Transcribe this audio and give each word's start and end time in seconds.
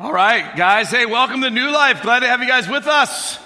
All 0.00 0.14
right, 0.14 0.56
guys. 0.56 0.90
Hey, 0.90 1.04
welcome 1.04 1.42
to 1.42 1.50
New 1.50 1.70
Life. 1.70 2.00
Glad 2.00 2.20
to 2.20 2.26
have 2.26 2.40
you 2.40 2.48
guys 2.48 2.66
with 2.66 2.86
us. 2.86 3.38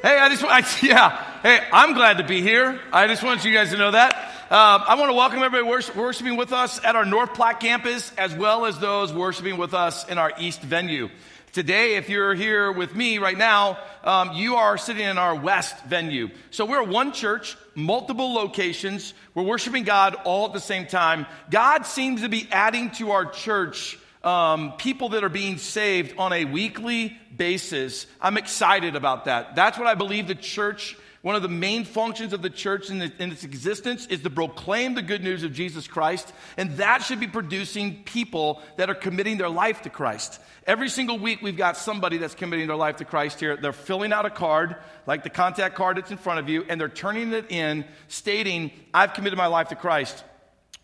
Hey, 0.00 0.18
I 0.18 0.30
just, 0.30 0.42
I, 0.48 0.64
yeah. 0.82 1.22
Hey, 1.42 1.60
I'm 1.70 1.92
glad 1.92 2.16
to 2.16 2.24
be 2.24 2.40
here. 2.40 2.80
I 2.90 3.06
just 3.08 3.22
want 3.22 3.44
you 3.44 3.52
guys 3.52 3.68
to 3.72 3.76
know 3.76 3.90
that. 3.90 4.14
Uh, 4.50 4.82
I 4.88 4.94
want 4.94 5.10
to 5.10 5.14
welcome 5.14 5.42
everybody 5.42 5.68
worshiping 5.94 6.38
with 6.38 6.54
us 6.54 6.82
at 6.82 6.96
our 6.96 7.04
North 7.04 7.34
Platte 7.34 7.60
campus, 7.60 8.10
as 8.16 8.34
well 8.34 8.64
as 8.64 8.78
those 8.78 9.12
worshiping 9.12 9.58
with 9.58 9.74
us 9.74 10.08
in 10.08 10.16
our 10.16 10.32
East 10.38 10.62
venue. 10.62 11.10
Today, 11.52 11.96
if 11.96 12.08
you're 12.08 12.32
here 12.32 12.72
with 12.72 12.94
me 12.94 13.18
right 13.18 13.36
now, 13.36 13.76
um, 14.02 14.32
you 14.32 14.56
are 14.56 14.78
sitting 14.78 15.04
in 15.04 15.18
our 15.18 15.34
West 15.34 15.84
venue. 15.84 16.30
So 16.52 16.64
we're 16.64 16.84
one 16.84 17.12
church, 17.12 17.58
multiple 17.74 18.32
locations. 18.32 19.12
We're 19.34 19.42
worshiping 19.42 19.84
God 19.84 20.14
all 20.24 20.46
at 20.46 20.54
the 20.54 20.60
same 20.60 20.86
time. 20.86 21.26
God 21.50 21.84
seems 21.84 22.22
to 22.22 22.30
be 22.30 22.48
adding 22.50 22.92
to 22.92 23.10
our 23.10 23.26
church 23.26 23.98
um, 24.22 24.72
people 24.72 25.10
that 25.10 25.24
are 25.24 25.30
being 25.30 25.58
saved 25.58 26.14
on 26.18 26.32
a 26.32 26.44
weekly 26.44 27.16
basis. 27.36 28.06
I'm 28.20 28.36
excited 28.36 28.96
about 28.96 29.24
that. 29.24 29.56
That's 29.56 29.78
what 29.78 29.86
I 29.86 29.94
believe 29.94 30.28
the 30.28 30.34
church, 30.34 30.96
one 31.22 31.36
of 31.36 31.42
the 31.42 31.48
main 31.48 31.84
functions 31.84 32.32
of 32.32 32.42
the 32.42 32.50
church 32.50 32.90
in, 32.90 32.98
the, 32.98 33.12
in 33.18 33.32
its 33.32 33.44
existence 33.44 34.06
is 34.06 34.22
to 34.22 34.30
proclaim 34.30 34.94
the 34.94 35.02
good 35.02 35.24
news 35.24 35.42
of 35.42 35.52
Jesus 35.52 35.86
Christ. 35.86 36.32
And 36.58 36.76
that 36.76 37.02
should 37.02 37.20
be 37.20 37.28
producing 37.28 38.02
people 38.04 38.60
that 38.76 38.90
are 38.90 38.94
committing 38.94 39.38
their 39.38 39.48
life 39.48 39.82
to 39.82 39.90
Christ. 39.90 40.38
Every 40.66 40.90
single 40.90 41.18
week, 41.18 41.40
we've 41.40 41.56
got 41.56 41.78
somebody 41.78 42.18
that's 42.18 42.34
committing 42.34 42.66
their 42.66 42.76
life 42.76 42.96
to 42.96 43.06
Christ 43.06 43.40
here. 43.40 43.56
They're 43.56 43.72
filling 43.72 44.12
out 44.12 44.26
a 44.26 44.30
card, 44.30 44.76
like 45.06 45.22
the 45.22 45.30
contact 45.30 45.74
card 45.74 45.96
that's 45.96 46.10
in 46.10 46.18
front 46.18 46.40
of 46.40 46.48
you, 46.50 46.64
and 46.68 46.78
they're 46.78 46.88
turning 46.90 47.32
it 47.32 47.50
in, 47.50 47.86
stating, 48.08 48.70
I've 48.92 49.14
committed 49.14 49.38
my 49.38 49.46
life 49.46 49.68
to 49.68 49.76
Christ 49.76 50.24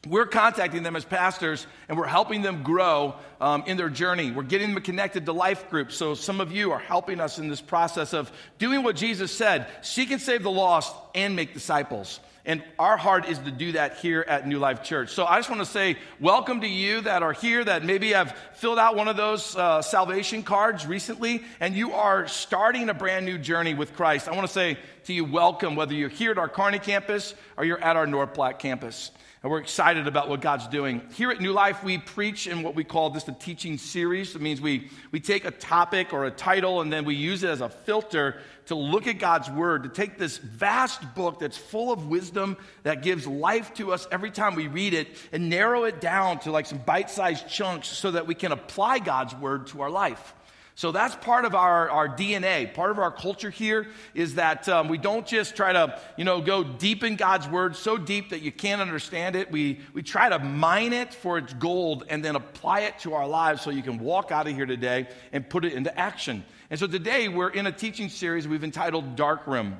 we're 0.08 0.26
contacting 0.26 0.82
them 0.82 0.96
as 0.96 1.04
pastors 1.04 1.66
and 1.88 1.98
we're 1.98 2.06
helping 2.06 2.42
them 2.42 2.62
grow 2.62 3.16
um, 3.40 3.64
in 3.66 3.76
their 3.76 3.88
journey. 3.88 4.30
We're 4.30 4.44
getting 4.44 4.72
them 4.72 4.82
connected 4.82 5.26
to 5.26 5.32
life 5.32 5.68
groups. 5.68 5.96
So 5.96 6.14
some 6.14 6.40
of 6.40 6.52
you 6.52 6.72
are 6.72 6.78
helping 6.78 7.20
us 7.20 7.38
in 7.38 7.48
this 7.48 7.60
process 7.60 8.12
of 8.12 8.30
doing 8.58 8.82
what 8.82 8.96
Jesus 8.96 9.32
said 9.32 9.66
seek 9.82 10.10
and 10.10 10.20
save 10.20 10.42
the 10.42 10.50
lost 10.50 10.94
and 11.14 11.34
make 11.34 11.54
disciples. 11.54 12.20
And 12.44 12.62
our 12.78 12.96
heart 12.96 13.28
is 13.28 13.40
to 13.40 13.50
do 13.50 13.72
that 13.72 13.96
here 13.96 14.24
at 14.28 14.46
New 14.46 14.60
Life 14.60 14.84
Church. 14.84 15.10
So 15.10 15.26
I 15.26 15.36
just 15.36 15.50
want 15.50 15.62
to 15.62 15.66
say 15.66 15.96
welcome 16.20 16.60
to 16.60 16.68
you 16.68 17.00
that 17.00 17.24
are 17.24 17.32
here 17.32 17.64
that 17.64 17.84
maybe 17.84 18.12
have 18.12 18.36
filled 18.54 18.78
out 18.78 18.94
one 18.94 19.08
of 19.08 19.16
those 19.16 19.56
uh, 19.56 19.82
salvation 19.82 20.44
cards 20.44 20.86
recently 20.86 21.42
and 21.58 21.74
you 21.74 21.92
are 21.94 22.28
starting 22.28 22.88
a 22.88 22.94
brand 22.94 23.26
new 23.26 23.36
journey 23.36 23.74
with 23.74 23.96
Christ. 23.96 24.28
I 24.28 24.32
want 24.36 24.46
to 24.46 24.52
say 24.52 24.78
to 25.06 25.12
you, 25.12 25.24
welcome, 25.24 25.74
whether 25.74 25.92
you're 25.92 26.08
here 26.08 26.30
at 26.30 26.38
our 26.38 26.48
Kearney 26.48 26.78
campus 26.78 27.34
or 27.56 27.64
you're 27.64 27.82
at 27.82 27.96
our 27.96 28.06
North 28.06 28.32
Platte 28.32 28.60
campus. 28.60 29.10
And 29.46 29.52
we're 29.52 29.60
excited 29.60 30.08
about 30.08 30.28
what 30.28 30.40
God's 30.40 30.66
doing. 30.66 31.02
Here 31.14 31.30
at 31.30 31.40
New 31.40 31.52
Life, 31.52 31.84
we 31.84 31.98
preach 31.98 32.48
in 32.48 32.64
what 32.64 32.74
we 32.74 32.82
call 32.82 33.10
this 33.10 33.22
the 33.22 33.30
teaching 33.30 33.78
series. 33.78 34.34
It 34.34 34.42
means 34.42 34.60
we, 34.60 34.90
we 35.12 35.20
take 35.20 35.44
a 35.44 35.52
topic 35.52 36.12
or 36.12 36.24
a 36.24 36.32
title 36.32 36.80
and 36.80 36.92
then 36.92 37.04
we 37.04 37.14
use 37.14 37.44
it 37.44 37.50
as 37.50 37.60
a 37.60 37.68
filter 37.68 38.40
to 38.64 38.74
look 38.74 39.06
at 39.06 39.20
God's 39.20 39.48
Word, 39.48 39.84
to 39.84 39.88
take 39.88 40.18
this 40.18 40.38
vast 40.38 41.14
book 41.14 41.38
that's 41.38 41.56
full 41.56 41.92
of 41.92 42.08
wisdom 42.08 42.56
that 42.82 43.04
gives 43.04 43.24
life 43.24 43.72
to 43.74 43.92
us 43.92 44.08
every 44.10 44.32
time 44.32 44.56
we 44.56 44.66
read 44.66 44.94
it 44.94 45.16
and 45.30 45.48
narrow 45.48 45.84
it 45.84 46.00
down 46.00 46.40
to 46.40 46.50
like 46.50 46.66
some 46.66 46.78
bite 46.78 47.08
sized 47.08 47.46
chunks 47.48 47.86
so 47.86 48.10
that 48.10 48.26
we 48.26 48.34
can 48.34 48.50
apply 48.50 48.98
God's 48.98 49.36
Word 49.36 49.68
to 49.68 49.80
our 49.80 49.90
life. 49.90 50.34
So 50.76 50.92
that's 50.92 51.16
part 51.16 51.46
of 51.46 51.54
our, 51.54 51.88
our 51.88 52.06
DNA. 52.06 52.72
Part 52.74 52.90
of 52.90 52.98
our 52.98 53.10
culture 53.10 53.48
here 53.48 53.86
is 54.12 54.34
that 54.34 54.68
um, 54.68 54.88
we 54.88 54.98
don't 54.98 55.26
just 55.26 55.56
try 55.56 55.72
to, 55.72 55.98
you 56.18 56.24
know, 56.26 56.42
go 56.42 56.62
deep 56.62 57.02
in 57.02 57.16
God's 57.16 57.48
word, 57.48 57.76
so 57.76 57.96
deep 57.96 58.28
that 58.28 58.42
you 58.42 58.52
can't 58.52 58.82
understand 58.82 59.36
it. 59.36 59.50
We, 59.50 59.80
we 59.94 60.02
try 60.02 60.28
to 60.28 60.38
mine 60.38 60.92
it 60.92 61.14
for 61.14 61.38
its 61.38 61.54
gold 61.54 62.04
and 62.10 62.22
then 62.22 62.36
apply 62.36 62.80
it 62.80 62.98
to 63.00 63.14
our 63.14 63.26
lives 63.26 63.62
so 63.62 63.70
you 63.70 63.82
can 63.82 63.98
walk 63.98 64.30
out 64.30 64.46
of 64.46 64.54
here 64.54 64.66
today 64.66 65.08
and 65.32 65.48
put 65.48 65.64
it 65.64 65.72
into 65.72 65.98
action. 65.98 66.44
And 66.68 66.78
so 66.78 66.86
today 66.86 67.28
we're 67.28 67.48
in 67.48 67.66
a 67.66 67.72
teaching 67.72 68.10
series 68.10 68.46
we've 68.46 68.62
entitled 68.62 69.16
Dark 69.16 69.46
Room. 69.46 69.78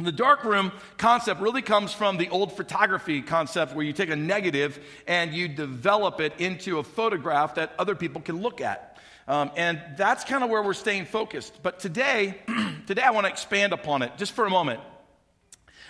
The 0.00 0.12
dark 0.12 0.44
room 0.44 0.70
concept 0.98 1.40
really 1.40 1.62
comes 1.62 1.92
from 1.92 2.16
the 2.16 2.28
old 2.28 2.52
photography 2.52 3.20
concept 3.22 3.74
where 3.74 3.84
you 3.84 3.92
take 3.92 4.10
a 4.10 4.14
negative 4.14 4.78
and 5.08 5.34
you 5.34 5.48
develop 5.48 6.20
it 6.20 6.34
into 6.38 6.78
a 6.78 6.84
photograph 6.84 7.56
that 7.56 7.72
other 7.80 7.96
people 7.96 8.20
can 8.20 8.40
look 8.40 8.60
at. 8.60 8.87
Um, 9.28 9.50
and 9.56 9.78
that's 9.98 10.24
kind 10.24 10.42
of 10.42 10.48
where 10.48 10.62
we're 10.62 10.72
staying 10.72 11.04
focused. 11.04 11.62
But 11.62 11.80
today, 11.80 12.38
today 12.86 13.02
I 13.02 13.10
want 13.10 13.26
to 13.26 13.30
expand 13.30 13.74
upon 13.74 14.00
it 14.00 14.12
just 14.16 14.32
for 14.32 14.46
a 14.46 14.50
moment. 14.50 14.80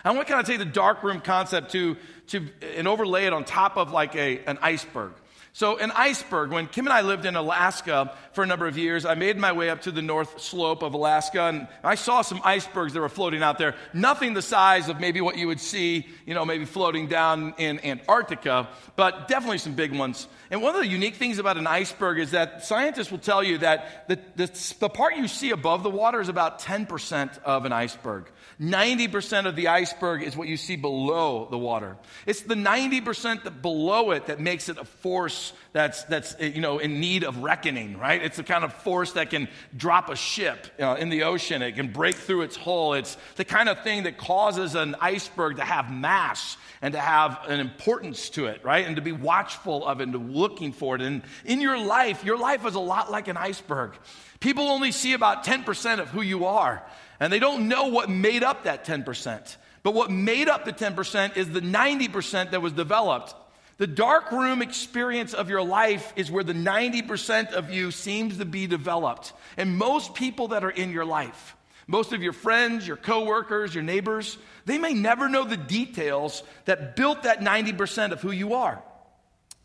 I 0.05 0.11
want 0.11 0.27
to 0.27 0.33
kind 0.33 0.41
of 0.41 0.47
take 0.47 0.59
the 0.59 0.65
dark 0.65 1.05
room 1.05 1.21
concept 1.21 1.71
to, 1.73 1.97
to 2.29 2.49
and 2.77 2.89
overlay 2.89 3.27
it 3.27 3.33
on 3.33 3.45
top 3.45 3.77
of 3.77 3.93
like 3.93 4.17
a, 4.17 4.41
an 4.45 4.59
iceberg. 4.61 5.13
So, 5.59 5.77
an 5.77 5.91
iceberg, 5.91 6.53
when 6.53 6.69
Kim 6.69 6.87
and 6.87 6.93
I 6.93 7.01
lived 7.01 7.25
in 7.25 7.35
Alaska 7.35 8.15
for 8.31 8.45
a 8.45 8.47
number 8.47 8.69
of 8.69 8.79
years, 8.79 9.05
I 9.05 9.17
made 9.17 9.37
my 9.37 9.51
way 9.51 9.71
up 9.71 9.83
to 9.83 9.91
the 9.91 10.01
north 10.01 10.41
slope 10.41 10.85
of 10.85 10.95
Alaska 10.95 11.47
and 11.47 11.67
I 11.83 11.97
saw 11.97 12.23
some 12.23 12.41
icebergs 12.45 12.93
that 12.93 13.01
were 13.01 13.09
floating 13.09 13.43
out 13.43 13.59
there. 13.59 13.75
Nothing 13.93 14.35
the 14.35 14.41
size 14.41 14.89
of 14.89 15.01
maybe 15.01 15.21
what 15.21 15.37
you 15.37 15.49
would 15.49 15.59
see, 15.59 16.07
you 16.27 16.35
know, 16.35 16.45
maybe 16.45 16.65
floating 16.65 17.09
down 17.09 17.55
in 17.59 17.85
Antarctica, 17.85 18.69
but 18.95 19.27
definitely 19.27 19.59
some 19.59 19.75
big 19.75 19.93
ones. 19.93 20.29
And 20.53 20.63
one 20.63 20.77
of 20.77 20.81
the 20.81 20.87
unique 20.87 21.17
things 21.17 21.41
about 21.41 21.57
an 21.57 21.67
iceberg 21.67 22.21
is 22.21 22.31
that 22.31 22.65
scientists 22.65 23.11
will 23.11 23.19
tell 23.19 23.43
you 23.43 23.59
that 23.59 24.07
the, 24.07 24.21
the, 24.37 24.75
the 24.79 24.89
part 24.89 25.17
you 25.17 25.27
see 25.27 25.51
above 25.51 25.83
the 25.83 25.91
water 25.91 26.21
is 26.21 26.29
about 26.29 26.61
10% 26.61 27.43
of 27.43 27.65
an 27.65 27.73
iceberg. 27.73 28.31
90% 28.61 29.47
of 29.47 29.55
the 29.57 29.69
iceberg 29.69 30.23
is 30.23 30.37
what 30.37 30.49
you 30.49 30.57
see 30.57 30.77
below 30.77 31.47
the 31.51 31.59
water. 31.59 31.97
It's 32.27 32.41
the 32.41 32.55
90% 32.55 33.45
that 33.45 33.63
below 33.63 34.11
it 34.13 34.27
that 34.27 34.41
makes 34.41 34.69
it 34.69 34.79
a 34.79 34.85
force 34.85 35.48
that's, 35.73 36.05
that's 36.05 36.37
you 36.41 36.61
know, 36.61 36.79
in 36.79 37.01
need 37.01 37.25
of 37.25 37.39
reckoning, 37.39 37.99
right? 37.99 38.23
It's 38.23 38.37
the 38.37 38.43
kind 38.43 38.65
of 38.65 38.73
force 38.73 39.13
that 39.13 39.31
can 39.31 39.49
drop 39.77 40.09
a 40.09 40.17
ship 40.17 40.67
uh, 40.81 40.97
in 40.99 41.09
the 41.09 41.25
ocean. 41.25 41.63
It 41.63 41.77
can 41.77 41.93
break 41.93 42.15
through 42.17 42.43
its 42.43 42.57
hull. 42.57 42.95
It's 42.95 43.17
the 43.37 43.45
kind 43.45 43.69
of 43.69 43.83
thing 43.83 44.05
that 44.05 44.19
causes 44.19 44.75
an 44.75 44.97
iceberg 45.01 45.57
to 45.57 45.65
have 45.65 45.93
mass 45.93 46.57
and 46.81 46.93
to 46.95 47.01
have 47.01 47.41
an 47.49 47.61
importance 47.61 48.31
to 48.31 48.47
it, 48.47 48.65
right? 48.65 48.87
And 48.87 48.97
to 48.97 49.03
be 49.03 49.13
watchful 49.13 49.87
of 49.87 50.01
it 50.01 50.05
and 50.05 50.13
to 50.13 50.19
looking 50.19 50.73
for 50.73 50.97
it. 50.97 51.03
And 51.03 51.23
in 51.45 51.61
your 51.61 51.79
life, 51.79 52.25
your 52.25 52.39
life 52.39 52.65
is 52.67 52.75
a 52.75 52.81
lot 52.81 53.11
like 53.11 53.29
an 53.29 53.37
iceberg. 53.37 53.93
People 54.41 54.65
only 54.65 54.93
see 54.93 55.15
about 55.15 55.45
10% 55.45 55.99
of 55.99 56.09
who 56.09 56.23
you 56.23 56.47
are. 56.47 56.83
And 57.21 57.33
they 57.33 57.39
don't 57.39 57.69
know 57.69 57.89
what 57.89 58.09
made 58.09 58.45
up 58.45 58.65
that 58.65 58.85
10%. 58.85 59.57
But 59.83 59.95
what 59.95 60.11
made 60.11 60.49
up 60.49 60.65
the 60.65 60.73
10% 60.73 61.37
is 61.37 61.51
the 61.51 61.61
90% 61.61 62.51
that 62.51 62.63
was 62.63 62.73
developed. 62.73 63.35
The 63.79 63.87
dark 63.87 64.33
room 64.33 64.61
experience 64.61 65.35
of 65.35 65.49
your 65.49 65.63
life 65.63 66.13
is 66.17 66.31
where 66.31 66.43
the 66.43 66.53
90% 66.53 67.53
of 67.53 67.71
you 67.71 67.93
seems 67.93 68.39
to 68.39 68.45
be 68.45 68.67
developed. 68.67 69.33
And 69.57 69.79
most 69.79 70.15
people 70.15 70.49
that 70.49 70.65
are 70.65 70.71
in 70.71 70.91
your 70.91 71.05
life, 71.05 71.57
most 71.87 72.13
of 72.13 72.21
your 72.21 72.33
friends, 72.33 72.87
your 72.87 72.97
coworkers, 72.97 73.73
your 73.73 73.85
neighbors, 73.85 74.37
they 74.67 74.79
may 74.79 74.95
never 74.95 75.29
know 75.29 75.45
the 75.45 75.57
details 75.57 76.43
that 76.65 76.97
built 76.97 77.23
that 77.23 77.41
90% 77.41 78.11
of 78.11 78.21
who 78.21 78.33
you 78.33 78.55
are. 78.55 78.83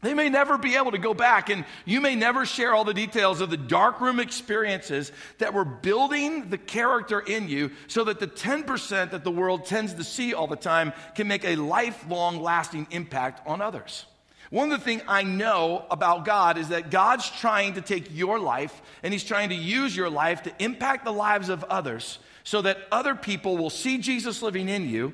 They 0.04 0.14
may 0.14 0.30
never 0.30 0.58
be 0.58 0.76
able 0.76 0.92
to 0.92 0.98
go 0.98 1.14
back, 1.14 1.50
and 1.50 1.64
you 1.86 2.02
may 2.02 2.16
never 2.16 2.46
share 2.46 2.74
all 2.74 2.84
the 2.84 2.94
details 2.94 3.40
of 3.40 3.50
the 3.50 3.58
darkroom 3.58 4.20
experiences 4.20 5.12
that 5.38 5.54
were 5.54 5.64
building 5.64 6.50
the 6.50 6.58
character 6.58 7.22
in 7.22 7.48
you 7.48 7.72
so 7.88 8.04
that 8.04 8.20
the 8.20 8.28
10% 8.28 9.12
that 9.12 9.24
the 9.24 9.32
world 9.32 9.66
tends 9.66 9.94
to 9.94 10.04
see 10.04 10.34
all 10.34 10.48
the 10.48 10.58
time 10.58 10.92
can 11.16 11.30
make 11.30 11.46
a 11.46 11.56
lifelong 11.56 12.42
lasting 12.42 12.86
impact 12.92 13.48
on 13.48 13.62
others. 13.62 14.06
One 14.50 14.72
of 14.72 14.80
the 14.80 14.86
things 14.86 15.02
I 15.08 15.24
know 15.24 15.86
about 15.90 16.26
God 16.26 16.58
is 16.58 16.68
that 16.68 16.92
God's 16.92 17.28
trying 17.32 17.74
to 17.76 17.82
take 17.82 18.16
your 18.16 18.38
life 18.40 18.82
and 19.02 19.14
He's 19.14 19.24
trying 19.24 19.50
to 19.50 19.56
use 19.56 19.96
your 19.96 20.10
life 20.10 20.44
to 20.44 20.54
impact 20.60 21.06
the 21.06 21.14
lives 21.14 21.48
of 21.48 21.64
others 21.64 22.20
so 22.44 22.62
that 22.62 22.78
other 22.92 23.16
people 23.16 23.58
will 23.58 23.70
see 23.70 23.98
Jesus 24.00 24.42
living 24.42 24.68
in 24.68 24.88
you 24.88 25.14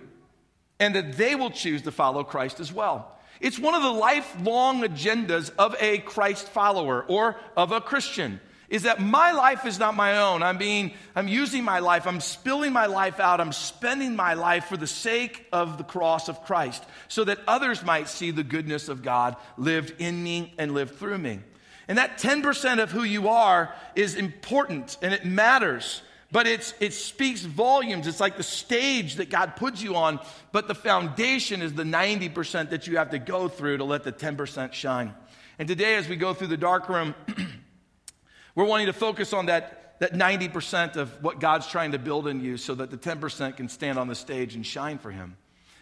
and 0.79 0.95
that 0.95 1.15
they 1.15 1.35
will 1.35 1.51
choose 1.51 1.83
to 1.83 1.91
follow 1.91 2.23
Christ 2.23 2.59
as 2.59 2.73
well. 2.73 3.18
It's 3.39 3.59
one 3.59 3.73
of 3.73 3.83
the 3.83 3.91
lifelong 3.91 4.81
agendas 4.81 5.51
of 5.57 5.75
a 5.79 5.99
Christ 5.99 6.49
follower 6.49 7.03
or 7.07 7.37
of 7.55 7.71
a 7.71 7.81
Christian 7.81 8.39
is 8.69 8.83
that 8.83 9.01
my 9.01 9.31
life 9.31 9.65
is 9.65 9.79
not 9.79 9.95
my 9.95 10.19
own. 10.19 10.43
I'm 10.43 10.57
being, 10.57 10.93
I'm 11.15 11.27
using 11.27 11.63
my 11.63 11.79
life, 11.79 12.05
I'm 12.05 12.21
spilling 12.21 12.71
my 12.71 12.85
life 12.85 13.19
out, 13.19 13.41
I'm 13.41 13.51
spending 13.51 14.15
my 14.15 14.35
life 14.35 14.65
for 14.65 14.77
the 14.77 14.87
sake 14.87 15.47
of 15.51 15.77
the 15.77 15.83
cross 15.83 16.29
of 16.29 16.43
Christ, 16.43 16.83
so 17.07 17.23
that 17.23 17.39
others 17.47 17.83
might 17.83 18.07
see 18.07 18.31
the 18.31 18.43
goodness 18.43 18.87
of 18.87 19.01
God 19.01 19.35
lived 19.57 19.95
in 19.99 20.23
me 20.23 20.53
and 20.57 20.73
lived 20.73 20.95
through 20.95 21.17
me. 21.17 21.39
And 21.87 21.97
that 21.97 22.19
10% 22.19 22.81
of 22.81 22.91
who 22.91 23.03
you 23.03 23.29
are 23.29 23.73
is 23.95 24.13
important 24.13 24.97
and 25.01 25.13
it 25.13 25.25
matters. 25.25 26.03
But 26.31 26.45
it's, 26.45 26.75
it 26.79 26.93
speaks 26.93 27.41
volumes. 27.41 28.05
It's 28.05 28.19
like 28.19 28.37
the 28.37 28.43
stage 28.43 29.15
that 29.15 29.29
God 29.29 29.55
puts 29.55 29.81
you 29.81 29.95
on, 29.95 30.19
but 30.51 30.67
the 30.67 30.75
foundation 30.75 31.61
is 31.61 31.73
the 31.73 31.83
90% 31.83 32.69
that 32.69 32.85
you 32.85 32.97
have 32.97 33.09
to 33.11 33.19
go 33.19 33.47
through 33.47 33.77
to 33.77 33.83
let 33.83 34.03
the 34.03 34.11
10% 34.11 34.73
shine. 34.73 35.13
And 35.57 35.67
today, 35.67 35.95
as 35.95 36.07
we 36.07 36.15
go 36.15 36.33
through 36.33 36.47
the 36.47 36.57
dark 36.57 36.87
room, 36.87 37.15
we're 38.55 38.65
wanting 38.65 38.85
to 38.85 38.93
focus 38.93 39.33
on 39.33 39.47
that, 39.47 39.99
that 39.99 40.13
90% 40.13 40.97
of 40.97 41.11
what 41.23 41.39
God's 41.39 41.67
trying 41.67 41.93
to 41.93 41.99
build 41.99 42.27
in 42.27 42.41
you 42.41 42.57
so 42.57 42.75
that 42.75 42.91
the 42.91 42.97
10% 42.97 43.57
can 43.57 43.67
stand 43.67 43.97
on 43.97 44.07
the 44.07 44.15
stage 44.15 44.53
and 44.53 44.65
shine 44.65 44.99
for 44.99 45.09
Him. 45.09 45.35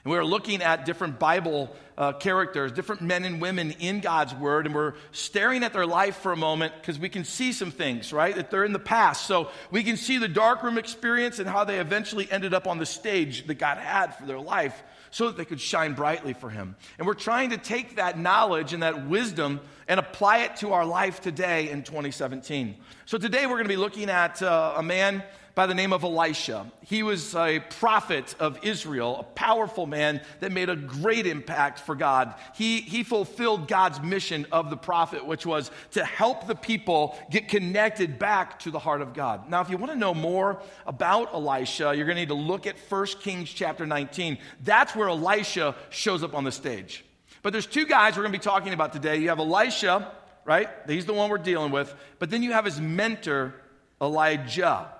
And 0.07 0.13
we 0.13 0.17
are 0.19 0.23
looking 0.23 0.61
at 0.61 0.85
different 0.85 1.19
Bible 1.19 1.75
uh, 1.97 2.13
characters, 2.13 2.71
different 2.71 3.01
men 3.01 3.25
and 3.25 3.41
women 3.41 3.71
in 3.71 3.99
God's 3.99 4.33
Word, 4.33 4.65
and 4.65 4.73
we're 4.73 4.93
staring 5.11 5.65
at 5.65 5.73
their 5.73 5.85
life 5.85 6.15
for 6.19 6.31
a 6.31 6.37
moment 6.37 6.73
because 6.79 6.97
we 6.97 7.09
can 7.09 7.25
see 7.25 7.51
some 7.51 7.71
things, 7.71 8.13
right? 8.13 8.33
That 8.33 8.49
they're 8.49 8.63
in 8.63 8.71
the 8.71 8.79
past. 8.79 9.27
So 9.27 9.49
we 9.69 9.83
can 9.83 9.97
see 9.97 10.17
the 10.17 10.29
darkroom 10.29 10.77
experience 10.77 11.39
and 11.39 11.49
how 11.49 11.65
they 11.65 11.81
eventually 11.81 12.25
ended 12.31 12.53
up 12.53 12.67
on 12.67 12.77
the 12.77 12.85
stage 12.85 13.47
that 13.47 13.55
God 13.55 13.79
had 13.79 14.15
for 14.15 14.25
their 14.25 14.39
life 14.39 14.81
so 15.11 15.27
that 15.27 15.35
they 15.35 15.43
could 15.43 15.59
shine 15.59 15.91
brightly 15.91 16.31
for 16.31 16.49
Him. 16.49 16.77
And 16.97 17.05
we're 17.05 17.13
trying 17.13 17.49
to 17.49 17.57
take 17.57 17.97
that 17.97 18.17
knowledge 18.17 18.71
and 18.71 18.83
that 18.83 19.07
wisdom 19.09 19.59
and 19.89 19.99
apply 19.99 20.37
it 20.37 20.55
to 20.57 20.71
our 20.71 20.85
life 20.85 21.19
today 21.19 21.69
in 21.69 21.83
2017. 21.83 22.77
So 23.05 23.17
today 23.17 23.45
we're 23.45 23.55
going 23.55 23.65
to 23.65 23.69
be 23.69 23.75
looking 23.75 24.09
at 24.09 24.41
uh, 24.41 24.75
a 24.77 24.83
man 24.83 25.21
by 25.57 25.65
the 25.65 25.73
name 25.73 25.91
of 25.91 26.03
Elisha. 26.03 26.71
He 26.81 27.01
was 27.01 27.33
a 27.33 27.59
prophet 27.79 28.35
of 28.39 28.59
Israel, 28.63 29.17
a 29.17 29.23
powerful 29.23 29.87
man 29.87 30.21
that 30.39 30.51
made 30.51 30.69
a 30.69 30.75
great 30.75 31.25
impact 31.25 31.79
for 31.79 31.95
God. 31.95 32.35
He, 32.53 32.79
he 32.81 33.01
fulfilled 33.01 33.67
God's 33.67 33.99
mission 33.99 34.45
of 34.51 34.69
the 34.69 34.77
prophet, 34.77 35.25
which 35.25 35.47
was 35.47 35.71
to 35.93 36.05
help 36.05 36.45
the 36.45 36.53
people 36.53 37.17
get 37.31 37.47
connected 37.47 38.19
back 38.19 38.59
to 38.59 38.69
the 38.69 38.77
heart 38.77 39.01
of 39.01 39.15
God. 39.15 39.49
Now, 39.49 39.61
if 39.61 39.71
you 39.71 39.77
want 39.77 39.91
to 39.91 39.97
know 39.97 40.13
more 40.13 40.61
about 40.85 41.33
Elisha, 41.33 41.95
you're 41.95 42.05
going 42.05 42.17
to 42.17 42.21
need 42.21 42.27
to 42.27 42.35
look 42.35 42.67
at 42.67 42.75
1 42.77 43.07
Kings 43.23 43.49
chapter 43.49 43.87
19. 43.87 44.37
That's 44.63 44.95
where 44.95 45.09
Elisha 45.09 45.73
shows 45.89 46.21
up 46.21 46.35
on 46.35 46.43
the 46.43 46.51
stage. 46.51 47.03
But 47.41 47.51
there's 47.51 47.65
two 47.65 47.87
guys 47.87 48.15
we're 48.15 48.21
going 48.21 48.33
to 48.33 48.37
be 48.37 48.43
talking 48.43 48.73
about 48.73 48.93
today. 48.93 49.17
You 49.17 49.29
have 49.29 49.39
Elisha, 49.39 50.11
right? 50.45 50.69
He's 50.87 51.07
the 51.07 51.15
one 51.15 51.31
we're 51.31 51.39
dealing 51.39 51.71
with. 51.71 51.95
But 52.19 52.29
then 52.29 52.43
you 52.43 52.51
have 52.51 52.65
his 52.65 52.79
mentor, 52.79 53.55
Elijah. 53.99 54.93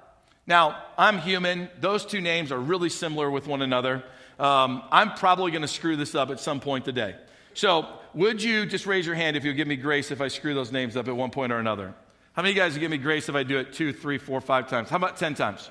Now, 0.47 0.81
I'm 0.97 1.19
human. 1.19 1.69
Those 1.81 2.05
two 2.05 2.21
names 2.21 2.53
are 2.53 2.59
really 2.59 2.89
similar 2.89 3.29
with 3.29 3.47
one 3.47 3.61
another. 3.61 4.03
Um, 4.39 4.81
I'm 4.91 5.13
probably 5.13 5.51
going 5.51 5.61
to 5.61 5.67
screw 5.67 5.97
this 5.97 6.15
up 6.15 6.29
at 6.29 6.39
some 6.39 6.61
point 6.61 6.85
today. 6.85 7.15
So, 7.53 7.85
would 8.13 8.41
you 8.41 8.65
just 8.65 8.85
raise 8.85 9.05
your 9.05 9.15
hand 9.15 9.35
if 9.35 9.43
you 9.43 9.51
give 9.53 9.67
me 9.67 9.75
grace 9.75 10.09
if 10.09 10.21
I 10.21 10.29
screw 10.29 10.53
those 10.53 10.71
names 10.71 10.95
up 10.95 11.09
at 11.09 11.15
one 11.15 11.31
point 11.31 11.51
or 11.51 11.57
another? 11.57 11.93
How 12.31 12.43
many 12.43 12.51
of 12.51 12.55
you 12.55 12.61
guys 12.61 12.73
would 12.73 12.79
give 12.79 12.91
me 12.91 12.97
grace 12.97 13.27
if 13.27 13.35
I 13.35 13.43
do 13.43 13.57
it 13.57 13.73
two, 13.73 13.91
three, 13.91 14.17
four, 14.17 14.39
five 14.39 14.69
times? 14.69 14.89
How 14.89 14.95
about 14.95 15.17
10 15.17 15.35
times? 15.35 15.69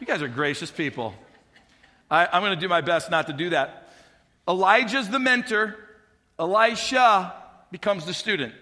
You 0.00 0.06
guys 0.06 0.22
are 0.22 0.28
gracious 0.28 0.70
people. 0.70 1.14
I, 2.10 2.26
I'm 2.32 2.42
going 2.42 2.54
to 2.54 2.60
do 2.60 2.68
my 2.68 2.80
best 2.80 3.10
not 3.10 3.28
to 3.28 3.32
do 3.32 3.50
that. 3.50 3.92
Elijah's 4.48 5.08
the 5.08 5.18
mentor, 5.18 5.76
Elisha 6.38 7.34
becomes 7.70 8.06
the 8.06 8.14
student. 8.14 8.54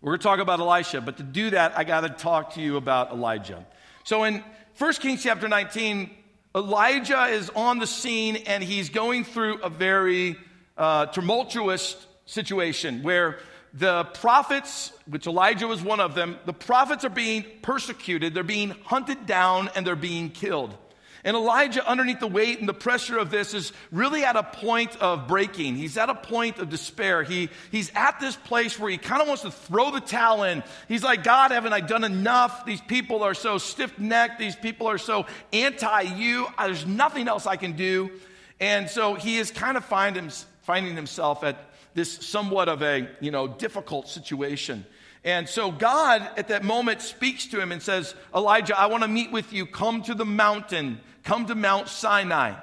We're 0.00 0.12
going 0.12 0.20
to 0.20 0.24
talk 0.24 0.40
about 0.40 0.58
Elisha, 0.58 1.02
but 1.02 1.18
to 1.18 1.22
do 1.22 1.50
that, 1.50 1.76
I 1.78 1.84
got 1.84 2.00
to 2.00 2.08
talk 2.08 2.54
to 2.54 2.60
you 2.60 2.78
about 2.78 3.12
Elijah. 3.12 3.66
So 4.04 4.24
in 4.24 4.42
1 4.78 4.92
Kings 4.94 5.22
chapter 5.22 5.48
19, 5.48 6.10
Elijah 6.54 7.24
is 7.26 7.50
on 7.54 7.78
the 7.78 7.86
scene 7.86 8.36
and 8.46 8.64
he's 8.64 8.90
going 8.90 9.24
through 9.24 9.60
a 9.62 9.68
very 9.68 10.36
uh, 10.76 11.06
tumultuous 11.06 11.96
situation 12.26 13.02
where 13.02 13.38
the 13.72 14.04
prophets, 14.04 14.92
which 15.06 15.26
Elijah 15.26 15.68
was 15.68 15.82
one 15.82 16.00
of 16.00 16.14
them, 16.14 16.38
the 16.46 16.52
prophets 16.52 17.04
are 17.04 17.10
being 17.10 17.44
persecuted, 17.62 18.34
they're 18.34 18.42
being 18.42 18.70
hunted 18.84 19.26
down, 19.26 19.70
and 19.74 19.86
they're 19.86 19.94
being 19.94 20.30
killed. 20.30 20.76
And 21.22 21.36
Elijah, 21.36 21.86
underneath 21.86 22.20
the 22.20 22.26
weight 22.26 22.60
and 22.60 22.68
the 22.68 22.74
pressure 22.74 23.18
of 23.18 23.30
this, 23.30 23.52
is 23.52 23.72
really 23.92 24.24
at 24.24 24.36
a 24.36 24.42
point 24.42 24.96
of 24.96 25.28
breaking. 25.28 25.76
He's 25.76 25.98
at 25.98 26.08
a 26.08 26.14
point 26.14 26.58
of 26.58 26.70
despair. 26.70 27.22
He, 27.22 27.50
he's 27.70 27.90
at 27.94 28.20
this 28.20 28.36
place 28.36 28.78
where 28.78 28.90
he 28.90 28.96
kind 28.96 29.20
of 29.20 29.28
wants 29.28 29.42
to 29.42 29.50
throw 29.50 29.90
the 29.90 30.00
towel 30.00 30.44
in. 30.44 30.62
He's 30.88 31.02
like, 31.02 31.22
God, 31.22 31.50
haven't 31.50 31.74
I 31.74 31.80
done 31.80 32.04
enough? 32.04 32.64
These 32.64 32.80
people 32.80 33.22
are 33.22 33.34
so 33.34 33.58
stiff 33.58 33.98
necked. 33.98 34.38
These 34.38 34.56
people 34.56 34.86
are 34.86 34.98
so 34.98 35.26
anti 35.52 36.02
you. 36.02 36.46
There's 36.58 36.86
nothing 36.86 37.28
else 37.28 37.46
I 37.46 37.56
can 37.56 37.72
do. 37.72 38.10
And 38.58 38.88
so 38.88 39.14
he 39.14 39.38
is 39.38 39.50
kind 39.50 39.76
of 39.76 39.84
find 39.84 40.16
him, 40.16 40.30
finding 40.62 40.94
himself 40.94 41.44
at 41.44 41.56
this 41.94 42.12
somewhat 42.26 42.68
of 42.68 42.82
a 42.82 43.08
you 43.20 43.30
know 43.30 43.48
difficult 43.48 44.08
situation. 44.08 44.86
And 45.24 45.48
so 45.48 45.70
God 45.70 46.26
at 46.36 46.48
that 46.48 46.64
moment 46.64 47.02
speaks 47.02 47.46
to 47.48 47.60
him 47.60 47.72
and 47.72 47.82
says, 47.82 48.14
Elijah, 48.34 48.78
I 48.78 48.86
want 48.86 49.02
to 49.02 49.08
meet 49.08 49.30
with 49.30 49.52
you. 49.52 49.66
Come 49.66 50.02
to 50.04 50.14
the 50.14 50.24
mountain 50.24 51.00
Come 51.24 51.46
to 51.46 51.54
Mount 51.54 51.88
Sinai. 51.88 52.54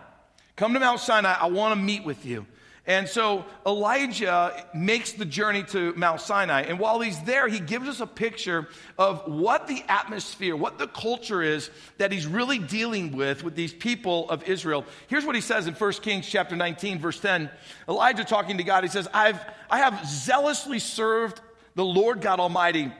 Come 0.56 0.74
to 0.74 0.80
Mount 0.80 1.00
Sinai. 1.00 1.33
I 1.39 1.48
want 1.48 1.74
to 1.74 1.81
meet 1.81 2.04
with 2.04 2.25
you. 2.25 2.45
And 2.88 3.06
so 3.09 3.45
Elijah 3.65 4.65
makes 4.74 5.12
the 5.12 5.25
journey 5.25 5.63
to 5.63 5.94
Mount 5.98 6.21
Sinai. 6.21 6.62
And 6.62 6.80
while 6.80 7.01
he's 7.01 7.19
there, 7.24 7.50
he 7.50 7.59
gives 7.59 7.86
us 7.89 8.00
a 8.00 8.07
picture 8.07 8.69
of 8.98 9.30
what 9.30 9.68
the 9.68 9.83
atmosphere, 9.89 10.56
what 10.56 10.80
the 10.80 10.88
culture 10.88 11.44
is 11.44 11.69
that 11.98 12.13
he's 12.13 12.25
really 12.25 12.59
dealing 12.59 13.12
with 13.12 13.44
with 13.44 13.56
these 13.56 13.74
people 13.74 14.30
of 14.30 14.42
Israel. 14.44 14.86
Here's 15.07 15.25
what 15.25 15.36
he 15.36 15.42
says 15.42 15.68
in 15.68 15.74
1 15.74 15.92
Kings 15.94 16.25
chapter 16.30 16.56
19, 16.56 17.00
verse 17.00 17.19
10. 17.19 17.50
Elijah 17.89 18.24
talking 18.24 18.57
to 18.57 18.63
God, 18.63 18.86
he 18.86 18.89
says, 18.89 19.10
I've, 19.13 19.39
I 19.69 19.80
have 19.80 20.07
zealously 20.07 20.80
served 20.80 21.42
the 21.75 21.86
Lord 21.86 22.21
God 22.21 22.39
Almighty 22.39 22.94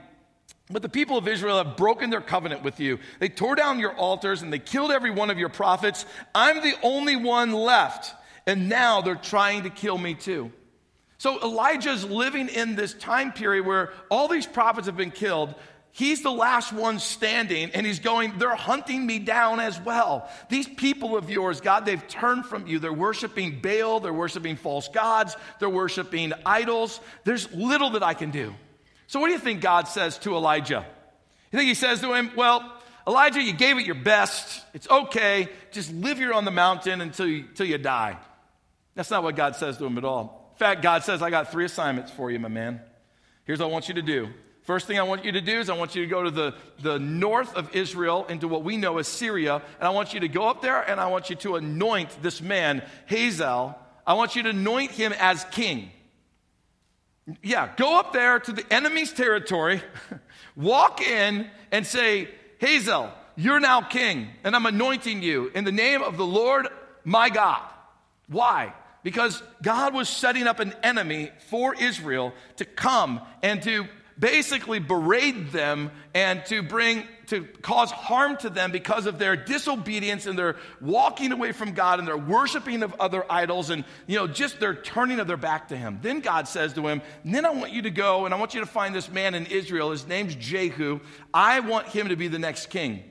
but 0.70 0.82
the 0.82 0.88
people 0.88 1.16
of 1.16 1.26
Israel 1.26 1.62
have 1.62 1.76
broken 1.76 2.10
their 2.10 2.20
covenant 2.20 2.62
with 2.62 2.78
you. 2.78 2.98
They 3.20 3.28
tore 3.28 3.54
down 3.54 3.78
your 3.78 3.94
altars 3.94 4.42
and 4.42 4.52
they 4.52 4.58
killed 4.58 4.90
every 4.90 5.10
one 5.10 5.30
of 5.30 5.38
your 5.38 5.48
prophets. 5.48 6.04
I'm 6.34 6.62
the 6.62 6.74
only 6.82 7.16
one 7.16 7.52
left. 7.52 8.14
And 8.46 8.68
now 8.68 9.00
they're 9.02 9.14
trying 9.14 9.64
to 9.64 9.70
kill 9.70 9.98
me 9.98 10.14
too. 10.14 10.52
So 11.18 11.42
Elijah's 11.42 12.04
living 12.04 12.48
in 12.48 12.76
this 12.76 12.94
time 12.94 13.32
period 13.32 13.66
where 13.66 13.92
all 14.10 14.28
these 14.28 14.46
prophets 14.46 14.86
have 14.86 14.96
been 14.96 15.10
killed. 15.10 15.54
He's 15.90 16.22
the 16.22 16.30
last 16.30 16.72
one 16.72 17.00
standing, 17.00 17.70
and 17.72 17.84
he's 17.84 17.98
going, 17.98 18.38
They're 18.38 18.54
hunting 18.54 19.04
me 19.04 19.18
down 19.18 19.58
as 19.58 19.80
well. 19.80 20.30
These 20.48 20.68
people 20.68 21.16
of 21.16 21.28
yours, 21.28 21.60
God, 21.60 21.86
they've 21.86 22.06
turned 22.06 22.46
from 22.46 22.68
you. 22.68 22.78
They're 22.78 22.92
worshiping 22.92 23.60
Baal, 23.60 23.98
they're 23.98 24.12
worshiping 24.12 24.56
false 24.56 24.86
gods, 24.88 25.34
they're 25.58 25.68
worshiping 25.68 26.32
idols. 26.46 27.00
There's 27.24 27.52
little 27.52 27.90
that 27.90 28.04
I 28.04 28.14
can 28.14 28.30
do. 28.30 28.54
So, 29.08 29.20
what 29.20 29.28
do 29.28 29.32
you 29.32 29.38
think 29.38 29.60
God 29.60 29.88
says 29.88 30.18
to 30.18 30.34
Elijah? 30.34 30.86
You 31.50 31.58
think 31.58 31.68
he 31.68 31.74
says 31.74 32.00
to 32.02 32.12
him, 32.14 32.30
Well, 32.36 32.72
Elijah, 33.06 33.42
you 33.42 33.54
gave 33.54 33.78
it 33.78 33.86
your 33.86 33.94
best. 33.94 34.62
It's 34.74 34.88
okay. 34.88 35.48
Just 35.72 35.90
live 35.92 36.18
here 36.18 36.32
on 36.32 36.44
the 36.44 36.50
mountain 36.50 37.00
until 37.00 37.26
you, 37.26 37.46
until 37.48 37.66
you 37.66 37.78
die. 37.78 38.18
That's 38.94 39.10
not 39.10 39.22
what 39.22 39.34
God 39.34 39.56
says 39.56 39.78
to 39.78 39.86
him 39.86 39.96
at 39.96 40.04
all. 40.04 40.52
In 40.52 40.58
fact, 40.58 40.82
God 40.82 41.04
says, 41.04 41.22
I 41.22 41.30
got 41.30 41.50
three 41.50 41.64
assignments 41.64 42.12
for 42.12 42.30
you, 42.30 42.38
my 42.38 42.48
man. 42.48 42.80
Here's 43.44 43.60
what 43.60 43.66
I 43.66 43.70
want 43.70 43.88
you 43.88 43.94
to 43.94 44.02
do. 44.02 44.28
First 44.62 44.86
thing 44.86 44.98
I 44.98 45.04
want 45.04 45.24
you 45.24 45.32
to 45.32 45.40
do 45.40 45.58
is 45.58 45.70
I 45.70 45.76
want 45.78 45.94
you 45.94 46.02
to 46.02 46.10
go 46.10 46.24
to 46.24 46.30
the, 46.30 46.54
the 46.82 46.98
north 46.98 47.54
of 47.54 47.74
Israel 47.74 48.26
into 48.28 48.46
what 48.46 48.62
we 48.62 48.76
know 48.76 48.98
as 48.98 49.08
Syria, 49.08 49.62
and 49.78 49.88
I 49.88 49.90
want 49.90 50.12
you 50.12 50.20
to 50.20 50.28
go 50.28 50.46
up 50.46 50.60
there 50.60 50.82
and 50.82 51.00
I 51.00 51.06
want 51.06 51.30
you 51.30 51.36
to 51.36 51.56
anoint 51.56 52.22
this 52.22 52.42
man, 52.42 52.82
Hazael. 53.06 53.78
I 54.06 54.12
want 54.14 54.36
you 54.36 54.42
to 54.42 54.50
anoint 54.50 54.90
him 54.90 55.14
as 55.18 55.44
king. 55.44 55.90
Yeah, 57.42 57.70
go 57.76 57.98
up 57.98 58.12
there 58.12 58.38
to 58.38 58.52
the 58.52 58.64
enemy's 58.72 59.12
territory, 59.12 59.82
walk 60.56 61.02
in 61.02 61.46
and 61.70 61.86
say, 61.86 62.28
Hazael, 62.58 63.12
you're 63.36 63.60
now 63.60 63.82
king, 63.82 64.28
and 64.44 64.56
I'm 64.56 64.66
anointing 64.66 65.22
you 65.22 65.50
in 65.54 65.64
the 65.64 65.72
name 65.72 66.02
of 66.02 66.16
the 66.16 66.26
Lord 66.26 66.68
my 67.04 67.28
God. 67.28 67.62
Why? 68.28 68.74
Because 69.02 69.42
God 69.62 69.94
was 69.94 70.08
setting 70.08 70.46
up 70.46 70.58
an 70.58 70.74
enemy 70.82 71.30
for 71.48 71.74
Israel 71.74 72.32
to 72.56 72.64
come 72.64 73.20
and 73.42 73.62
to 73.62 73.86
basically 74.18 74.78
berate 74.78 75.52
them 75.52 75.90
and 76.14 76.44
to 76.46 76.62
bring 76.62 77.04
to 77.26 77.44
cause 77.62 77.90
harm 77.90 78.36
to 78.38 78.48
them 78.48 78.72
because 78.72 79.06
of 79.06 79.18
their 79.18 79.36
disobedience 79.36 80.26
and 80.26 80.38
their 80.38 80.56
walking 80.80 81.30
away 81.30 81.52
from 81.52 81.72
God 81.72 81.98
and 81.98 82.08
their 82.08 82.16
worshiping 82.16 82.82
of 82.82 82.94
other 82.98 83.30
idols 83.30 83.70
and 83.70 83.84
you 84.06 84.16
know 84.16 84.26
just 84.26 84.60
their 84.60 84.74
turning 84.74 85.20
of 85.20 85.26
their 85.26 85.36
back 85.36 85.68
to 85.68 85.76
him. 85.76 85.98
Then 86.02 86.20
God 86.20 86.48
says 86.48 86.72
to 86.74 86.86
him, 86.86 87.02
"Then 87.24 87.44
I 87.44 87.50
want 87.50 87.72
you 87.72 87.82
to 87.82 87.90
go 87.90 88.24
and 88.24 88.34
I 88.34 88.38
want 88.38 88.54
you 88.54 88.60
to 88.60 88.66
find 88.66 88.94
this 88.94 89.10
man 89.10 89.34
in 89.34 89.46
Israel. 89.46 89.90
His 89.90 90.06
name's 90.06 90.34
Jehu. 90.34 91.00
I 91.32 91.60
want 91.60 91.86
him 91.86 92.08
to 92.08 92.16
be 92.16 92.28
the 92.28 92.38
next 92.38 92.70
king." 92.70 93.04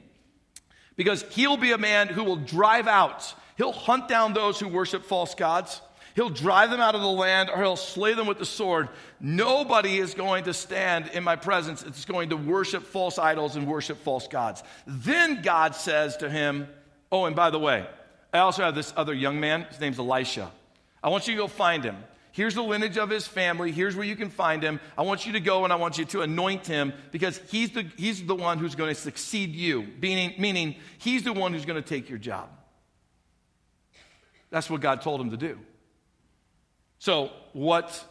Because 0.96 1.24
he'll 1.30 1.58
be 1.58 1.72
a 1.72 1.78
man 1.78 2.08
who 2.08 2.24
will 2.24 2.38
drive 2.38 2.88
out, 2.88 3.34
he'll 3.56 3.72
hunt 3.72 4.08
down 4.08 4.34
those 4.34 4.60
who 4.60 4.68
worship 4.68 5.06
false 5.06 5.36
gods. 5.36 5.80
He'll 6.18 6.30
drive 6.32 6.72
them 6.72 6.80
out 6.80 6.96
of 6.96 7.02
the 7.02 7.08
land 7.08 7.52
or 7.52 7.62
he'll 7.62 7.76
slay 7.76 8.16
them 8.16 8.26
with 8.26 8.40
the 8.40 8.46
sword. 8.46 8.90
Nobody 9.20 10.00
is 10.00 10.16
going 10.16 10.46
to 10.46 10.54
stand 10.54 11.12
in 11.14 11.24
my 11.24 11.36
presence. 11.36 11.84
It's 11.84 12.06
going 12.06 12.30
to 12.30 12.36
worship 12.36 12.88
false 12.88 13.20
idols 13.20 13.56
and 13.56 13.68
worship 13.68 14.00
false 14.00 14.28
gods. 14.28 14.64
Then 14.88 15.44
God 15.44 15.76
says 15.76 16.18
to 16.18 16.28
him, 16.28 16.70
Oh, 17.12 17.26
and 17.26 17.36
by 17.36 17.52
the 17.52 17.60
way, 17.60 17.86
I 18.34 18.40
also 18.40 18.64
have 18.64 18.74
this 18.74 18.92
other 18.98 19.14
young 19.14 19.40
man. 19.40 19.68
His 19.70 19.80
name's 19.80 20.00
Elisha. 20.00 20.52
I 21.04 21.10
want 21.10 21.28
you 21.28 21.36
to 21.36 21.38
go 21.38 21.48
find 21.48 21.84
him. 21.84 21.98
Here's 22.32 22.56
the 22.56 22.64
lineage 22.64 22.98
of 22.98 23.12
his 23.12 23.28
family. 23.28 23.72
Here's 23.72 23.96
where 23.96 24.04
you 24.04 24.16
can 24.16 24.32
find 24.32 24.64
him. 24.64 24.80
I 24.98 25.04
want 25.04 25.28
you 25.28 25.34
to 25.34 25.40
go 25.40 25.66
and 25.66 25.72
I 25.72 25.76
want 25.76 26.00
you 26.00 26.06
to 26.06 26.22
anoint 26.22 26.66
him 26.66 26.94
because 27.12 27.40
he's 27.52 27.70
the, 27.70 27.86
he's 27.96 28.26
the 28.26 28.34
one 28.34 28.58
who's 28.58 28.74
going 28.74 28.90
to 28.90 29.00
succeed 29.00 29.54
you, 29.54 29.86
meaning, 30.02 30.34
meaning 30.40 30.78
he's 30.98 31.22
the 31.22 31.34
one 31.34 31.54
who's 31.54 31.66
going 31.66 31.82
to 31.82 31.88
take 31.88 32.10
your 32.10 32.18
job. 32.18 32.50
That's 34.50 34.68
what 34.68 34.82
God 34.82 35.04
told 35.04 35.22
him 35.22 35.30
to 35.30 35.38
do. 35.38 35.60
So, 37.00 37.32
what, 37.54 38.04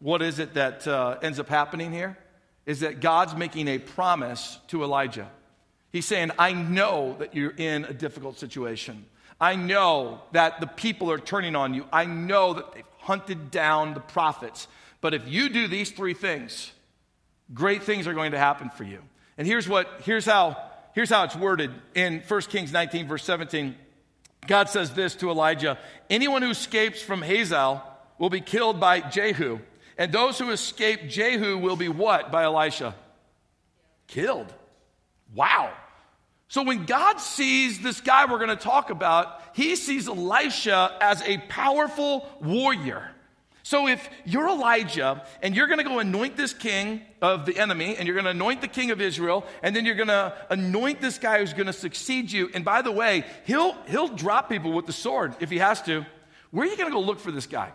what 0.00 0.22
is 0.22 0.38
it 0.38 0.54
that 0.54 0.86
uh, 0.86 1.18
ends 1.22 1.40
up 1.40 1.48
happening 1.48 1.92
here? 1.92 2.18
Is 2.66 2.80
that 2.80 3.00
God's 3.00 3.34
making 3.34 3.68
a 3.68 3.78
promise 3.78 4.58
to 4.68 4.82
Elijah. 4.82 5.30
He's 5.92 6.06
saying, 6.06 6.30
I 6.38 6.52
know 6.52 7.16
that 7.18 7.34
you're 7.34 7.54
in 7.56 7.84
a 7.84 7.92
difficult 7.92 8.38
situation. 8.38 9.04
I 9.40 9.56
know 9.56 10.22
that 10.32 10.60
the 10.60 10.66
people 10.66 11.10
are 11.10 11.18
turning 11.18 11.56
on 11.56 11.74
you. 11.74 11.84
I 11.92 12.04
know 12.04 12.54
that 12.54 12.72
they've 12.74 12.84
hunted 12.98 13.50
down 13.50 13.94
the 13.94 14.00
prophets. 14.00 14.66
But 15.00 15.14
if 15.14 15.28
you 15.28 15.48
do 15.48 15.68
these 15.68 15.90
three 15.90 16.14
things, 16.14 16.72
great 17.52 17.82
things 17.82 18.06
are 18.06 18.14
going 18.14 18.32
to 18.32 18.38
happen 18.38 18.70
for 18.70 18.84
you. 18.84 19.00
And 19.36 19.46
here's 19.46 19.68
what, 19.68 20.00
here's 20.04 20.24
how, 20.24 20.56
here's 20.94 21.10
how 21.10 21.24
it's 21.24 21.36
worded 21.36 21.70
in 21.94 22.22
1 22.26 22.40
Kings 22.42 22.72
19, 22.72 23.06
verse 23.06 23.24
17. 23.24 23.74
God 24.46 24.68
says 24.68 24.92
this 24.92 25.14
to 25.16 25.30
Elijah 25.30 25.78
Anyone 26.08 26.42
who 26.42 26.50
escapes 26.50 27.02
from 27.02 27.22
Hazael 27.22 27.82
will 28.18 28.30
be 28.30 28.40
killed 28.40 28.80
by 28.80 29.00
Jehu. 29.00 29.58
And 29.96 30.12
those 30.12 30.38
who 30.38 30.50
escape 30.50 31.08
Jehu 31.08 31.58
will 31.58 31.76
be 31.76 31.88
what 31.88 32.32
by 32.32 32.44
Elisha? 32.44 32.94
Killed. 34.06 34.52
Wow. 35.34 35.72
So 36.48 36.62
when 36.62 36.84
God 36.84 37.20
sees 37.20 37.80
this 37.80 38.00
guy 38.00 38.30
we're 38.30 38.38
going 38.38 38.48
to 38.50 38.56
talk 38.56 38.90
about, 38.90 39.42
he 39.54 39.76
sees 39.76 40.08
Elisha 40.08 40.96
as 41.00 41.22
a 41.22 41.38
powerful 41.48 42.28
warrior. 42.40 43.10
So 43.64 43.88
if 43.88 44.10
you're 44.26 44.48
Elijah 44.48 45.24
and 45.42 45.56
you're 45.56 45.68
going 45.68 45.78
to 45.78 45.84
go 45.84 45.98
anoint 45.98 46.36
this 46.36 46.52
king 46.52 47.00
of 47.22 47.46
the 47.46 47.58
enemy 47.58 47.96
and 47.96 48.06
you're 48.06 48.14
going 48.14 48.26
to 48.26 48.30
anoint 48.30 48.60
the 48.60 48.68
king 48.68 48.90
of 48.90 49.00
Israel 49.00 49.46
and 49.62 49.74
then 49.74 49.86
you're 49.86 49.94
going 49.94 50.08
to 50.08 50.36
anoint 50.50 51.00
this 51.00 51.16
guy 51.16 51.38
who's 51.38 51.54
going 51.54 51.66
to 51.66 51.72
succeed 51.72 52.30
you 52.30 52.50
and 52.52 52.62
by 52.62 52.82
the 52.82 52.92
way, 52.92 53.24
he'll 53.46 53.72
he'll 53.86 54.08
drop 54.08 54.50
people 54.50 54.72
with 54.72 54.84
the 54.84 54.92
sword 54.92 55.34
if 55.40 55.48
he 55.48 55.58
has 55.58 55.80
to. 55.82 56.04
Where 56.50 56.66
are 56.66 56.70
you 56.70 56.76
going 56.76 56.90
to 56.90 56.94
go 56.94 57.00
look 57.00 57.20
for 57.20 57.32
this 57.32 57.46
guy? 57.46 57.72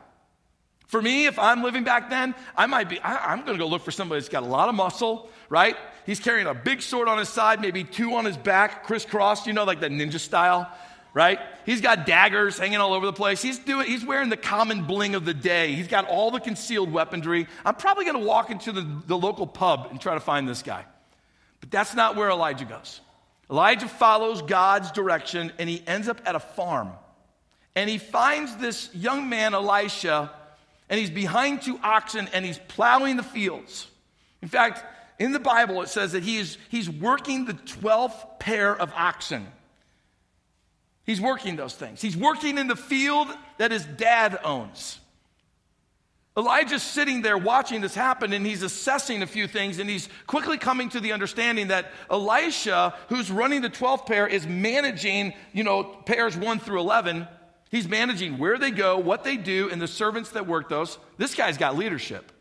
For 0.89 1.01
me, 1.01 1.27
if 1.27 1.37
I'm 1.37 1.61
living 1.61 1.83
back 1.83 2.09
then, 2.09 2.33
I 2.57 2.65
might 2.65 2.89
be, 2.89 2.99
I, 2.99 3.31
am 3.33 3.45
to 3.45 3.55
go 3.55 3.67
look 3.67 3.83
for 3.83 3.91
somebody 3.91 4.19
that's 4.19 4.29
got 4.29 4.41
a 4.41 4.47
lot 4.47 4.69
of 4.69 4.75
muscle, 4.75 5.29
right? 5.47 5.77
He's 6.05 6.19
carrying 6.19 6.47
a 6.47 6.55
big 6.55 6.81
sword 6.81 7.07
on 7.07 7.19
his 7.19 7.29
side, 7.29 7.61
maybe 7.61 7.83
two 7.83 8.15
on 8.15 8.25
his 8.25 8.37
back, 8.37 8.85
crisscrossed, 8.85 9.45
you 9.45 9.53
know, 9.53 9.65
like 9.65 9.79
the 9.79 9.87
ninja 9.87 10.19
style 10.19 10.69
right? 11.13 11.39
He's 11.65 11.81
got 11.81 12.05
daggers 12.05 12.57
hanging 12.57 12.77
all 12.77 12.93
over 12.93 13.05
the 13.05 13.13
place. 13.13 13.41
He's 13.41 13.57
doing 13.57 13.87
he's 13.87 14.05
wearing 14.05 14.29
the 14.29 14.37
common 14.37 14.85
bling 14.85 15.15
of 15.15 15.25
the 15.25 15.33
day. 15.33 15.73
He's 15.73 15.87
got 15.87 16.07
all 16.07 16.31
the 16.31 16.39
concealed 16.39 16.91
weaponry. 16.91 17.47
I'm 17.65 17.75
probably 17.75 18.05
to 18.19 18.25
walk 18.25 18.51
into 18.51 18.71
the, 18.71 18.87
the 19.07 19.17
local 19.17 19.47
pub 19.47 19.87
and 19.89 19.99
try 19.99 20.13
to 20.13 20.19
find 20.19 20.47
this 20.47 20.61
guy. 20.61 20.85
But 21.61 21.71
that's 21.71 21.95
not 21.95 22.15
where 22.15 22.29
Elijah 22.29 22.65
goes. 22.65 23.01
Elijah 23.49 23.87
follows 23.87 24.41
God's 24.43 24.91
direction 24.91 25.51
and 25.57 25.67
he 25.67 25.83
ends 25.87 26.07
up 26.07 26.21
at 26.25 26.35
a 26.35 26.39
farm. 26.39 26.91
And 27.75 27.89
he 27.89 27.97
finds 27.97 28.55
this 28.57 28.93
young 28.93 29.29
man, 29.29 29.53
Elisha, 29.53 30.31
and 30.89 30.99
he's 30.99 31.09
behind 31.09 31.61
two 31.61 31.79
oxen 31.83 32.27
and 32.33 32.45
he's 32.45 32.59
plowing 32.67 33.17
the 33.17 33.23
fields. 33.23 33.87
In 34.41 34.47
fact, 34.47 34.83
in 35.19 35.31
the 35.33 35.39
Bible, 35.39 35.81
it 35.81 35.89
says 35.89 36.13
that 36.13 36.23
he 36.23 36.37
is, 36.37 36.57
he's 36.69 36.89
working 36.89 37.45
the 37.45 37.53
12th 37.53 38.39
pair 38.39 38.75
of 38.75 38.91
oxen. 38.95 39.45
He's 41.05 41.19
working 41.19 41.55
those 41.55 41.73
things. 41.73 42.01
He's 42.01 42.15
working 42.15 42.57
in 42.57 42.67
the 42.67 42.75
field 42.75 43.27
that 43.57 43.71
his 43.71 43.83
dad 43.83 44.39
owns. 44.43 44.99
Elijah's 46.37 46.83
sitting 46.83 47.21
there 47.21 47.37
watching 47.37 47.81
this 47.81 47.93
happen 47.93 48.31
and 48.31 48.45
he's 48.45 48.63
assessing 48.63 49.21
a 49.21 49.27
few 49.27 49.45
things 49.45 49.79
and 49.79 49.89
he's 49.89 50.07
quickly 50.25 50.57
coming 50.57 50.87
to 50.87 51.01
the 51.01 51.11
understanding 51.11 51.67
that 51.67 51.91
Elisha, 52.09 52.95
who's 53.09 53.29
running 53.29 53.61
the 53.61 53.69
12th 53.69 54.05
pair, 54.05 54.25
is 54.25 54.47
managing, 54.47 55.33
you 55.51 55.63
know, 55.63 55.83
pairs 55.83 56.37
1 56.37 56.59
through 56.59 56.79
11. 56.79 57.27
He's 57.69 57.87
managing 57.87 58.39
where 58.39 58.57
they 58.57 58.71
go, 58.71 58.97
what 58.97 59.23
they 59.23 59.37
do, 59.37 59.69
and 59.69 59.81
the 59.81 59.87
servants 59.87 60.31
that 60.31 60.47
work 60.47 60.69
those. 60.69 60.97
This 61.17 61.35
guy's 61.35 61.57
got 61.57 61.77
leadership. 61.77 62.31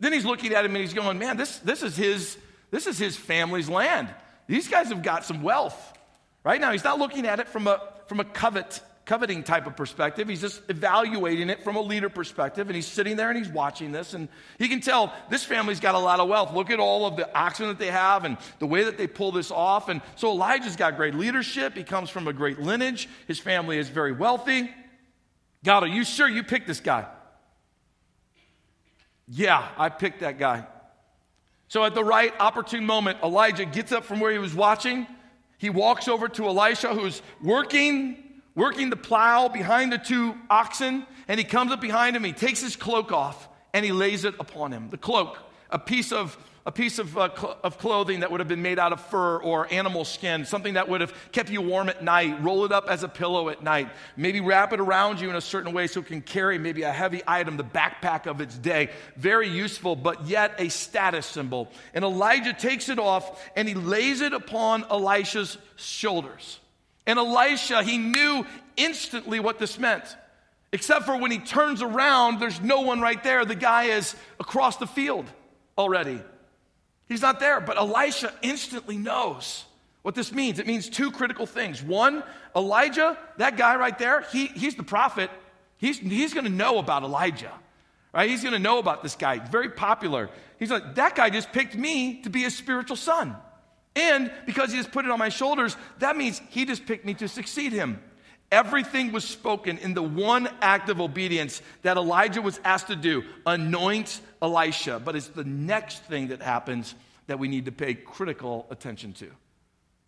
Then 0.00 0.12
he's 0.12 0.24
looking 0.24 0.52
at 0.52 0.64
him 0.64 0.72
and 0.72 0.80
he's 0.80 0.92
going, 0.92 1.18
man, 1.18 1.36
this, 1.36 1.58
this, 1.60 1.82
is, 1.82 1.96
his, 1.96 2.36
this 2.70 2.86
is 2.86 2.98
his 2.98 3.16
family's 3.16 3.68
land. 3.68 4.08
These 4.46 4.68
guys 4.68 4.88
have 4.88 5.02
got 5.02 5.24
some 5.24 5.42
wealth. 5.42 5.96
Right 6.44 6.60
now, 6.60 6.72
he's 6.72 6.84
not 6.84 6.98
looking 6.98 7.26
at 7.26 7.40
it 7.40 7.48
from 7.48 7.66
a, 7.66 7.80
from 8.06 8.20
a 8.20 8.24
covet, 8.24 8.80
coveting 9.06 9.42
type 9.42 9.66
of 9.66 9.76
perspective. 9.76 10.28
He's 10.28 10.40
just 10.40 10.60
evaluating 10.68 11.48
it 11.48 11.62
from 11.62 11.76
a 11.76 11.80
leader 11.80 12.08
perspective. 12.08 12.66
And 12.68 12.76
he's 12.76 12.86
sitting 12.86 13.16
there 13.16 13.30
and 13.30 13.38
he's 13.38 13.48
watching 13.48 13.92
this. 13.92 14.14
And 14.14 14.28
he 14.58 14.68
can 14.68 14.80
tell 14.80 15.14
this 15.30 15.44
family's 15.44 15.80
got 15.80 15.94
a 15.94 15.98
lot 15.98 16.20
of 16.20 16.28
wealth. 16.28 16.52
Look 16.52 16.70
at 16.70 16.80
all 16.80 17.06
of 17.06 17.16
the 17.16 17.32
oxen 17.34 17.68
that 17.68 17.78
they 17.78 17.90
have 17.90 18.24
and 18.24 18.36
the 18.58 18.66
way 18.66 18.84
that 18.84 18.98
they 18.98 19.06
pull 19.06 19.32
this 19.32 19.50
off. 19.50 19.88
And 19.88 20.02
so 20.16 20.30
Elijah's 20.30 20.76
got 20.76 20.96
great 20.96 21.14
leadership. 21.14 21.76
He 21.76 21.84
comes 21.84 22.10
from 22.10 22.28
a 22.28 22.32
great 22.32 22.58
lineage. 22.58 23.08
His 23.26 23.38
family 23.38 23.78
is 23.78 23.88
very 23.88 24.12
wealthy. 24.12 24.70
God, 25.64 25.84
are 25.84 25.88
you 25.88 26.04
sure 26.04 26.28
you 26.28 26.42
picked 26.42 26.66
this 26.66 26.80
guy? 26.80 27.06
Yeah, 29.28 29.66
I 29.78 29.88
picked 29.88 30.20
that 30.20 30.38
guy. 30.38 30.66
So 31.68 31.84
at 31.84 31.94
the 31.94 32.04
right 32.04 32.32
opportune 32.38 32.86
moment, 32.86 33.18
Elijah 33.22 33.64
gets 33.64 33.90
up 33.90 34.04
from 34.04 34.20
where 34.20 34.30
he 34.30 34.38
was 34.38 34.54
watching 34.54 35.06
he 35.58 35.70
walks 35.70 36.08
over 36.08 36.28
to 36.28 36.46
Elisha, 36.46 36.94
who's 36.94 37.22
working, 37.42 38.25
working 38.56 38.90
the 38.90 38.96
plow 38.96 39.46
behind 39.46 39.92
the 39.92 39.98
two 39.98 40.34
oxen, 40.50 41.06
and 41.28 41.38
he 41.38 41.44
comes 41.44 41.70
up 41.70 41.80
behind 41.80 42.16
him. 42.16 42.24
He 42.24 42.32
takes 42.32 42.60
his 42.60 42.74
cloak 42.74 43.12
off 43.12 43.48
and 43.72 43.84
he 43.84 43.92
lays 43.92 44.24
it 44.24 44.34
upon 44.40 44.72
him. 44.72 44.88
The 44.90 44.96
cloak, 44.96 45.38
a 45.70 45.78
piece 45.78 46.10
of 46.10 46.36
a 46.64 46.72
piece 46.72 46.98
of, 46.98 47.16
uh, 47.16 47.28
cl- 47.32 47.56
of 47.62 47.78
clothing 47.78 48.20
that 48.20 48.30
would 48.32 48.40
have 48.40 48.48
been 48.48 48.60
made 48.60 48.80
out 48.80 48.92
of 48.92 49.00
fur 49.00 49.36
or 49.38 49.72
animal 49.72 50.04
skin, 50.04 50.44
something 50.44 50.74
that 50.74 50.88
would 50.88 51.00
have 51.00 51.14
kept 51.30 51.48
you 51.48 51.62
warm 51.62 51.88
at 51.88 52.02
night. 52.02 52.42
Roll 52.42 52.64
it 52.64 52.72
up 52.72 52.88
as 52.88 53.04
a 53.04 53.08
pillow 53.08 53.48
at 53.50 53.62
night. 53.62 53.88
Maybe 54.16 54.40
wrap 54.40 54.72
it 54.72 54.80
around 54.80 55.20
you 55.20 55.30
in 55.30 55.36
a 55.36 55.40
certain 55.40 55.72
way 55.72 55.86
so 55.86 56.00
it 56.00 56.06
can 56.06 56.22
carry 56.22 56.58
maybe 56.58 56.82
a 56.82 56.90
heavy 56.90 57.22
item, 57.24 57.56
the 57.56 57.62
backpack 57.62 58.26
of 58.26 58.40
its 58.40 58.58
day. 58.58 58.90
Very 59.16 59.48
useful, 59.48 59.94
but 59.94 60.26
yet 60.26 60.56
a 60.58 60.68
status 60.68 61.24
symbol. 61.24 61.70
And 61.94 62.04
Elijah 62.04 62.52
takes 62.52 62.88
it 62.88 62.98
off 62.98 63.48
and 63.54 63.68
he 63.68 63.74
lays 63.74 64.20
it 64.20 64.32
upon 64.32 64.82
Elisha's 64.90 65.58
shoulders. 65.76 66.58
And 67.06 67.18
Elisha, 67.18 67.82
he 67.82 67.98
knew 67.98 68.46
instantly 68.76 69.40
what 69.40 69.58
this 69.58 69.78
meant. 69.78 70.04
Except 70.72 71.06
for 71.06 71.16
when 71.16 71.30
he 71.30 71.38
turns 71.38 71.80
around, 71.80 72.40
there's 72.40 72.60
no 72.60 72.80
one 72.80 73.00
right 73.00 73.22
there. 73.22 73.44
The 73.44 73.54
guy 73.54 73.84
is 73.84 74.14
across 74.40 74.76
the 74.76 74.86
field 74.86 75.24
already. 75.78 76.20
He's 77.08 77.22
not 77.22 77.38
there, 77.38 77.60
but 77.60 77.76
Elisha 77.76 78.32
instantly 78.42 78.96
knows 78.96 79.64
what 80.02 80.14
this 80.14 80.32
means. 80.32 80.58
It 80.58 80.66
means 80.66 80.88
two 80.88 81.12
critical 81.12 81.46
things. 81.46 81.82
One, 81.82 82.24
Elijah, 82.54 83.16
that 83.38 83.56
guy 83.56 83.76
right 83.76 83.96
there, 83.98 84.22
he, 84.32 84.46
he's 84.46 84.74
the 84.74 84.82
prophet. 84.82 85.30
He's, 85.78 85.98
he's 85.98 86.34
going 86.34 86.44
to 86.44 86.50
know 86.52 86.78
about 86.78 87.04
Elijah, 87.04 87.52
right? 88.12 88.28
He's 88.28 88.42
going 88.42 88.54
to 88.54 88.58
know 88.58 88.78
about 88.78 89.02
this 89.02 89.14
guy. 89.14 89.38
Very 89.38 89.70
popular. 89.70 90.30
He's 90.58 90.70
like, 90.70 90.96
that 90.96 91.14
guy 91.14 91.30
just 91.30 91.52
picked 91.52 91.76
me 91.76 92.22
to 92.22 92.30
be 92.30 92.42
his 92.42 92.56
spiritual 92.56 92.96
son. 92.96 93.36
And 93.96 94.30
because 94.44 94.70
he 94.70 94.76
has 94.76 94.86
put 94.86 95.06
it 95.06 95.10
on 95.10 95.18
my 95.18 95.30
shoulders, 95.30 95.76
that 95.98 96.16
means 96.16 96.40
he 96.50 96.66
just 96.66 96.86
picked 96.86 97.04
me 97.04 97.14
to 97.14 97.26
succeed 97.26 97.72
him. 97.72 98.00
Everything 98.52 99.10
was 99.10 99.24
spoken 99.24 99.78
in 99.78 99.94
the 99.94 100.02
one 100.02 100.48
act 100.60 100.88
of 100.88 101.00
obedience 101.00 101.62
that 101.82 101.96
Elijah 101.96 102.40
was 102.40 102.60
asked 102.62 102.88
to 102.88 102.96
do 102.96 103.24
anoint 103.44 104.20
Elisha. 104.40 105.00
But 105.04 105.16
it's 105.16 105.28
the 105.28 105.44
next 105.44 106.04
thing 106.04 106.28
that 106.28 106.42
happens 106.42 106.94
that 107.26 107.40
we 107.40 107.48
need 107.48 107.64
to 107.64 107.72
pay 107.72 107.94
critical 107.94 108.66
attention 108.70 109.14
to. 109.14 109.28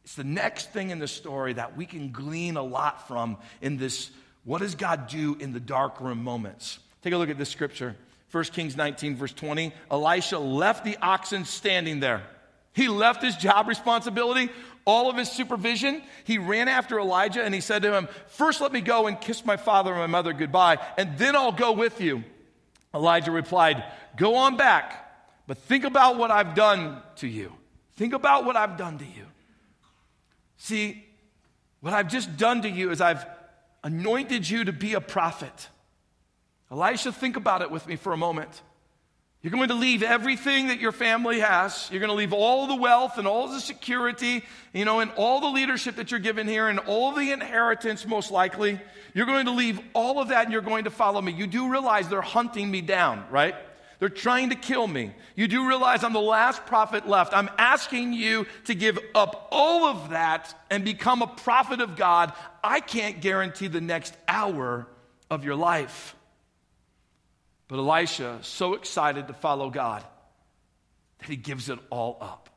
It's 0.05 0.15
the 0.15 0.23
next 0.23 0.73
thing 0.73 0.91
in 0.91 1.01
the 1.01 1.09
story 1.09 1.55
that 1.55 1.77
we 1.77 1.85
can 1.85 2.13
glean 2.13 2.57
a 2.57 2.63
lot 2.63 3.09
from 3.09 3.39
in 3.61 3.77
this 3.77 4.11
what 4.45 4.63
does 4.63 4.77
God 4.77 5.09
do 5.09 5.37
in 5.41 5.53
the 5.53 5.61
dark 5.61 6.01
room 6.01 6.25
moments? 6.25 6.79
Take 7.03 7.13
a 7.13 7.19
look 7.19 7.29
at 7.29 7.37
this 7.37 7.51
scripture. 7.51 7.97
1 8.31 8.45
Kings 8.45 8.79
19, 8.79 9.17
verse 9.17 9.33
20. 9.35 9.75
Elisha 9.91 10.39
left 10.39 10.85
the 10.85 10.97
oxen 11.03 11.45
standing 11.45 12.01
there. 12.01 12.23
He 12.79 12.87
left 12.87 13.25
his 13.25 13.35
job 13.35 13.67
responsibility, 13.67 14.51
all 14.85 15.11
of 15.11 15.17
his 15.17 15.29
supervision. 15.29 16.01
He 16.23 16.39
ran 16.39 16.69
after 16.69 17.01
Elijah 17.01 17.43
and 17.43 17.53
he 17.53 17.61
said 17.61 17.83
to 17.83 17.93
him, 17.93 18.07
First, 18.29 18.61
let 18.61 18.71
me 18.71 18.81
go 18.81 19.09
and 19.09 19.21
kiss 19.21 19.45
my 19.45 19.57
father 19.57 19.91
and 19.91 19.99
my 19.99 20.07
mother 20.07 20.33
goodbye, 20.33 20.79
and 20.97 21.19
then 21.19 21.35
I'll 21.35 21.51
go 21.51 21.73
with 21.73 22.01
you. 22.01 22.23
Elijah 22.95 23.33
replied, 23.33 23.83
Go 24.17 24.37
on 24.37 24.57
back, 24.57 25.11
but 25.49 25.59
think 25.59 25.83
about 25.83 26.19
what 26.19 26.31
I've 26.31 26.55
done 26.55 27.03
to 27.17 27.27
you. 27.27 27.53
Think 27.97 28.13
about 28.13 28.45
what 28.45 28.55
I've 28.55 28.77
done 28.77 28.99
to 28.99 29.05
you. 29.05 29.27
See, 30.59 31.05
what 31.81 31.93
I've 31.93 32.09
just 32.09 32.37
done 32.37 32.63
to 32.63 32.71
you 32.71 32.93
is 32.93 33.01
I've 33.01 33.27
anointed 33.83 34.49
you 34.49 34.67
to 34.67 34.73
be 34.73 34.95
a 34.95 35.01
prophet. 35.01 35.69
Elisha, 36.71 37.11
think 37.11 37.35
about 37.35 37.61
it 37.61 37.73
with 37.73 37.89
me 37.89 37.97
for 37.97 38.13
a 38.13 38.17
moment. 38.17 38.63
You're 39.43 39.53
going 39.53 39.69
to 39.69 39.75
leave 39.75 40.03
everything 40.03 40.67
that 40.67 40.81
your 40.81 40.91
family 40.91 41.39
has. 41.39 41.89
You're 41.93 42.01
going 42.01 42.11
to 42.11 42.17
leave 42.17 42.33
all 42.33 42.67
the 42.67 42.75
wealth 42.75 43.19
and 43.19 43.29
all 43.29 43.47
the 43.47 43.61
security, 43.61 44.45
you 44.73 44.85
know, 44.85 44.99
and 44.99 45.13
all 45.17 45.41
the 45.41 45.47
leadership 45.47 45.97
that 45.97 46.11
you're 46.11 46.19
given 46.19 46.49
here 46.49 46.69
and 46.69 46.81
all 46.81 47.13
the 47.13 47.31
inheritance, 47.31 48.05
most 48.05 48.33
likely. 48.33 48.81
You're 49.15 49.27
going 49.27 49.47
to 49.47 49.53
leave 49.53 49.81
all 49.95 50.21
of 50.21 50.29
that 50.29 50.45
and 50.45 50.53
you're 50.53 50.61
going 50.61 50.85
to 50.85 50.91
follow 50.91 51.21
me. 51.21 51.33
You 51.33 51.47
do 51.47 51.71
realize 51.71 52.09
they're 52.09 52.21
hunting 52.21 52.69
me 52.69 52.81
down, 52.81 53.25
right? 53.31 53.55
They're 54.01 54.09
trying 54.09 54.51
to 54.51 54.57
kill 54.57 54.87
me. 54.87 55.13
You 55.37 55.47
do 55.47 55.69
realize 55.69 56.03
I'm 56.03 56.13
the 56.13 56.21
last 56.21 56.67
prophet 56.67 57.09
left. 57.09 57.33
I'm 57.33 57.51
asking 57.59 58.15
you 58.15 58.47
to 58.65 58.75
give 58.75 58.99
up 59.15 59.49
all 59.53 59.85
of 59.87 60.11
that 60.11 60.53
and 60.69 60.85
become 60.85 61.23
a 61.23 61.27
prophet 61.29 61.81
of 61.81 61.97
God. 61.97 62.33
I 62.63 62.81
can't 62.81 63.21
guarantee 63.21 63.69
the 63.69 63.81
next 63.81 64.17
hour 64.27 64.87
of 65.31 65.45
your 65.45 65.57
life. 65.57 66.17
But 67.69 67.79
Elisha, 67.79 68.39
so 68.43 68.75
excited 68.75 69.29
to 69.29 69.35
follow 69.35 69.71
God, 69.71 70.03
that 71.19 71.29
he 71.29 71.37
gives 71.37 71.69
it 71.69 71.79
all 71.91 72.17
up. 72.21 72.49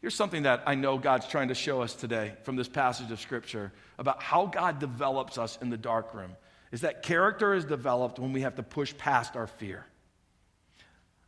Here's 0.00 0.14
something 0.14 0.42
that 0.42 0.62
I 0.66 0.74
know 0.74 0.98
God's 0.98 1.26
trying 1.26 1.48
to 1.48 1.54
show 1.54 1.80
us 1.80 1.94
today 1.94 2.34
from 2.42 2.56
this 2.56 2.68
passage 2.68 3.10
of 3.10 3.18
Scripture 3.20 3.72
about 3.98 4.22
how 4.22 4.44
God 4.44 4.78
develops 4.78 5.38
us 5.38 5.58
in 5.62 5.70
the 5.70 5.78
dark 5.78 6.12
room. 6.12 6.36
is 6.74 6.80
that 6.80 7.04
character 7.04 7.54
is 7.54 7.64
developed 7.64 8.18
when 8.18 8.32
we 8.32 8.40
have 8.40 8.56
to 8.56 8.62
push 8.64 8.96
past 8.98 9.36
our 9.36 9.46
fear. 9.46 9.86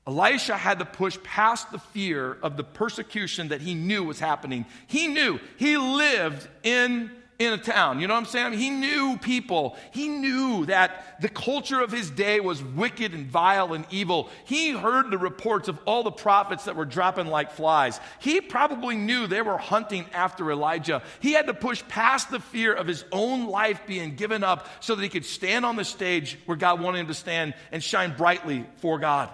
Elisha 0.05 0.57
had 0.57 0.81
to 0.81 0.85
push 0.85 1.17
past 1.23 1.71
the 1.71 1.79
fear 1.79 2.37
of 2.43 2.57
the 2.57 2.65
persecution 2.65 3.49
that 3.49 3.61
he 3.61 3.73
knew 3.73 4.03
was 4.03 4.19
happening. 4.19 4.67
He 4.89 5.07
knew 5.07 5.39
he 5.57 5.77
lived 5.79 6.49
in 6.65 7.13
in 7.39 7.53
a 7.53 7.59
town. 7.59 8.01
You 8.01 8.07
know 8.07 8.15
what 8.15 8.21
I'm 8.21 8.27
saying? 8.27 8.55
He 8.55 8.71
knew 8.71 9.19
people. 9.19 9.77
He 9.91 10.09
knew 10.09 10.65
that 10.67 11.21
the 11.21 11.29
culture 11.29 11.81
of 11.81 11.93
his 11.93 12.11
day 12.11 12.41
was 12.41 12.63
wicked 12.63 13.13
and 13.13 13.27
vile 13.27 13.75
and 13.75 13.85
evil. 13.91 14.31
He 14.47 14.71
heard 14.71 15.11
the 15.11 15.19
reports 15.19 15.69
of 15.69 15.79
all 15.85 16.03
the 16.03 16.11
prophets 16.11 16.65
that 16.65 16.77
were 16.77 16.87
dropping 16.87 17.27
like 17.27 17.53
flies. 17.53 18.01
He 18.21 18.41
probably 18.41 18.97
knew 18.97 19.27
they 19.27 19.43
were 19.43 19.59
hunting 19.59 20.07
after 20.15 20.51
Elijah. 20.51 21.03
He 21.21 21.33
had 21.33 21.47
to 21.47 21.55
push 21.55 21.83
past 21.89 22.31
the 22.31 22.41
fear 22.41 22.73
of 22.73 22.87
his 22.87 23.05
own 23.13 23.49
life 23.49 23.83
being 23.87 24.17
given 24.17 24.43
up 24.43 24.67
so 24.81 24.95
that 24.95 25.03
he 25.03 25.09
could 25.11 25.27
stand 25.27 25.67
on 25.67 25.77
the 25.77 25.85
stage 25.85 26.39
where 26.47 26.57
God 26.57 26.81
wanted 26.81 27.01
him 27.01 27.09
to 27.09 27.15
stand 27.15 27.55
and 27.71 27.83
shine 27.83 28.17
brightly 28.17 28.65
for 28.77 28.99
God. 28.99 29.29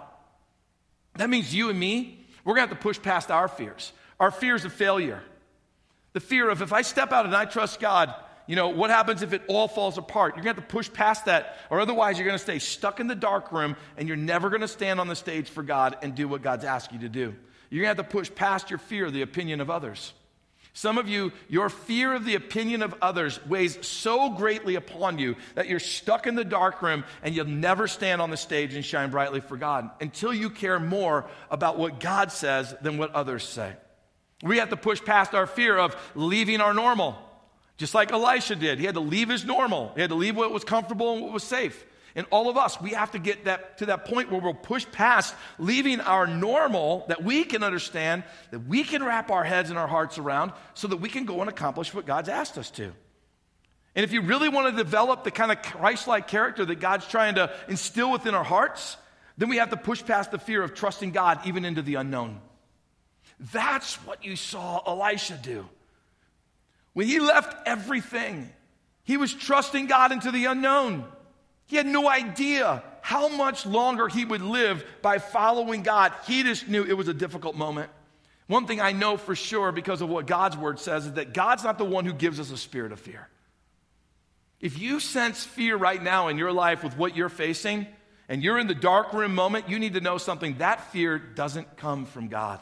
That 1.16 1.30
means 1.30 1.54
you 1.54 1.70
and 1.70 1.78
me, 1.78 2.26
we're 2.44 2.54
going 2.54 2.66
to 2.66 2.74
have 2.74 2.78
to 2.78 2.82
push 2.82 3.00
past 3.00 3.30
our 3.30 3.46
fears. 3.46 3.92
Our 4.18 4.30
fears 4.30 4.64
of 4.64 4.72
failure 4.72 5.22
the 6.12 6.20
fear 6.20 6.48
of 6.48 6.62
if 6.62 6.72
I 6.72 6.82
step 6.82 7.12
out 7.12 7.26
and 7.26 7.34
I 7.34 7.44
trust 7.44 7.80
God, 7.80 8.14
you 8.46 8.56
know, 8.56 8.68
what 8.68 8.90
happens 8.90 9.22
if 9.22 9.32
it 9.32 9.42
all 9.48 9.68
falls 9.68 9.98
apart? 9.98 10.34
You're 10.36 10.44
going 10.44 10.56
to 10.56 10.60
have 10.60 10.68
to 10.68 10.74
push 10.74 10.92
past 10.92 11.26
that, 11.26 11.56
or 11.70 11.80
otherwise 11.80 12.18
you're 12.18 12.26
going 12.26 12.38
to 12.38 12.42
stay 12.42 12.58
stuck 12.58 13.00
in 13.00 13.06
the 13.06 13.14
dark 13.14 13.52
room 13.52 13.76
and 13.96 14.08
you're 14.08 14.16
never 14.16 14.48
going 14.48 14.62
to 14.62 14.68
stand 14.68 15.00
on 15.00 15.08
the 15.08 15.16
stage 15.16 15.48
for 15.48 15.62
God 15.62 15.96
and 16.02 16.14
do 16.14 16.28
what 16.28 16.42
God's 16.42 16.64
asked 16.64 16.92
you 16.92 16.98
to 17.00 17.08
do. 17.08 17.34
You're 17.70 17.84
going 17.84 17.94
to 17.94 18.02
have 18.02 18.08
to 18.08 18.12
push 18.12 18.34
past 18.34 18.68
your 18.68 18.78
fear 18.78 19.06
of 19.06 19.12
the 19.12 19.22
opinion 19.22 19.60
of 19.60 19.70
others. 19.70 20.12
Some 20.74 20.96
of 20.96 21.08
you, 21.08 21.32
your 21.48 21.68
fear 21.68 22.14
of 22.14 22.24
the 22.24 22.34
opinion 22.34 22.82
of 22.82 22.94
others 23.02 23.44
weighs 23.46 23.86
so 23.86 24.30
greatly 24.30 24.74
upon 24.74 25.18
you 25.18 25.36
that 25.54 25.68
you're 25.68 25.78
stuck 25.78 26.26
in 26.26 26.34
the 26.34 26.44
dark 26.44 26.80
room 26.80 27.04
and 27.22 27.34
you'll 27.34 27.44
never 27.44 27.86
stand 27.86 28.22
on 28.22 28.30
the 28.30 28.38
stage 28.38 28.74
and 28.74 28.84
shine 28.84 29.10
brightly 29.10 29.40
for 29.40 29.58
God 29.58 29.90
until 30.00 30.32
you 30.32 30.48
care 30.48 30.80
more 30.80 31.26
about 31.50 31.78
what 31.78 32.00
God 32.00 32.32
says 32.32 32.74
than 32.80 32.96
what 32.96 33.12
others 33.12 33.44
say. 33.44 33.74
We 34.42 34.58
have 34.58 34.70
to 34.70 34.76
push 34.76 35.02
past 35.02 35.34
our 35.34 35.46
fear 35.46 35.78
of 35.78 35.96
leaving 36.14 36.60
our 36.60 36.74
normal, 36.74 37.16
just 37.76 37.94
like 37.94 38.12
Elisha 38.12 38.56
did. 38.56 38.78
He 38.78 38.84
had 38.84 38.96
to 38.96 39.00
leave 39.00 39.28
his 39.28 39.44
normal, 39.44 39.92
he 39.94 40.00
had 40.00 40.10
to 40.10 40.16
leave 40.16 40.36
what 40.36 40.52
was 40.52 40.64
comfortable 40.64 41.14
and 41.14 41.22
what 41.22 41.32
was 41.32 41.44
safe. 41.44 41.86
And 42.14 42.26
all 42.30 42.50
of 42.50 42.58
us, 42.58 42.78
we 42.78 42.90
have 42.90 43.12
to 43.12 43.18
get 43.18 43.46
that, 43.46 43.78
to 43.78 43.86
that 43.86 44.04
point 44.04 44.30
where 44.30 44.40
we'll 44.40 44.52
push 44.52 44.84
past 44.92 45.34
leaving 45.58 45.98
our 46.00 46.26
normal 46.26 47.06
that 47.08 47.24
we 47.24 47.42
can 47.44 47.62
understand, 47.62 48.24
that 48.50 48.66
we 48.66 48.84
can 48.84 49.02
wrap 49.02 49.30
our 49.30 49.44
heads 49.44 49.70
and 49.70 49.78
our 49.78 49.86
hearts 49.86 50.18
around, 50.18 50.52
so 50.74 50.88
that 50.88 50.98
we 50.98 51.08
can 51.08 51.24
go 51.24 51.40
and 51.40 51.48
accomplish 51.48 51.94
what 51.94 52.04
God's 52.04 52.28
asked 52.28 52.58
us 52.58 52.70
to. 52.72 52.92
And 53.94 54.04
if 54.04 54.12
you 54.12 54.22
really 54.22 54.48
want 54.48 54.74
to 54.74 54.82
develop 54.82 55.24
the 55.24 55.30
kind 55.30 55.52
of 55.52 55.62
Christ 55.62 56.06
like 56.06 56.28
character 56.28 56.64
that 56.64 56.80
God's 56.80 57.06
trying 57.06 57.36
to 57.36 57.50
instill 57.68 58.12
within 58.12 58.34
our 58.34 58.44
hearts, 58.44 58.96
then 59.38 59.48
we 59.48 59.56
have 59.56 59.70
to 59.70 59.76
push 59.76 60.04
past 60.04 60.30
the 60.30 60.38
fear 60.38 60.62
of 60.62 60.74
trusting 60.74 61.12
God 61.12 61.40
even 61.46 61.64
into 61.64 61.80
the 61.80 61.94
unknown. 61.94 62.40
That's 63.52 63.96
what 64.06 64.24
you 64.24 64.36
saw 64.36 64.82
Elisha 64.86 65.38
do. 65.42 65.68
When 66.92 67.06
he 67.06 67.18
left 67.18 67.66
everything, 67.66 68.50
he 69.04 69.16
was 69.16 69.34
trusting 69.34 69.86
God 69.86 70.12
into 70.12 70.30
the 70.30 70.44
unknown. 70.44 71.04
He 71.66 71.76
had 71.76 71.86
no 71.86 72.08
idea 72.08 72.82
how 73.00 73.28
much 73.28 73.66
longer 73.66 74.06
he 74.06 74.24
would 74.24 74.42
live 74.42 74.84
by 75.00 75.18
following 75.18 75.82
God. 75.82 76.12
He 76.26 76.42
just 76.42 76.68
knew 76.68 76.84
it 76.84 76.96
was 76.96 77.08
a 77.08 77.14
difficult 77.14 77.56
moment. 77.56 77.90
One 78.46 78.66
thing 78.66 78.80
I 78.80 78.92
know 78.92 79.16
for 79.16 79.34
sure 79.34 79.72
because 79.72 80.02
of 80.02 80.08
what 80.08 80.26
God's 80.26 80.56
word 80.56 80.78
says 80.78 81.06
is 81.06 81.14
that 81.14 81.32
God's 81.32 81.64
not 81.64 81.78
the 81.78 81.84
one 81.84 82.04
who 82.04 82.12
gives 82.12 82.38
us 82.38 82.50
a 82.50 82.56
spirit 82.56 82.92
of 82.92 83.00
fear. 83.00 83.28
If 84.60 84.78
you 84.78 85.00
sense 85.00 85.42
fear 85.42 85.76
right 85.76 86.00
now 86.00 86.28
in 86.28 86.38
your 86.38 86.52
life 86.52 86.84
with 86.84 86.96
what 86.96 87.16
you're 87.16 87.28
facing, 87.28 87.86
and 88.28 88.42
you're 88.42 88.58
in 88.58 88.66
the 88.66 88.74
dark 88.74 89.12
room 89.12 89.34
moment, 89.34 89.68
you 89.68 89.78
need 89.78 89.94
to 89.94 90.00
know 90.00 90.16
something. 90.16 90.58
That 90.58 90.92
fear 90.92 91.18
doesn't 91.18 91.76
come 91.76 92.06
from 92.06 92.28
God. 92.28 92.60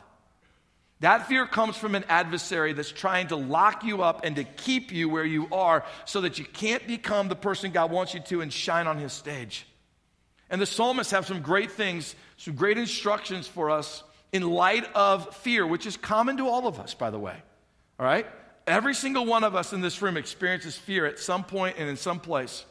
That 1.00 1.28
fear 1.28 1.47
comes 1.47 1.76
from 1.76 1.95
an 1.95 2.04
adversary 2.09 2.75
that's 2.75 2.92
trying 2.92 3.28
to 3.28 3.37
lock 3.37 3.85
you 3.85 4.02
up 4.02 4.21
and 4.25 4.37
to 4.37 4.45
keep 4.45 4.92
you 4.92 5.09
where 5.09 5.25
you 5.25 5.49
are 5.50 5.84
so 6.04 6.21
that 6.21 6.39
you 6.39 6.45
can't 6.45 6.86
become 6.86 7.28
the 7.28 7.36
person 7.36 7.73
God 7.73 7.91
wants 7.91 8.13
you 8.13 8.21
to 8.21 8.43
and 8.43 8.52
shine 8.52 8.86
on 8.86 8.99
his 8.99 9.15
stage. 9.15 9.67
And 10.50 10.60
the 10.60 10.67
psalmists 10.67 11.13
have 11.13 11.26
some 11.26 11.41
great 11.41 11.73
things, 11.73 12.15
some 12.36 12.54
great 12.54 12.76
instructions 12.76 13.47
for 13.47 13.71
us 13.71 14.02
in 14.32 14.43
light 14.43 14.84
of 14.95 15.34
fear, 15.36 15.67
which 15.67 15.86
is 15.86 15.97
common 15.97 16.36
to 16.36 16.49
all 16.49 16.67
of 16.67 16.78
us, 16.78 16.93
by 16.93 17.08
the 17.10 17.19
way. 17.19 17.36
All 17.99 18.06
right? 18.06 18.26
Every 18.67 18.95
single 18.95 19.25
one 19.25 19.43
of 19.43 19.56
us 19.56 19.73
in 19.73 19.80
this 19.80 20.02
room 20.02 20.17
experiences 20.17 20.76
fear 20.76 21.06
at 21.06 21.19
some 21.19 21.45
point 21.45 21.76
and 21.78 21.89
in 21.89 21.97
some 21.97 22.21
place, 22.21 22.65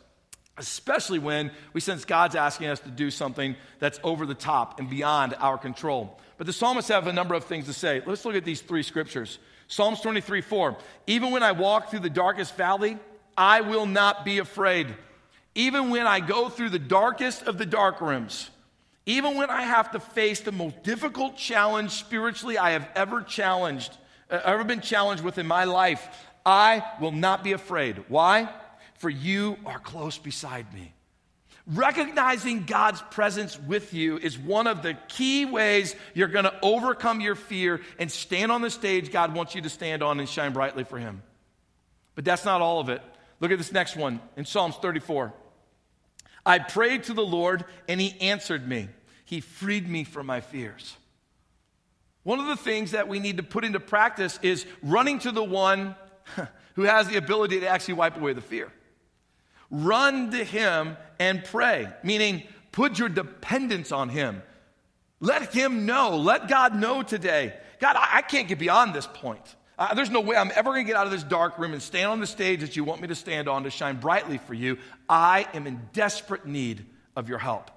especially 0.58 1.20
when 1.20 1.52
we 1.74 1.82
sense 1.82 2.06
God's 2.06 2.36
asking 2.36 2.68
us 2.68 2.80
to 2.82 2.90
do 2.90 3.10
something 3.10 3.56
that's 3.80 4.00
over 4.04 4.26
the 4.26 4.36
top 4.36 4.80
and 4.80 4.90
beyond 4.90 5.34
our 5.40 5.58
control. 5.58 6.20
But 6.40 6.48
the 6.48 6.54
psalmists 6.54 6.90
have 6.90 7.06
a 7.06 7.14
number 7.14 7.36
of 7.36 7.44
things 7.44 7.66
to 7.66 7.74
say. 7.74 8.02
Let's 8.06 8.24
look 8.24 8.34
at 8.34 8.46
these 8.46 8.62
three 8.62 8.82
scriptures. 8.82 9.40
Psalms 9.68 10.00
23 10.00 10.40
4. 10.40 10.78
Even 11.06 11.32
when 11.32 11.44
I 11.44 11.52
walk 11.52 11.92
through 11.92 12.00
the 12.00 12.10
darkest 12.10 12.56
valley, 12.56 12.98
I 13.38 13.60
will 13.60 13.86
not 13.86 14.24
be 14.24 14.38
afraid. 14.38 14.88
Even 15.54 15.90
when 15.90 16.08
I 16.08 16.22
go 16.22 16.48
through 16.48 16.70
the 16.70 16.80
darkest 16.80 17.44
of 17.44 17.58
the 17.58 17.66
dark 17.66 18.00
rooms, 18.00 18.50
even 19.06 19.36
when 19.36 19.50
I 19.50 19.64
have 19.64 19.92
to 19.92 20.00
face 20.00 20.40
the 20.40 20.54
most 20.54 20.82
difficult 20.82 21.36
challenge 21.36 21.92
spiritually 21.92 22.58
I 22.58 22.72
have 22.72 22.88
ever 22.96 23.22
challenged, 23.22 23.98
uh, 24.32 24.40
ever 24.46 24.64
been 24.64 24.80
challenged 24.80 25.26
with 25.26 25.40
in 25.40 25.46
my 25.46 25.66
life, 25.66 26.08
I 26.46 26.84
will 27.02 27.12
not 27.12 27.44
be 27.44 27.52
afraid. 27.52 28.02
Why? 28.08 28.48
For 28.94 29.10
you 29.10 29.58
are 29.66 29.80
close 29.80 30.18
beside 30.18 30.74
me. 30.74 30.94
Recognizing 31.72 32.64
God's 32.64 33.00
presence 33.12 33.60
with 33.60 33.94
you 33.94 34.18
is 34.18 34.40
one 34.40 34.66
of 34.66 34.82
the 34.82 34.96
key 35.08 35.46
ways 35.46 35.96
you're 36.16 36.28
going 36.28 36.46
to 36.46 36.60
overcome 36.64 37.22
your 37.22 37.36
fear 37.36 37.82
and 38.00 38.12
stand 38.12 38.52
on 38.52 38.64
the 38.64 38.72
stage 38.72 39.12
God 39.12 39.36
wants 39.36 39.54
you 39.54 39.62
to 39.62 39.70
stand 39.70 40.02
on 40.02 40.20
and 40.20 40.28
shine 40.28 40.52
brightly 40.52 40.84
for 40.84 40.98
Him. 40.98 41.22
But 42.16 42.26
that's 42.26 42.44
not 42.44 42.62
all 42.62 42.80
of 42.80 42.90
it. 42.90 43.04
Look 43.40 43.52
at 43.52 43.60
this 43.60 43.72
next 43.72 43.96
one 43.96 44.20
in 44.36 44.46
Psalms 44.46 44.78
34. 44.78 45.32
I 46.44 46.58
prayed 46.58 47.04
to 47.04 47.14
the 47.14 47.26
Lord 47.26 47.64
and 47.88 48.02
He 48.02 48.20
answered 48.20 48.68
me, 48.68 48.90
He 49.24 49.40
freed 49.40 49.88
me 49.88 50.06
from 50.06 50.26
my 50.26 50.42
fears. 50.42 50.98
One 52.24 52.40
of 52.40 52.48
the 52.48 52.58
things 52.58 52.92
that 52.92 53.08
we 53.08 53.20
need 53.20 53.38
to 53.38 53.44
put 53.44 53.64
into 53.64 53.80
practice 53.80 54.40
is 54.42 54.66
running 54.82 55.20
to 55.20 55.32
the 55.32 55.44
one 55.44 55.96
who 56.74 56.82
has 56.82 57.08
the 57.08 57.18
ability 57.18 57.60
to 57.60 57.68
actually 57.68 57.94
wipe 57.94 58.18
away 58.18 58.34
the 58.34 58.42
fear. 58.42 58.72
Run 59.72 60.32
to 60.32 60.44
him 60.44 60.98
and 61.20 61.44
pray, 61.44 61.88
meaning 62.04 62.44
put 62.72 62.98
your 62.98 63.10
dependence 63.10 63.92
on 63.92 64.10
him. 64.10 64.42
Let 65.20 65.54
him 65.54 65.86
know. 65.86 66.18
Let 66.18 66.48
God 66.48 66.76
know 66.76 67.04
today. 67.04 67.54
God, 67.80 67.96
I, 67.96 68.18
I 68.18 68.22
can't 68.22 68.48
get 68.48 68.60
beyond 68.60 68.94
this 68.94 69.08
point. 69.08 69.56
Uh, 69.78 69.94
there's 69.94 70.10
no 70.10 70.20
way 70.20 70.36
I'm 70.36 70.52
ever 70.56 70.72
going 70.72 70.86
to 70.86 70.88
get 70.88 70.98
out 70.98 71.06
of 71.06 71.12
this 71.12 71.24
dark 71.24 71.58
room 71.58 71.72
and 71.74 71.82
stand 71.82 72.08
on 72.08 72.20
the 72.20 72.28
stage 72.28 72.62
that 72.62 72.76
you 72.76 72.84
want 72.84 73.02
me 73.02 73.08
to 73.08 73.16
stand 73.16 73.48
on 73.48 73.64
to 73.64 73.70
shine 73.70 73.98
brightly 73.98 74.38
for 74.38 74.54
you. 74.54 74.78
I 75.08 75.48
am 75.54 75.68
in 75.68 75.82
desperate 75.94 76.46
need 76.46 76.86
of 77.16 77.30
your 77.30 77.38
help. 77.38 77.72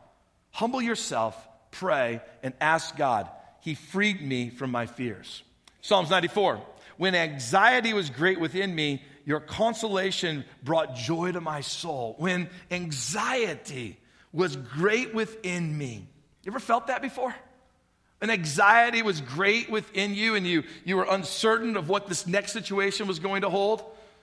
Humble 0.50 0.83
yourself, 0.83 1.37
pray, 1.70 2.20
and 2.42 2.55
ask 2.61 2.96
God. 2.96 3.28
He 3.61 3.74
freed 3.74 4.20
me 4.20 4.50
from 4.50 4.72
my 4.72 4.87
fears. 4.87 5.44
Psalms 5.81 6.11
94. 6.11 6.61
When 6.96 7.14
anxiety 7.14 7.94
was 7.94 8.11
great 8.11 8.40
within 8.40 8.74
me, 8.74 9.02
your 9.25 9.41
consolation 9.41 10.45
brought 10.63 10.95
joy 10.95 11.33
to 11.33 11.41
my 11.41 11.61
soul. 11.61 12.15
When 12.19 12.49
anxiety 12.71 13.99
was 14.33 14.57
great 14.57 15.15
within 15.15 15.77
me. 15.77 16.07
You 16.43 16.53
ever 16.53 16.59
felt 16.59 16.89
that 16.89 17.03
before? 17.03 17.35
An 18.21 18.31
anxiety 18.31 19.03
was 19.03 19.21
great 19.21 19.69
within 19.69 20.15
you 20.15 20.35
and 20.37 20.47
you, 20.47 20.63
you 20.85 20.97
were 20.97 21.07
uncertain 21.09 21.77
of 21.77 21.89
what 21.89 22.07
this 22.07 22.27
next 22.27 22.53
situation 22.53 23.07
was 23.07 23.19
going 23.19 23.43
to 23.43 23.51
hold. 23.51 23.83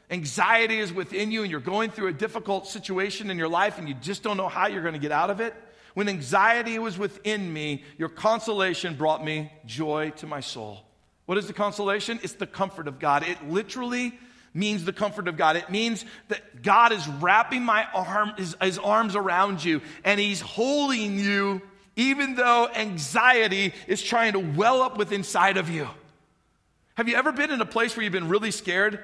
Anxiety 0.09 0.79
is 0.79 0.91
within 0.91 1.31
you 1.31 1.43
and 1.43 1.51
you're 1.51 1.59
going 1.59 1.91
through 1.91 2.07
a 2.07 2.13
difficult 2.13 2.65
situation 2.65 3.29
in 3.29 3.37
your 3.37 3.49
life 3.49 3.77
and 3.77 3.87
you 3.87 3.93
just 3.95 4.23
don't 4.23 4.37
know 4.37 4.47
how 4.47 4.67
you're 4.67 4.81
going 4.81 4.93
to 4.93 4.99
get 4.99 5.11
out 5.11 5.29
of 5.29 5.39
it. 5.41 5.53
When 5.93 6.07
anxiety 6.07 6.79
was 6.79 6.97
within 6.97 7.51
me, 7.51 7.83
your 7.97 8.09
consolation 8.09 8.95
brought 8.95 9.23
me 9.23 9.51
joy 9.65 10.11
to 10.17 10.27
my 10.27 10.39
soul. 10.39 10.79
What 11.25 11.37
is 11.37 11.47
the 11.47 11.53
consolation? 11.53 12.19
It's 12.23 12.33
the 12.33 12.47
comfort 12.47 12.87
of 12.87 12.99
God. 12.99 13.27
It 13.27 13.49
literally 13.49 14.17
means 14.53 14.85
the 14.85 14.93
comfort 14.93 15.27
of 15.27 15.37
God. 15.37 15.55
It 15.55 15.69
means 15.69 16.05
that 16.27 16.61
God 16.61 16.91
is 16.91 17.07
wrapping 17.07 17.63
my 17.63 17.85
arm, 17.93 18.33
his, 18.37 18.55
his 18.61 18.77
arms 18.79 19.15
around 19.15 19.63
you 19.63 19.81
and 20.03 20.19
he's 20.19 20.41
holding 20.41 21.19
you 21.19 21.61
even 21.95 22.35
though 22.35 22.69
anxiety 22.73 23.73
is 23.85 24.01
trying 24.01 24.31
to 24.31 24.39
well 24.39 24.81
up 24.81 24.97
with 24.97 25.11
inside 25.11 25.57
of 25.57 25.69
you. 25.69 25.87
Have 26.95 27.09
you 27.09 27.15
ever 27.15 27.31
been 27.31 27.51
in 27.51 27.59
a 27.59 27.65
place 27.65 27.95
where 27.95 28.03
you've 28.03 28.13
been 28.13 28.29
really 28.29 28.51
scared? 28.51 29.03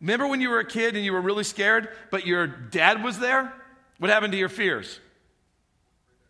Remember 0.00 0.28
when 0.28 0.40
you 0.40 0.50
were 0.50 0.60
a 0.60 0.64
kid 0.64 0.94
and 0.94 1.04
you 1.04 1.12
were 1.12 1.20
really 1.20 1.44
scared, 1.44 1.88
but 2.10 2.26
your 2.26 2.46
dad 2.46 3.02
was 3.02 3.18
there? 3.18 3.52
What 3.98 4.10
happened 4.10 4.32
to 4.32 4.38
your 4.38 4.48
fears? 4.48 5.00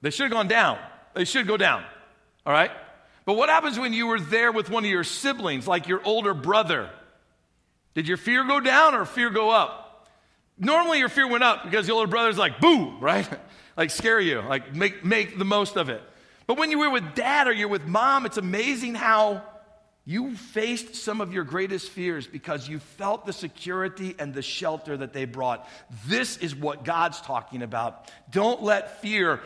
They 0.01 0.11
should 0.11 0.25
have 0.25 0.33
gone 0.33 0.49
down. 0.49 0.79
They 1.15 1.25
should 1.25 1.47
go 1.47 1.57
down. 1.57 1.85
All 2.45 2.53
right? 2.53 2.71
But 3.25 3.35
what 3.35 3.49
happens 3.49 3.79
when 3.79 3.93
you 3.93 4.07
were 4.07 4.21
there 4.21 4.53
with 4.53 4.71
one 4.71 4.85
of 4.85 4.91
your 4.91 5.05
siblings, 5.05 5.67
like 5.67 5.89
your 5.89 6.01
older 6.05 6.33
brother? 6.33 6.91
Did 7.97 8.07
your 8.07 8.19
fear 8.19 8.45
go 8.45 8.61
down 8.61 8.95
or 8.95 9.07
fear 9.07 9.31
go 9.31 9.49
up? 9.49 10.07
Normally 10.59 10.99
your 10.99 11.09
fear 11.09 11.27
went 11.27 11.43
up 11.43 11.65
because 11.65 11.87
the 11.87 11.95
older 11.95 12.07
brother's 12.07 12.37
like, 12.37 12.61
boo, 12.61 12.95
right? 12.99 13.27
like 13.77 13.89
scare 13.89 14.21
you, 14.21 14.43
like 14.43 14.75
make, 14.75 15.03
make 15.03 15.39
the 15.39 15.47
most 15.47 15.77
of 15.77 15.89
it. 15.89 16.03
But 16.47 16.59
when 16.59 16.71
you 16.71 16.79
were 16.79 16.91
with 16.91 17.15
dad 17.15 17.49
or 17.49 17.55
you're 17.55 17.69
with 17.69 17.87
mom, 17.87 18.27
it's 18.27 18.37
amazing 18.37 18.97
how 18.97 19.43
you 20.05 20.37
faced 20.37 20.95
some 20.95 21.23
of 21.23 21.33
your 21.33 21.43
greatest 21.43 21.89
fears 21.89 22.27
because 22.27 22.69
you 22.69 22.81
felt 22.81 23.25
the 23.25 23.33
security 23.33 24.15
and 24.19 24.35
the 24.35 24.43
shelter 24.43 24.99
that 24.99 25.15
they 25.15 25.25
brought. 25.25 25.67
This 26.07 26.37
is 26.37 26.55
what 26.55 26.85
God's 26.85 27.23
talking 27.23 27.63
about. 27.63 28.11
Don't 28.31 28.63
let 28.63 29.01
fear 29.01 29.41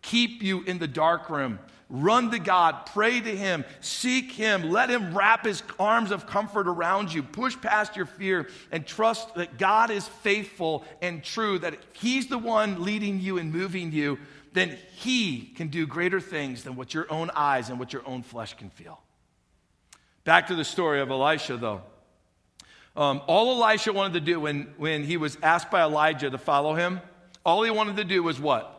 keep 0.00 0.44
you 0.44 0.62
in 0.62 0.78
the 0.78 0.86
dark 0.86 1.28
room. 1.28 1.58
Run 1.88 2.32
to 2.32 2.40
God, 2.40 2.86
pray 2.86 3.20
to 3.20 3.36
Him, 3.36 3.64
seek 3.80 4.32
Him, 4.32 4.70
let 4.70 4.90
Him 4.90 5.16
wrap 5.16 5.44
His 5.44 5.62
arms 5.78 6.10
of 6.10 6.26
comfort 6.26 6.66
around 6.66 7.12
you. 7.12 7.22
Push 7.22 7.60
past 7.60 7.94
your 7.94 8.06
fear 8.06 8.48
and 8.72 8.84
trust 8.84 9.36
that 9.36 9.56
God 9.56 9.90
is 9.90 10.08
faithful 10.08 10.84
and 11.00 11.22
true, 11.22 11.60
that 11.60 11.78
He's 11.92 12.26
the 12.26 12.38
one 12.38 12.82
leading 12.82 13.20
you 13.20 13.38
and 13.38 13.52
moving 13.52 13.92
you. 13.92 14.18
Then 14.52 14.76
He 14.96 15.52
can 15.54 15.68
do 15.68 15.86
greater 15.86 16.20
things 16.20 16.64
than 16.64 16.74
what 16.74 16.92
your 16.92 17.06
own 17.08 17.30
eyes 17.36 17.70
and 17.70 17.78
what 17.78 17.92
your 17.92 18.06
own 18.06 18.22
flesh 18.22 18.54
can 18.54 18.70
feel. 18.70 19.00
Back 20.24 20.48
to 20.48 20.56
the 20.56 20.64
story 20.64 21.00
of 21.00 21.10
Elisha, 21.10 21.56
though. 21.56 21.82
Um, 22.96 23.22
all 23.28 23.62
Elisha 23.62 23.92
wanted 23.92 24.14
to 24.14 24.20
do 24.20 24.40
when, 24.40 24.74
when 24.76 25.04
he 25.04 25.18
was 25.18 25.38
asked 25.40 25.70
by 25.70 25.82
Elijah 25.82 26.30
to 26.30 26.38
follow 26.38 26.74
him, 26.74 27.00
all 27.44 27.62
he 27.62 27.70
wanted 27.70 27.96
to 27.98 28.04
do 28.04 28.24
was 28.24 28.40
what? 28.40 28.75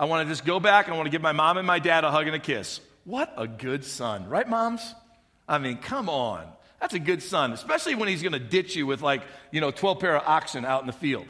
I 0.00 0.04
want 0.04 0.26
to 0.26 0.32
just 0.32 0.44
go 0.44 0.60
back 0.60 0.86
and 0.86 0.94
I 0.94 0.96
want 0.96 1.06
to 1.06 1.10
give 1.10 1.22
my 1.22 1.32
mom 1.32 1.58
and 1.58 1.66
my 1.66 1.78
dad 1.78 2.04
a 2.04 2.10
hug 2.10 2.26
and 2.26 2.36
a 2.36 2.38
kiss. 2.38 2.80
What 3.04 3.32
a 3.36 3.46
good 3.48 3.84
son, 3.84 4.28
right, 4.28 4.48
moms? 4.48 4.94
I 5.48 5.58
mean, 5.58 5.78
come 5.78 6.08
on. 6.08 6.46
That's 6.80 6.94
a 6.94 7.00
good 7.00 7.22
son, 7.22 7.52
especially 7.52 7.96
when 7.96 8.08
he's 8.08 8.22
going 8.22 8.34
to 8.34 8.38
ditch 8.38 8.76
you 8.76 8.86
with 8.86 9.02
like, 9.02 9.22
you 9.50 9.60
know, 9.60 9.70
12 9.70 9.98
pair 9.98 10.16
of 10.16 10.22
oxen 10.26 10.64
out 10.64 10.82
in 10.82 10.86
the 10.86 10.92
field. 10.92 11.26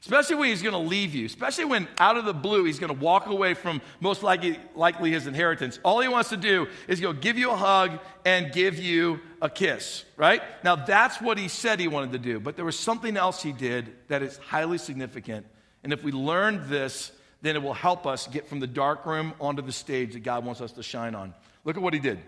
Especially 0.00 0.36
when 0.36 0.50
he's 0.50 0.62
going 0.62 0.72
to 0.72 0.78
leave 0.78 1.16
you. 1.16 1.26
Especially 1.26 1.64
when 1.64 1.88
out 1.98 2.16
of 2.16 2.24
the 2.24 2.32
blue 2.32 2.64
he's 2.64 2.78
going 2.78 2.94
to 2.94 3.00
walk 3.00 3.26
away 3.26 3.54
from 3.54 3.80
most 3.98 4.22
likely, 4.22 4.60
likely 4.76 5.10
his 5.10 5.26
inheritance. 5.26 5.80
All 5.82 6.00
he 6.00 6.06
wants 6.06 6.28
to 6.28 6.36
do 6.36 6.68
is 6.86 7.00
go 7.00 7.12
give 7.12 7.36
you 7.36 7.50
a 7.50 7.56
hug 7.56 7.98
and 8.24 8.52
give 8.52 8.78
you 8.78 9.18
a 9.42 9.50
kiss, 9.50 10.04
right? 10.16 10.42
Now 10.62 10.76
that's 10.76 11.20
what 11.20 11.38
he 11.38 11.48
said 11.48 11.80
he 11.80 11.88
wanted 11.88 12.12
to 12.12 12.18
do. 12.20 12.38
But 12.38 12.54
there 12.54 12.64
was 12.64 12.78
something 12.78 13.16
else 13.16 13.42
he 13.42 13.50
did 13.50 13.92
that 14.06 14.22
is 14.22 14.36
highly 14.36 14.78
significant. 14.78 15.46
And 15.82 15.92
if 15.92 16.04
we 16.04 16.12
learned 16.12 16.68
this, 16.68 17.10
then 17.46 17.56
it 17.56 17.62
will 17.62 17.74
help 17.74 18.06
us 18.06 18.26
get 18.26 18.48
from 18.48 18.60
the 18.60 18.66
dark 18.66 19.06
room 19.06 19.32
onto 19.40 19.62
the 19.62 19.72
stage 19.72 20.14
that 20.14 20.22
God 20.22 20.44
wants 20.44 20.60
us 20.60 20.72
to 20.72 20.82
shine 20.82 21.14
on. 21.14 21.34
Look 21.64 21.76
at 21.76 21.82
what 21.82 21.94
he 21.94 22.00
did. 22.00 22.18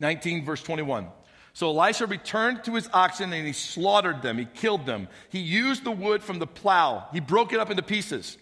19, 0.00 0.44
verse 0.44 0.62
21. 0.62 1.06
So 1.54 1.68
Elisha 1.68 2.06
returned 2.06 2.64
to 2.64 2.74
his 2.74 2.88
oxen 2.92 3.32
and 3.32 3.46
he 3.46 3.52
slaughtered 3.52 4.22
them. 4.22 4.38
He 4.38 4.46
killed 4.46 4.86
them. 4.86 5.08
He 5.28 5.40
used 5.40 5.84
the 5.84 5.90
wood 5.90 6.22
from 6.22 6.38
the 6.38 6.46
plow. 6.46 7.06
He 7.12 7.20
broke 7.20 7.52
it 7.52 7.60
up 7.60 7.70
into 7.70 7.82
pieces. 7.82 8.38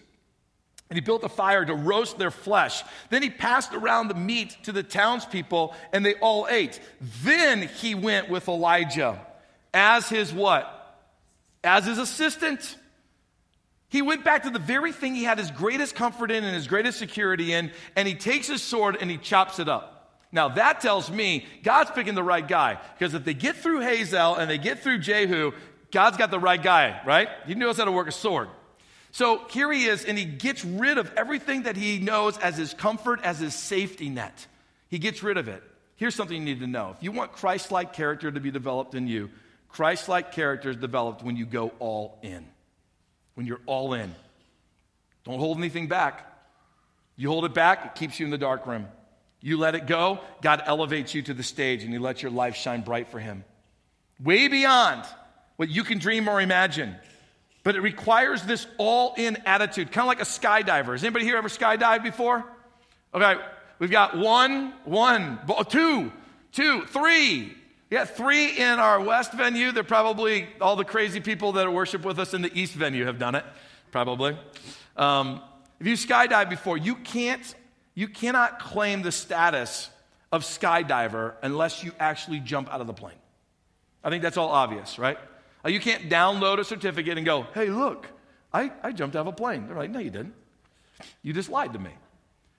And 0.89 0.97
he 0.97 1.01
built 1.01 1.23
a 1.23 1.29
fire 1.29 1.63
to 1.63 1.73
roast 1.73 2.17
their 2.17 2.31
flesh. 2.31 2.83
Then 3.09 3.21
he 3.21 3.29
passed 3.29 3.73
around 3.73 4.07
the 4.07 4.13
meat 4.13 4.57
to 4.63 4.71
the 4.71 4.83
townspeople 4.83 5.73
and 5.93 6.05
they 6.05 6.15
all 6.15 6.47
ate. 6.49 6.79
Then 7.23 7.61
he 7.61 7.95
went 7.95 8.29
with 8.29 8.47
Elijah 8.47 9.25
as 9.73 10.09
his 10.09 10.33
what? 10.33 10.97
As 11.63 11.85
his 11.85 11.97
assistant. 11.97 12.75
He 13.91 14.01
went 14.01 14.23
back 14.23 14.43
to 14.43 14.49
the 14.49 14.57
very 14.57 14.93
thing 14.93 15.15
he 15.15 15.25
had 15.25 15.37
his 15.37 15.51
greatest 15.51 15.95
comfort 15.95 16.31
in 16.31 16.45
and 16.45 16.55
his 16.55 16.65
greatest 16.65 16.97
security 16.97 17.51
in, 17.51 17.71
and 17.97 18.07
he 18.07 18.15
takes 18.15 18.47
his 18.47 18.63
sword 18.63 18.97
and 19.01 19.11
he 19.11 19.17
chops 19.17 19.59
it 19.59 19.67
up. 19.67 20.17
Now 20.31 20.47
that 20.47 20.79
tells 20.79 21.11
me 21.11 21.45
God's 21.61 21.91
picking 21.91 22.15
the 22.15 22.23
right 22.23 22.47
guy. 22.47 22.79
Because 22.97 23.13
if 23.13 23.25
they 23.25 23.33
get 23.33 23.57
through 23.57 23.81
Hazael 23.81 24.35
and 24.35 24.49
they 24.49 24.57
get 24.57 24.79
through 24.79 24.99
Jehu, 24.99 25.51
God's 25.91 26.15
got 26.15 26.31
the 26.31 26.39
right 26.39 26.63
guy, 26.63 27.01
right? 27.05 27.27
He 27.45 27.53
knows 27.53 27.77
how 27.77 27.83
to 27.83 27.91
work 27.91 28.07
a 28.07 28.13
sword. 28.13 28.47
So 29.11 29.45
here 29.49 29.69
he 29.69 29.87
is, 29.87 30.05
and 30.05 30.17
he 30.17 30.23
gets 30.23 30.63
rid 30.63 30.97
of 30.97 31.11
everything 31.17 31.63
that 31.63 31.75
he 31.75 31.99
knows 31.99 32.37
as 32.37 32.55
his 32.55 32.73
comfort, 32.73 33.19
as 33.23 33.39
his 33.39 33.53
safety 33.53 34.07
net. 34.07 34.47
He 34.87 34.99
gets 34.99 35.21
rid 35.21 35.35
of 35.35 35.49
it. 35.49 35.61
Here's 35.97 36.15
something 36.15 36.37
you 36.37 36.45
need 36.45 36.61
to 36.61 36.67
know. 36.67 36.95
If 36.95 37.03
you 37.03 37.11
want 37.11 37.33
Christ 37.33 37.73
like 37.73 37.91
character 37.91 38.31
to 38.31 38.39
be 38.39 38.51
developed 38.51 38.95
in 38.95 39.09
you, 39.09 39.29
Christ 39.67 40.07
like 40.07 40.31
character 40.31 40.69
is 40.69 40.77
developed 40.77 41.23
when 41.23 41.35
you 41.35 41.45
go 41.45 41.73
all 41.79 42.19
in 42.21 42.47
when 43.35 43.45
you're 43.45 43.61
all 43.65 43.93
in. 43.93 44.13
Don't 45.23 45.39
hold 45.39 45.57
anything 45.57 45.87
back. 45.87 46.27
You 47.15 47.29
hold 47.29 47.45
it 47.45 47.53
back, 47.53 47.85
it 47.85 47.95
keeps 47.95 48.19
you 48.19 48.25
in 48.25 48.31
the 48.31 48.37
dark 48.37 48.65
room. 48.65 48.87
You 49.41 49.57
let 49.57 49.75
it 49.75 49.87
go, 49.87 50.19
God 50.41 50.63
elevates 50.65 51.13
you 51.13 51.21
to 51.23 51.33
the 51.33 51.43
stage 51.43 51.83
and 51.83 51.91
He 51.91 51.99
lets 51.99 52.21
your 52.21 52.31
life 52.31 52.55
shine 52.55 52.81
bright 52.81 53.09
for 53.09 53.19
Him. 53.19 53.43
Way 54.23 54.47
beyond 54.47 55.03
what 55.55 55.69
you 55.69 55.83
can 55.83 55.99
dream 55.99 56.27
or 56.27 56.41
imagine. 56.41 56.95
But 57.63 57.75
it 57.75 57.81
requires 57.81 58.41
this 58.43 58.65
all 58.77 59.13
in 59.17 59.37
attitude, 59.45 59.91
kind 59.91 60.05
of 60.05 60.07
like 60.07 60.21
a 60.21 60.23
skydiver. 60.23 60.93
Has 60.93 61.03
anybody 61.03 61.25
here 61.25 61.37
ever 61.37 61.49
skydived 61.49 62.03
before? 62.03 62.43
Okay, 63.13 63.35
we've 63.77 63.91
got 63.91 64.17
one, 64.17 64.73
one, 64.85 65.39
two, 65.69 66.11
two, 66.51 66.85
three, 66.85 67.53
yeah, 67.91 68.05
three 68.05 68.57
in 68.57 68.79
our 68.79 69.01
west 69.01 69.33
venue. 69.33 69.73
They're 69.73 69.83
probably 69.83 70.47
all 70.61 70.77
the 70.77 70.85
crazy 70.85 71.19
people 71.19 71.51
that 71.53 71.71
worship 71.71 72.05
with 72.05 72.19
us 72.19 72.33
in 72.33 72.41
the 72.41 72.51
east 72.57 72.73
venue 72.73 73.05
have 73.05 73.19
done 73.19 73.35
it, 73.35 73.43
probably. 73.91 74.37
Um, 74.95 75.41
if 75.79 75.85
you 75.85 75.93
skydive 75.93 76.49
before, 76.49 76.77
you 76.77 76.95
can't, 76.95 77.53
you 77.93 78.07
cannot 78.07 78.59
claim 78.59 79.01
the 79.01 79.11
status 79.11 79.89
of 80.31 80.43
skydiver 80.43 81.33
unless 81.43 81.83
you 81.83 81.91
actually 81.99 82.39
jump 82.39 82.73
out 82.73 82.79
of 82.79 82.87
the 82.87 82.93
plane. 82.93 83.19
I 84.05 84.09
think 84.09 84.23
that's 84.23 84.37
all 84.37 84.49
obvious, 84.49 84.97
right? 84.97 85.17
You 85.65 85.81
can't 85.81 86.09
download 86.09 86.59
a 86.59 86.63
certificate 86.63 87.17
and 87.17 87.25
go, 87.25 87.45
hey, 87.53 87.67
look, 87.67 88.07
I, 88.53 88.71
I 88.81 88.93
jumped 88.93 89.17
out 89.17 89.21
of 89.21 89.27
a 89.27 89.33
plane. 89.33 89.67
They're 89.67 89.75
like, 89.75 89.91
no, 89.91 89.99
you 89.99 90.09
didn't. 90.09 90.33
You 91.23 91.33
just 91.33 91.49
lied 91.49 91.73
to 91.73 91.79
me 91.79 91.91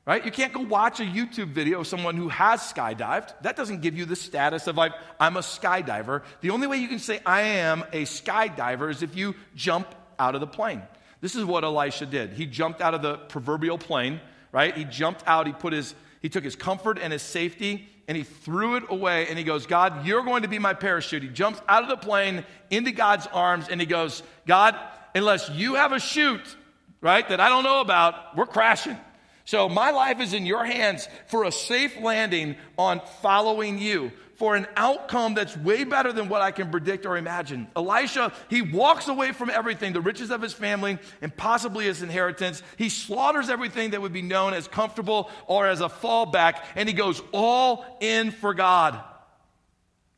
right? 0.04 0.24
You 0.24 0.32
can't 0.32 0.52
go 0.52 0.60
watch 0.60 1.00
a 1.00 1.04
YouTube 1.04 1.48
video 1.48 1.80
of 1.80 1.86
someone 1.86 2.16
who 2.16 2.28
has 2.28 2.60
skydived. 2.60 3.34
That 3.42 3.56
doesn't 3.56 3.82
give 3.82 3.96
you 3.96 4.04
the 4.04 4.16
status 4.16 4.66
of 4.66 4.76
like, 4.76 4.92
I'm 5.20 5.36
a 5.36 5.40
skydiver. 5.40 6.22
The 6.40 6.50
only 6.50 6.66
way 6.66 6.78
you 6.78 6.88
can 6.88 6.98
say 6.98 7.20
I 7.24 7.42
am 7.42 7.82
a 7.92 8.04
skydiver 8.04 8.90
is 8.90 9.02
if 9.02 9.16
you 9.16 9.34
jump 9.54 9.94
out 10.18 10.34
of 10.34 10.40
the 10.40 10.46
plane. 10.46 10.82
This 11.20 11.36
is 11.36 11.44
what 11.44 11.62
Elisha 11.62 12.06
did. 12.06 12.32
He 12.32 12.46
jumped 12.46 12.80
out 12.80 12.94
of 12.94 13.02
the 13.02 13.16
proverbial 13.16 13.78
plane, 13.78 14.20
right? 14.50 14.76
He 14.76 14.84
jumped 14.84 15.22
out, 15.26 15.46
he 15.46 15.52
put 15.52 15.72
his 15.72 15.94
he 16.20 16.28
took 16.28 16.44
his 16.44 16.54
comfort 16.54 16.98
and 17.00 17.12
his 17.12 17.22
safety 17.22 17.88
and 18.06 18.16
he 18.16 18.22
threw 18.22 18.76
it 18.76 18.84
away 18.88 19.26
and 19.28 19.36
he 19.36 19.44
goes, 19.44 19.66
God, 19.66 20.06
you're 20.06 20.22
going 20.22 20.42
to 20.42 20.48
be 20.48 20.60
my 20.60 20.72
parachute. 20.72 21.22
He 21.22 21.28
jumps 21.28 21.60
out 21.68 21.82
of 21.82 21.88
the 21.88 21.96
plane 21.96 22.44
into 22.70 22.92
God's 22.92 23.26
arms 23.26 23.66
and 23.68 23.80
he 23.80 23.86
goes, 23.86 24.22
God, 24.46 24.76
unless 25.14 25.50
you 25.50 25.74
have 25.74 25.92
a 25.92 25.98
chute, 25.98 26.56
right, 27.00 27.28
that 27.28 27.40
I 27.40 27.48
don't 27.48 27.64
know 27.64 27.80
about, 27.80 28.36
we're 28.36 28.46
crashing. 28.46 28.96
So 29.44 29.68
my 29.68 29.90
life 29.90 30.20
is 30.20 30.32
in 30.32 30.46
your 30.46 30.64
hands 30.64 31.08
for 31.26 31.44
a 31.44 31.52
safe 31.52 32.00
landing 32.00 32.56
on 32.78 33.00
following 33.22 33.78
you, 33.78 34.12
for 34.36 34.56
an 34.56 34.66
outcome 34.76 35.34
that's 35.34 35.56
way 35.56 35.84
better 35.84 36.12
than 36.12 36.28
what 36.28 36.42
I 36.42 36.52
can 36.52 36.70
predict 36.70 37.06
or 37.06 37.16
imagine. 37.16 37.68
Elisha, 37.76 38.32
he 38.48 38.62
walks 38.62 39.08
away 39.08 39.32
from 39.32 39.50
everything, 39.50 39.92
the 39.92 40.00
riches 40.00 40.30
of 40.30 40.42
his 40.42 40.52
family 40.52 40.98
and 41.20 41.36
possibly 41.36 41.86
his 41.86 42.02
inheritance. 42.02 42.62
He 42.76 42.88
slaughters 42.88 43.50
everything 43.50 43.90
that 43.90 44.02
would 44.02 44.12
be 44.12 44.22
known 44.22 44.54
as 44.54 44.68
comfortable 44.68 45.30
or 45.46 45.66
as 45.66 45.80
a 45.80 45.88
fallback, 45.88 46.62
and 46.76 46.88
he 46.88 46.94
goes 46.94 47.20
all 47.32 47.84
in 48.00 48.30
for 48.30 48.54
God. 48.54 49.02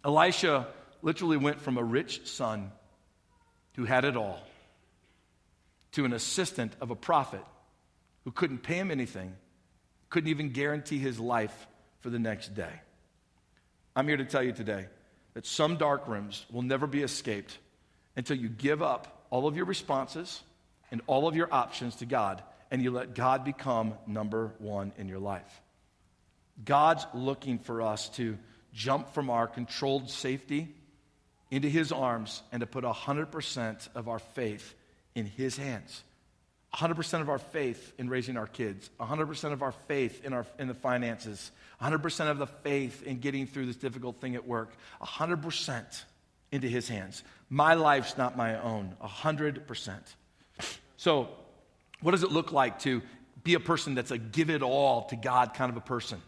Elisha 0.05 0.69
literally 1.03 1.39
went 1.39 1.61
from 1.61 1.79
a 1.79 1.85
rich 1.85 2.27
son 2.27 2.73
who 3.77 3.85
had 3.85 4.05
it 4.05 4.17
all 4.17 4.41
to 5.93 6.05
an 6.05 6.13
assistant 6.13 6.73
of 6.81 6.91
a 6.91 6.97
prophet 6.97 7.45
who 8.25 8.33
couldn't 8.33 8.63
pay 8.63 8.77
him 8.77 8.91
anything, 8.91 9.35
couldn't 10.11 10.31
even 10.31 10.51
guarantee 10.51 10.99
his 10.99 11.19
life 11.19 11.67
for 12.01 12.11
the 12.11 12.19
next 12.19 12.55
day. 12.55 12.81
I'm 13.97 14.09
here 14.09 14.17
to 14.17 14.25
tell 14.25 14.43
you 14.43 14.53
today 14.53 14.87
that 15.35 15.47
some 15.47 15.77
dark 15.77 16.09
rooms 16.09 16.45
will 16.51 16.63
never 16.63 16.87
be 16.87 17.03
escaped 17.03 17.59
until 18.17 18.37
you 18.37 18.49
give 18.49 18.83
up 18.83 19.27
all 19.31 19.47
of 19.47 19.57
your 19.57 19.67
responses 19.67 20.43
and 20.91 21.01
all 21.07 21.27
of 21.29 21.37
your 21.37 21.53
options 21.53 21.97
to 21.97 22.07
God 22.07 22.43
and 22.71 22.83
you 22.83 22.91
let 22.91 23.15
God 23.15 23.45
become 23.45 23.95
number 24.07 24.53
one 24.59 24.93
in 24.97 25.09
your 25.09 25.19
life. 25.19 25.63
God's 26.65 27.07
looking 27.15 27.59
for 27.59 27.83
us 27.83 28.09
to 28.11 28.39
jump 28.73 29.15
from 29.15 29.31
our 29.31 29.47
controlled 29.47 30.11
safety 30.11 30.75
into 31.51 31.69
His 31.69 31.93
arms 31.93 32.43
and 32.53 32.61
to 32.61 32.67
put 32.67 32.85
100% 32.85 33.89
of 33.95 34.09
our 34.09 34.19
faith 34.19 34.75
in 35.15 35.27
His 35.27 35.57
hands. 35.57 36.03
100% 36.75 37.21
of 37.21 37.29
our 37.29 37.39
faith 37.39 37.93
in 37.99 38.09
raising 38.09 38.37
our 38.37 38.49
kids, 38.49 38.91
100% 38.99 39.53
of 39.53 39.63
our 39.63 39.73
faith 39.87 40.25
in, 40.25 40.33
our, 40.33 40.45
in 40.59 40.67
the 40.67 40.75
finances, 40.75 41.53
100% 41.81 42.31
of 42.31 42.39
the 42.39 42.47
faith 42.47 43.03
in 43.05 43.21
getting 43.21 43.47
through 43.47 43.67
this 43.67 43.77
difficult 43.77 44.21
thing 44.21 44.35
at 44.35 44.47
work, 44.47 44.75
100% 45.01 46.05
into 46.51 46.69
His 46.69 46.89
hands. 46.89 47.23
My 47.49 47.75
life's 47.75 48.17
not 48.17 48.37
my 48.37 48.61
own, 48.61 48.97
100%. 49.01 49.95
So, 50.97 51.29
what 52.01 52.11
does 52.11 52.25
it 52.25 52.33
look 52.33 52.51
like 52.51 52.81
to 52.81 53.03
be 53.45 53.55
a 53.55 53.61
person 53.61 53.95
that's 53.95 54.11
a 54.11 54.19
give 54.19 54.51
it 54.51 54.63
all 54.63 55.05
to 55.05 55.17
God 55.17 55.55
kind 55.55 55.71
of 55.71 55.77
a 55.77 55.81
person? 55.81 56.21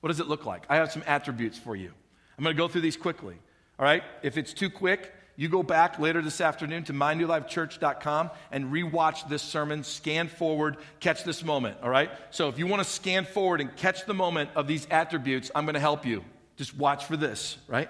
What 0.00 0.08
does 0.08 0.18
it 0.18 0.26
look 0.26 0.44
like? 0.44 0.64
I 0.68 0.76
have 0.76 0.90
some 0.90 1.04
attributes 1.06 1.58
for 1.58 1.76
you. 1.76 1.92
I'm 2.36 2.42
going 2.42 2.56
to 2.56 2.60
go 2.60 2.66
through 2.66 2.80
these 2.80 2.96
quickly. 2.96 3.36
All 3.78 3.84
right? 3.84 4.02
If 4.22 4.36
it's 4.36 4.52
too 4.52 4.68
quick, 4.68 5.12
you 5.42 5.48
go 5.48 5.62
back 5.62 5.98
later 5.98 6.22
this 6.22 6.40
afternoon 6.40 6.84
to 6.84 6.92
mynewlifechurch.com 6.92 8.30
and 8.50 8.72
rewatch 8.72 9.28
this 9.28 9.42
sermon, 9.42 9.82
scan 9.82 10.28
forward, 10.28 10.76
catch 11.00 11.24
this 11.24 11.44
moment, 11.44 11.76
all 11.82 11.90
right? 11.90 12.10
So 12.30 12.48
if 12.48 12.58
you 12.58 12.66
want 12.66 12.82
to 12.82 12.88
scan 12.88 13.24
forward 13.24 13.60
and 13.60 13.74
catch 13.76 14.06
the 14.06 14.14
moment 14.14 14.50
of 14.54 14.66
these 14.66 14.86
attributes, 14.90 15.50
I'm 15.54 15.64
going 15.64 15.74
to 15.74 15.80
help 15.80 16.06
you. 16.06 16.24
Just 16.56 16.76
watch 16.76 17.06
for 17.06 17.16
this, 17.16 17.58
right? 17.66 17.88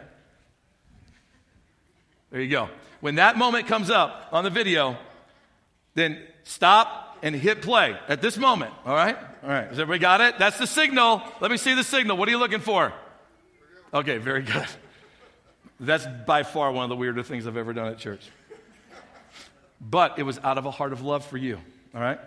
There 2.31 2.41
you 2.41 2.49
go. 2.49 2.71
When 3.01 3.17
that 3.17 3.37
moment 3.37 3.67
comes 3.67 3.91
up 3.91 4.29
on 4.33 4.45
the 4.45 4.51
video, 4.51 4.97
then 5.95 6.19
stop 6.45 7.19
and 7.23 7.35
hit 7.35 7.61
play 7.61 7.97
at 8.09 8.23
this 8.23 8.39
moment, 8.39 8.73
all 8.87 8.95
right? 8.95 9.17
All 9.43 9.49
right, 9.49 9.69
has 9.69 9.79
everybody 9.79 9.99
got 9.99 10.21
it? 10.21 10.39
That's 10.39 10.59
the 10.59 10.67
signal. 10.67 11.23
Let 11.41 11.51
me 11.51 11.57
see 11.57 11.75
the 11.75 11.85
signal. 11.85 12.17
What 12.17 12.29
are 12.29 12.31
you 12.31 12.39
looking 12.39 12.61
for? 12.61 12.93
Okay, 13.93 14.19
very 14.19 14.43
good. 14.43 14.67
That's 15.83 16.07
by 16.27 16.45
far 16.45 16.71
one 16.71 16.85
of 16.85 16.91
the 16.91 16.97
weirder 16.97 17.25
things 17.25 17.45
I've 17.45 17.57
ever 17.57 17.73
done 17.73 17.89
at 17.89 17.99
church. 17.99 18.25
But 19.81 20.17
it 20.17 20.23
was 20.23 20.39
out 20.45 20.57
of 20.57 20.65
a 20.65 20.71
heart 20.71 20.93
of 20.93 21.03
love 21.03 21.27
for 21.27 21.37
you, 21.37 21.59
all 21.93 22.01
right? 22.01 22.21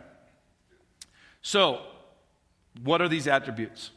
So, 1.41 1.81
what 2.83 3.01
are 3.01 3.07
these 3.07 3.27
attributes? 3.27 3.91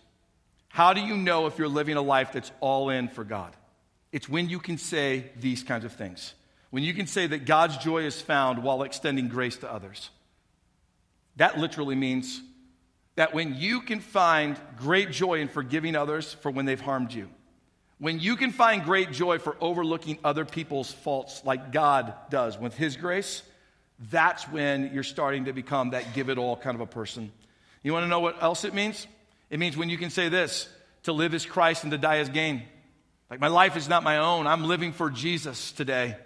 How 0.68 0.92
do 0.92 1.00
you 1.00 1.16
know 1.16 1.46
if 1.46 1.58
you're 1.58 1.66
living 1.66 1.96
a 1.96 2.02
life 2.02 2.32
that's 2.32 2.52
all 2.60 2.90
in 2.90 3.08
for 3.08 3.24
God? 3.24 3.52
It's 4.12 4.28
when 4.28 4.48
you 4.48 4.60
can 4.60 4.78
say 4.78 5.32
these 5.40 5.64
kinds 5.64 5.84
of 5.84 5.92
things. 5.92 6.34
When 6.70 6.84
you 6.84 6.94
can 6.94 7.08
say 7.08 7.26
that 7.26 7.44
God's 7.44 7.78
joy 7.78 8.04
is 8.04 8.20
found 8.20 8.62
while 8.62 8.84
extending 8.84 9.26
grace 9.26 9.56
to 9.58 9.72
others. 9.72 10.10
That 11.34 11.58
literally 11.58 11.96
means 11.96 12.40
that 13.16 13.34
when 13.34 13.56
you 13.56 13.80
can 13.80 13.98
find 13.98 14.56
great 14.76 15.10
joy 15.10 15.40
in 15.40 15.48
forgiving 15.48 15.96
others 15.96 16.34
for 16.34 16.52
when 16.52 16.64
they've 16.64 16.80
harmed 16.80 17.12
you, 17.12 17.28
when 17.98 18.20
you 18.20 18.36
can 18.36 18.52
find 18.52 18.84
great 18.84 19.10
joy 19.12 19.38
for 19.38 19.56
overlooking 19.60 20.18
other 20.22 20.44
people's 20.44 20.92
faults 20.92 21.42
like 21.44 21.72
God 21.72 22.14
does 22.30 22.58
with 22.58 22.74
His 22.76 22.96
grace, 22.96 23.42
that's 24.10 24.48
when 24.48 24.92
you're 24.94 25.02
starting 25.02 25.46
to 25.46 25.52
become 25.52 25.90
that 25.90 26.14
give 26.14 26.28
it 26.30 26.38
all 26.38 26.56
kind 26.56 26.74
of 26.74 26.80
a 26.80 26.86
person. 26.86 27.32
You 27.82 27.92
want 27.92 28.04
to 28.04 28.08
know 28.08 28.20
what 28.20 28.42
else 28.42 28.64
it 28.64 28.74
means? 28.74 29.06
It 29.50 29.58
means 29.58 29.76
when 29.76 29.88
you 29.88 29.98
can 29.98 30.10
say 30.10 30.28
this 30.28 30.68
to 31.04 31.12
live 31.12 31.34
is 31.34 31.44
Christ 31.44 31.82
and 31.82 31.90
to 31.92 31.98
die 31.98 32.18
is 32.18 32.28
gain. 32.28 32.62
Like 33.30 33.40
my 33.40 33.48
life 33.48 33.76
is 33.76 33.88
not 33.88 34.02
my 34.02 34.18
own, 34.18 34.46
I'm 34.46 34.64
living 34.64 34.92
for 34.92 35.10
Jesus 35.10 35.72
today. 35.72 36.16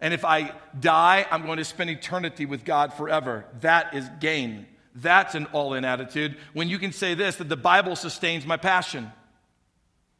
And 0.00 0.12
if 0.12 0.24
I 0.24 0.52
die, 0.78 1.26
I'm 1.30 1.46
going 1.46 1.58
to 1.58 1.64
spend 1.64 1.90
eternity 1.90 2.46
with 2.46 2.64
God 2.64 2.94
forever. 2.94 3.44
That 3.60 3.94
is 3.94 4.08
gain. 4.20 4.66
That's 4.94 5.34
an 5.34 5.46
all 5.46 5.74
in 5.74 5.84
attitude. 5.84 6.36
When 6.52 6.68
you 6.68 6.78
can 6.78 6.92
say 6.92 7.14
this, 7.14 7.36
that 7.36 7.48
the 7.48 7.56
Bible 7.56 7.96
sustains 7.96 8.46
my 8.46 8.56
passion. 8.56 9.10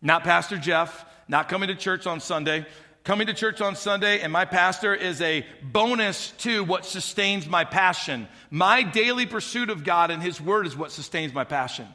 Not 0.05 0.23
Pastor 0.23 0.59
Jeff, 0.59 1.07
not 1.29 1.49
coming 1.49 1.69
to 1.69 1.75
church 1.75 2.07
on 2.07 2.21
Sunday. 2.21 2.67
Coming 3.05 3.27
to 3.27 3.35
church 3.35 3.62
on 3.62 3.75
Sunday 3.75 4.21
and 4.21 4.33
my 4.33 4.45
pastor 4.45 4.95
is 4.95 5.21
a 5.21 5.45
bonus 5.62 6.31
to 6.38 6.62
what 6.62 6.85
sustains 6.85 7.47
my 7.47 7.64
passion. 7.64 8.29
My 8.51 8.83
daily 8.83 9.25
pursuit 9.25 9.71
of 9.71 9.83
God 9.83 10.11
and 10.11 10.23
His 10.23 10.40
Word 10.40 10.67
is 10.67 10.77
what 10.77 10.93
sustains 10.93 11.33
my 11.33 11.45
passion. 11.45 11.88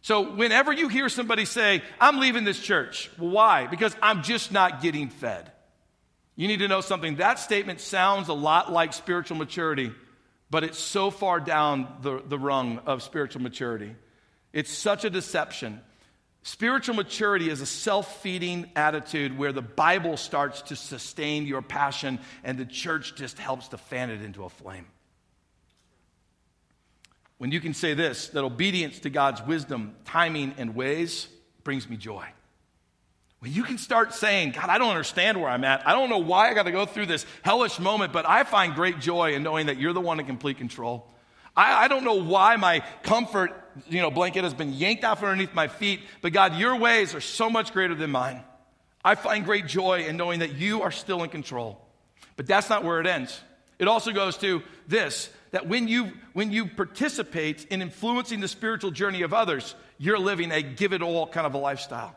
So, 0.00 0.32
whenever 0.34 0.72
you 0.72 0.88
hear 0.88 1.08
somebody 1.08 1.44
say, 1.44 1.82
I'm 2.00 2.18
leaving 2.18 2.44
this 2.44 2.58
church, 2.58 3.10
why? 3.16 3.66
Because 3.66 3.96
I'm 4.02 4.22
just 4.22 4.52
not 4.52 4.80
getting 4.80 5.08
fed. 5.08 5.50
You 6.36 6.46
need 6.46 6.60
to 6.60 6.68
know 6.68 6.80
something. 6.80 7.16
That 7.16 7.40
statement 7.40 7.80
sounds 7.80 8.28
a 8.28 8.32
lot 8.32 8.72
like 8.72 8.92
spiritual 8.92 9.36
maturity, 9.36 9.92
but 10.50 10.62
it's 10.62 10.78
so 10.78 11.10
far 11.10 11.40
down 11.40 11.88
the, 12.02 12.22
the 12.26 12.38
rung 12.38 12.78
of 12.86 13.02
spiritual 13.02 13.42
maturity. 13.42 13.94
It's 14.52 14.72
such 14.72 15.04
a 15.04 15.10
deception. 15.10 15.82
Spiritual 16.48 16.94
maturity 16.94 17.50
is 17.50 17.60
a 17.60 17.66
self 17.66 18.22
feeding 18.22 18.70
attitude 18.74 19.36
where 19.36 19.52
the 19.52 19.60
Bible 19.60 20.16
starts 20.16 20.62
to 20.62 20.76
sustain 20.76 21.46
your 21.46 21.60
passion 21.60 22.18
and 22.42 22.56
the 22.56 22.64
church 22.64 23.14
just 23.16 23.38
helps 23.38 23.68
to 23.68 23.76
fan 23.76 24.08
it 24.08 24.22
into 24.22 24.42
a 24.44 24.48
flame. 24.48 24.86
When 27.36 27.52
you 27.52 27.60
can 27.60 27.74
say 27.74 27.92
this, 27.92 28.28
that 28.28 28.42
obedience 28.42 29.00
to 29.00 29.10
God's 29.10 29.42
wisdom, 29.42 29.94
timing, 30.06 30.54
and 30.56 30.74
ways 30.74 31.28
brings 31.64 31.86
me 31.86 31.98
joy. 31.98 32.24
When 33.40 33.52
you 33.52 33.62
can 33.62 33.76
start 33.76 34.14
saying, 34.14 34.52
God, 34.52 34.70
I 34.70 34.78
don't 34.78 34.88
understand 34.88 35.38
where 35.42 35.50
I'm 35.50 35.64
at. 35.64 35.86
I 35.86 35.92
don't 35.92 36.08
know 36.08 36.16
why 36.16 36.48
I 36.48 36.54
got 36.54 36.62
to 36.62 36.72
go 36.72 36.86
through 36.86 37.06
this 37.06 37.26
hellish 37.42 37.78
moment, 37.78 38.14
but 38.14 38.26
I 38.26 38.44
find 38.44 38.74
great 38.74 39.00
joy 39.00 39.34
in 39.34 39.42
knowing 39.42 39.66
that 39.66 39.76
you're 39.76 39.92
the 39.92 40.00
one 40.00 40.18
in 40.18 40.24
complete 40.24 40.56
control. 40.56 41.10
I, 41.54 41.84
I 41.84 41.88
don't 41.88 42.04
know 42.04 42.22
why 42.22 42.56
my 42.56 42.80
comfort 43.02 43.67
you 43.88 44.00
know, 44.00 44.10
blanket 44.10 44.44
has 44.44 44.54
been 44.54 44.72
yanked 44.72 45.04
out 45.04 45.18
from 45.18 45.28
underneath 45.28 45.54
my 45.54 45.68
feet, 45.68 46.00
but 46.22 46.32
God, 46.32 46.56
your 46.56 46.76
ways 46.76 47.14
are 47.14 47.20
so 47.20 47.50
much 47.50 47.72
greater 47.72 47.94
than 47.94 48.10
mine. 48.10 48.42
I 49.04 49.14
find 49.14 49.44
great 49.44 49.66
joy 49.66 50.04
in 50.06 50.16
knowing 50.16 50.40
that 50.40 50.54
you 50.54 50.82
are 50.82 50.90
still 50.90 51.22
in 51.22 51.30
control. 51.30 51.80
But 52.36 52.46
that's 52.46 52.68
not 52.68 52.84
where 52.84 53.00
it 53.00 53.06
ends. 53.06 53.40
It 53.78 53.88
also 53.88 54.12
goes 54.12 54.36
to 54.38 54.62
this 54.86 55.30
that 55.50 55.66
when 55.66 55.88
you, 55.88 56.12
when 56.34 56.52
you 56.52 56.66
participate 56.66 57.66
in 57.66 57.80
influencing 57.80 58.40
the 58.40 58.48
spiritual 58.48 58.90
journey 58.90 59.22
of 59.22 59.32
others, 59.32 59.74
you're 59.96 60.18
living 60.18 60.52
a 60.52 60.62
give 60.62 60.92
it 60.92 61.02
all 61.02 61.26
kind 61.26 61.46
of 61.46 61.54
a 61.54 61.58
lifestyle. 61.58 62.14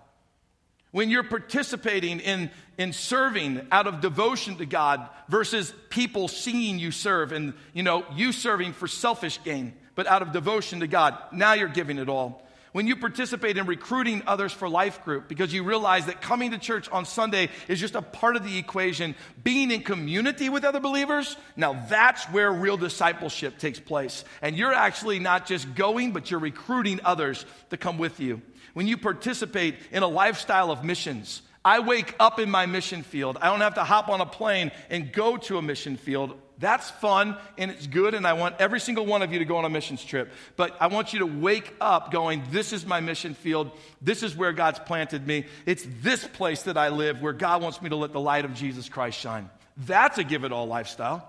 When 0.92 1.10
you're 1.10 1.24
participating 1.24 2.20
in, 2.20 2.52
in 2.78 2.92
serving 2.92 3.66
out 3.72 3.88
of 3.88 4.02
devotion 4.02 4.58
to 4.58 4.66
God 4.66 5.08
versus 5.30 5.74
people 5.90 6.28
seeing 6.28 6.78
you 6.78 6.92
serve 6.92 7.32
and, 7.32 7.54
you 7.74 7.84
know, 7.84 8.06
you 8.14 8.34
serving 8.34 8.74
for 8.74 8.88
selfish 8.88 9.40
gain 9.44 9.74
but 9.96 10.08
out 10.08 10.22
of 10.22 10.32
devotion 10.32 10.80
to 10.82 10.88
God. 10.88 11.18
Now 11.32 11.54
you're 11.54 11.68
giving 11.68 11.98
it 11.98 12.10
all. 12.10 12.42
When 12.74 12.88
you 12.88 12.96
participate 12.96 13.58
in 13.58 13.66
recruiting 13.66 14.24
others 14.26 14.54
for 14.54 14.70
life 14.70 15.04
group 15.04 15.28
because 15.28 15.54
you 15.54 15.64
realize 15.64 16.06
that 16.06 16.22
coming 16.22 16.52
to 16.52 16.58
church 16.58 16.90
on 16.90 17.04
Sunday 17.04 17.50
is 17.68 17.82
just 17.82 17.96
a 17.96 18.02
part 18.02 18.38
of 18.38 18.46
the 18.46 18.58
equation, 18.58 19.16
being 19.44 19.72
in 19.72 19.82
community 19.84 20.48
with 20.48 20.64
other 20.64 20.80
believers, 20.80 21.36
now 21.58 21.86
that's 21.90 22.24
where 22.26 22.50
real 22.50 22.78
discipleship 22.78 23.58
takes 23.58 23.80
place. 23.80 24.24
And 24.42 24.56
you're 24.56 24.74
actually 24.74 25.20
not 25.20 25.48
just 25.48 25.76
going, 25.76 26.14
but 26.14 26.32
you're 26.32 26.40
recruiting 26.40 27.02
others 27.04 27.46
to 27.72 27.78
come 27.78 27.98
with 27.98 28.22
you. 28.22 28.42
When 28.74 28.88
you 28.88 28.96
participate 28.96 29.76
in 29.92 30.02
a 30.02 30.08
lifestyle 30.08 30.72
of 30.72 30.86
missions, 30.86 31.42
I 31.66 31.80
wake 31.80 32.16
up 32.22 32.40
in 32.40 32.50
my 32.50 32.68
mission 32.68 33.04
field. 33.04 33.38
I 33.42 33.50
don't 33.50 33.60
have 33.60 33.76
to 33.76 33.84
hop 33.84 34.08
on 34.08 34.22
a 34.22 34.26
plane 34.26 34.72
and 34.90 35.12
go 35.12 35.36
to 35.38 35.58
a 35.58 35.62
mission 35.62 35.98
field. 35.98 36.40
That's 36.62 36.92
fun 36.92 37.38
and 37.58 37.72
it's 37.72 37.88
good, 37.88 38.14
and 38.14 38.26
I 38.26 38.34
want 38.34 38.56
every 38.60 38.80
single 38.80 39.06
one 39.06 39.24
of 39.24 39.34
you 39.34 39.40
to 39.40 39.46
go 39.46 39.58
on 39.58 39.66
a 39.66 39.70
missions 39.70 40.06
trip. 40.06 40.32
But 40.56 40.78
I 40.80 40.88
want 40.88 41.12
you 41.12 41.20
to 41.20 41.26
wake 41.26 41.74
up 41.82 42.12
going, 42.12 42.44
This 42.52 42.72
is 42.72 42.86
my 42.86 43.00
mission 43.02 43.34
field. 43.34 43.72
This 44.00 44.22
is 44.22 44.38
where 44.38 44.54
God's 44.54 44.78
planted 44.78 45.26
me. 45.26 45.48
It's 45.66 45.86
this 46.02 46.26
place 46.26 46.64
that 46.64 46.78
I 46.78 46.90
live 46.90 47.20
where 47.20 47.34
God 47.34 47.64
wants 47.64 47.82
me 47.82 47.90
to 47.90 47.96
let 47.96 48.14
the 48.14 48.20
light 48.20 48.46
of 48.46 48.54
Jesus 48.54 48.88
Christ 48.88 49.20
shine. 49.20 49.50
That's 49.76 50.20
a 50.20 50.24
give 50.24 50.44
it 50.44 50.52
all 50.52 50.68
lifestyle. 50.68 51.28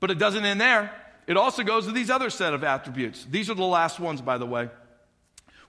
But 0.00 0.10
it 0.10 0.18
doesn't 0.18 0.44
end 0.44 0.60
there. 0.60 0.92
It 1.26 1.38
also 1.38 1.62
goes 1.62 1.86
to 1.86 1.92
these 1.92 2.10
other 2.10 2.28
set 2.28 2.52
of 2.52 2.62
attributes. 2.62 3.24
These 3.24 3.48
are 3.48 3.54
the 3.54 3.64
last 3.64 3.98
ones, 3.98 4.20
by 4.20 4.36
the 4.36 4.44
way. 4.44 4.68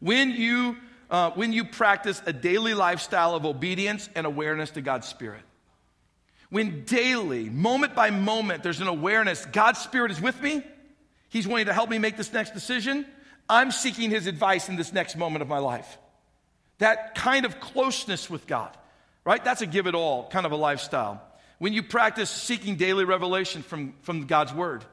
When 0.02 0.32
you, 0.32 0.76
uh, 1.10 1.32
when 1.32 1.54
you 1.54 1.64
practice 1.64 2.22
a 2.26 2.34
daily 2.34 2.74
lifestyle 2.74 3.34
of 3.34 3.46
obedience 3.46 4.10
and 4.14 4.26
awareness 4.26 4.72
to 4.72 4.82
God's 4.82 5.08
Spirit. 5.08 5.42
When 6.56 6.86
daily, 6.86 7.50
moment 7.50 7.96
by 7.96 8.12
moment, 8.12 8.64
there's 8.64 8.80
an 8.80 8.88
awareness 8.88 9.46
God's 9.48 9.80
Spirit 9.80 10.10
is 10.10 10.22
with 10.22 10.42
me, 10.42 10.64
He's 11.28 11.46
wanting 11.46 11.66
to 11.66 11.74
help 11.74 11.90
me 11.90 12.00
make 12.00 12.16
this 12.16 12.32
next 12.32 12.54
decision. 12.54 13.06
I'm 13.50 13.72
seeking 13.72 14.10
His 14.10 14.26
advice 14.26 14.70
in 14.70 14.78
this 14.78 14.94
next 14.94 15.18
moment 15.18 15.42
of 15.42 15.50
my 15.50 15.58
life. 15.58 15.98
That 16.78 17.14
kind 17.14 17.46
of 17.46 17.60
closeness 17.60 18.30
with 18.30 18.48
God, 18.48 18.70
right? 19.26 19.44
That's 19.44 19.64
a 19.64 19.66
give 19.66 19.86
it 19.86 19.96
all 19.96 20.30
kind 20.30 20.46
of 20.46 20.54
a 20.54 20.56
lifestyle. 20.56 21.22
When 21.58 21.74
you 21.74 21.84
practice 21.84 22.30
seeking 22.30 22.78
daily 22.78 23.04
revelation 23.04 23.62
from, 23.62 23.94
from 24.04 24.26
God's 24.26 24.54
Word, 24.54 24.86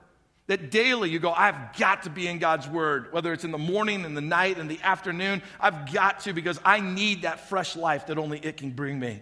that 0.48 0.72
daily 0.72 1.11
you 1.11 1.20
go, 1.20 1.31
I've 1.31 1.77
got 1.79 2.03
to 2.03 2.11
be 2.11 2.27
in 2.27 2.40
God's 2.40 2.68
Word, 2.68 3.12
whether 3.12 3.33
it's 3.33 3.44
in 3.44 3.53
the 3.53 3.57
morning, 3.57 4.05
in 4.05 4.14
the 4.14 4.20
night, 4.20 4.59
in 4.59 4.66
the 4.66 4.81
afternoon, 4.83 5.42
I've 5.61 5.92
got 5.92 6.22
to 6.22 6.33
because 6.33 6.59
I 6.64 6.81
need 6.81 7.22
that 7.22 7.48
fresh 7.48 7.77
life 7.77 8.09
that 8.09 8.18
only 8.18 8.40
it 8.40 8.57
can 8.57 8.72
bring 8.72 8.98
me 8.98 9.20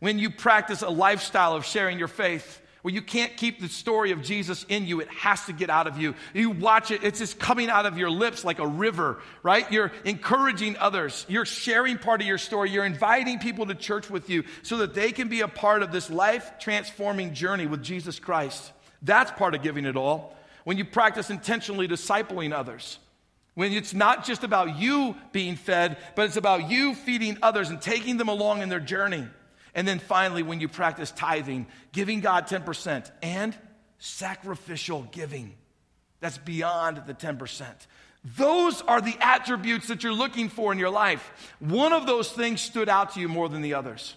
when 0.00 0.18
you 0.18 0.30
practice 0.30 0.82
a 0.82 0.90
lifestyle 0.90 1.54
of 1.54 1.64
sharing 1.64 1.98
your 1.98 2.08
faith, 2.08 2.60
where 2.84 2.92
you 2.92 3.00
can't 3.00 3.34
keep 3.38 3.62
the 3.62 3.68
story 3.68 4.10
of 4.10 4.20
Jesus 4.20 4.66
in 4.68 4.86
you, 4.86 5.00
it 5.00 5.08
has 5.08 5.46
to 5.46 5.54
get 5.54 5.70
out 5.70 5.86
of 5.86 5.96
you. 5.96 6.14
You 6.34 6.50
watch 6.50 6.90
it, 6.90 7.02
it's 7.02 7.18
just 7.18 7.38
coming 7.38 7.70
out 7.70 7.86
of 7.86 7.96
your 7.96 8.10
lips 8.10 8.44
like 8.44 8.58
a 8.58 8.66
river, 8.66 9.22
right? 9.42 9.72
You're 9.72 9.90
encouraging 10.04 10.76
others, 10.76 11.24
you're 11.26 11.46
sharing 11.46 11.96
part 11.96 12.20
of 12.20 12.26
your 12.26 12.36
story, 12.36 12.68
you're 12.68 12.84
inviting 12.84 13.38
people 13.38 13.64
to 13.64 13.74
church 13.74 14.10
with 14.10 14.28
you 14.28 14.44
so 14.60 14.76
that 14.76 14.92
they 14.92 15.12
can 15.12 15.28
be 15.28 15.40
a 15.40 15.48
part 15.48 15.82
of 15.82 15.92
this 15.92 16.10
life 16.10 16.58
transforming 16.58 17.32
journey 17.32 17.66
with 17.66 17.82
Jesus 17.82 18.18
Christ. 18.18 18.70
That's 19.00 19.30
part 19.30 19.54
of 19.54 19.62
giving 19.62 19.86
it 19.86 19.96
all. 19.96 20.36
When 20.64 20.76
you 20.76 20.84
practice 20.84 21.30
intentionally 21.30 21.88
discipling 21.88 22.52
others, 22.52 22.98
when 23.54 23.72
it's 23.72 23.94
not 23.94 24.26
just 24.26 24.44
about 24.44 24.78
you 24.78 25.16
being 25.32 25.56
fed, 25.56 25.96
but 26.14 26.26
it's 26.26 26.36
about 26.36 26.68
you 26.68 26.94
feeding 26.94 27.38
others 27.40 27.70
and 27.70 27.80
taking 27.80 28.18
them 28.18 28.28
along 28.28 28.60
in 28.60 28.68
their 28.68 28.78
journey. 28.78 29.26
And 29.74 29.86
then 29.88 29.98
finally, 29.98 30.42
when 30.42 30.60
you 30.60 30.68
practice 30.68 31.10
tithing, 31.10 31.66
giving 31.92 32.20
God 32.20 32.46
10% 32.46 33.10
and 33.22 33.56
sacrificial 33.98 35.08
giving. 35.10 35.54
That's 36.20 36.38
beyond 36.38 37.02
the 37.06 37.14
10%. 37.14 37.64
Those 38.36 38.80
are 38.82 39.00
the 39.00 39.16
attributes 39.20 39.88
that 39.88 40.02
you're 40.02 40.12
looking 40.12 40.48
for 40.48 40.72
in 40.72 40.78
your 40.78 40.90
life. 40.90 41.52
One 41.58 41.92
of 41.92 42.06
those 42.06 42.30
things 42.30 42.60
stood 42.60 42.88
out 42.88 43.14
to 43.14 43.20
you 43.20 43.28
more 43.28 43.48
than 43.48 43.62
the 43.62 43.74
others. 43.74 44.14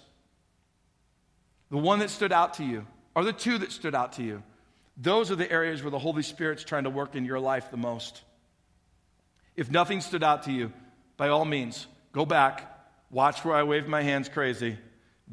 the 1.70 1.78
one 1.78 2.00
that 2.00 2.10
stood 2.10 2.32
out 2.32 2.56
to 2.56 2.64
you, 2.64 2.86
or 3.16 3.24
the 3.24 3.34
two 3.34 3.58
that 3.58 3.72
stood 3.72 3.96
out 3.96 4.14
to 4.14 4.24
you, 4.24 4.44
those 4.96 5.32
are 5.32 5.36
the 5.36 5.52
areas 5.52 5.84
where 5.84 5.92
the 5.92 6.00
Holy 6.00 6.24
Spirit's 6.24 6.64
trying 6.64 6.86
to 6.86 6.90
work 6.90 7.16
in 7.16 7.26
your 7.26 7.40
life 7.40 7.70
the 7.72 7.78
most. 7.78 8.24
If 9.56 9.70
nothing 9.70 10.02
stood 10.02 10.24
out 10.24 10.44
to 10.44 10.52
you, 10.52 10.72
by 11.18 11.30
all 11.30 11.46
means, 11.46 11.88
go 12.14 12.26
back, 12.26 12.64
watch 13.12 13.44
where 13.44 13.56
I 13.56 13.64
wave 13.64 13.88
my 13.88 14.02
hands 14.02 14.30
crazy, 14.30 14.78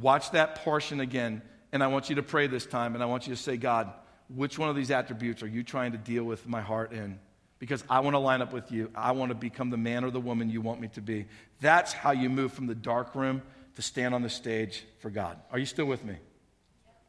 watch 0.01 0.31
that 0.33 0.57
portion 0.57 1.01
again, 1.01 1.43
and 1.73 1.83
I 1.83 1.89
want 1.89 2.09
you 2.09 2.17
to 2.17 2.23
pray 2.23 2.47
this 2.47 2.67
time, 2.67 2.95
and 2.95 3.03
I 3.03 3.07
want 3.07 3.27
you 3.27 3.35
to 3.35 3.41
say, 3.41 3.57
God, 3.57 3.93
which 4.29 4.59
one 4.59 4.69
of 4.69 4.77
these 4.77 4.91
attributes 4.91 5.43
are 5.43 5.49
you 5.49 5.63
trying 5.63 5.93
to 5.93 5.99
deal 5.99 6.25
with 6.25 6.47
my 6.47 6.61
heart 6.61 6.93
in? 6.93 7.19
Because 7.59 7.85
I 7.89 8.01
want 8.01 8.15
to 8.15 8.19
line 8.19 8.43
up 8.43 8.53
with 8.53 8.73
you. 8.73 8.91
I 8.95 9.13
want 9.13 9.31
to 9.31 9.35
become 9.35 9.71
the 9.71 9.77
man 9.77 10.05
or 10.05 10.11
the 10.11 10.21
woman 10.21 10.51
you 10.51 10.61
want 10.61 10.81
me 10.81 10.89
to 10.89 11.01
be. 11.01 11.27
That's 11.61 11.93
how 11.93 12.11
you 12.11 12.29
move 12.29 12.53
from 12.53 12.67
the 12.67 12.75
dark 12.75 13.15
room 13.15 13.43
to 13.77 13.83
stand 13.83 14.15
on 14.15 14.23
the 14.23 14.31
stage 14.31 14.85
for 14.99 15.11
God. 15.11 15.39
Are 15.51 15.59
you 15.59 15.67
still 15.67 15.87
with 15.87 16.05
me? 16.05 16.17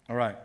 All 0.10 0.15
right. 0.15 0.38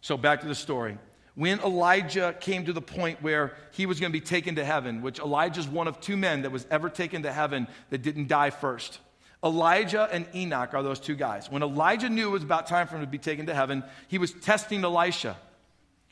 So 0.00 0.16
back 0.16 0.40
to 0.42 0.48
the 0.48 0.54
story. 0.54 0.98
When 1.34 1.60
Elijah 1.60 2.34
came 2.40 2.64
to 2.64 2.72
the 2.72 2.82
point 2.82 3.22
where 3.22 3.54
he 3.72 3.86
was 3.86 4.00
going 4.00 4.12
to 4.12 4.18
be 4.18 4.24
taken 4.24 4.56
to 4.56 4.64
heaven, 4.64 5.02
which 5.02 5.20
Elijah's 5.20 5.68
one 5.68 5.86
of 5.86 6.00
two 6.00 6.16
men 6.16 6.42
that 6.42 6.50
was 6.50 6.66
ever 6.70 6.88
taken 6.88 7.22
to 7.22 7.32
heaven 7.32 7.68
that 7.90 8.02
didn't 8.02 8.28
die 8.28 8.50
first. 8.50 8.98
Elijah 9.44 10.08
and 10.10 10.26
Enoch 10.34 10.74
are 10.74 10.82
those 10.82 10.98
two 10.98 11.14
guys. 11.14 11.50
When 11.50 11.62
Elijah 11.62 12.08
knew 12.08 12.28
it 12.28 12.32
was 12.32 12.42
about 12.42 12.66
time 12.66 12.88
for 12.88 12.96
him 12.96 13.02
to 13.02 13.06
be 13.06 13.18
taken 13.18 13.46
to 13.46 13.54
heaven, 13.54 13.84
he 14.08 14.18
was 14.18 14.32
testing 14.32 14.84
Elisha. 14.84 15.36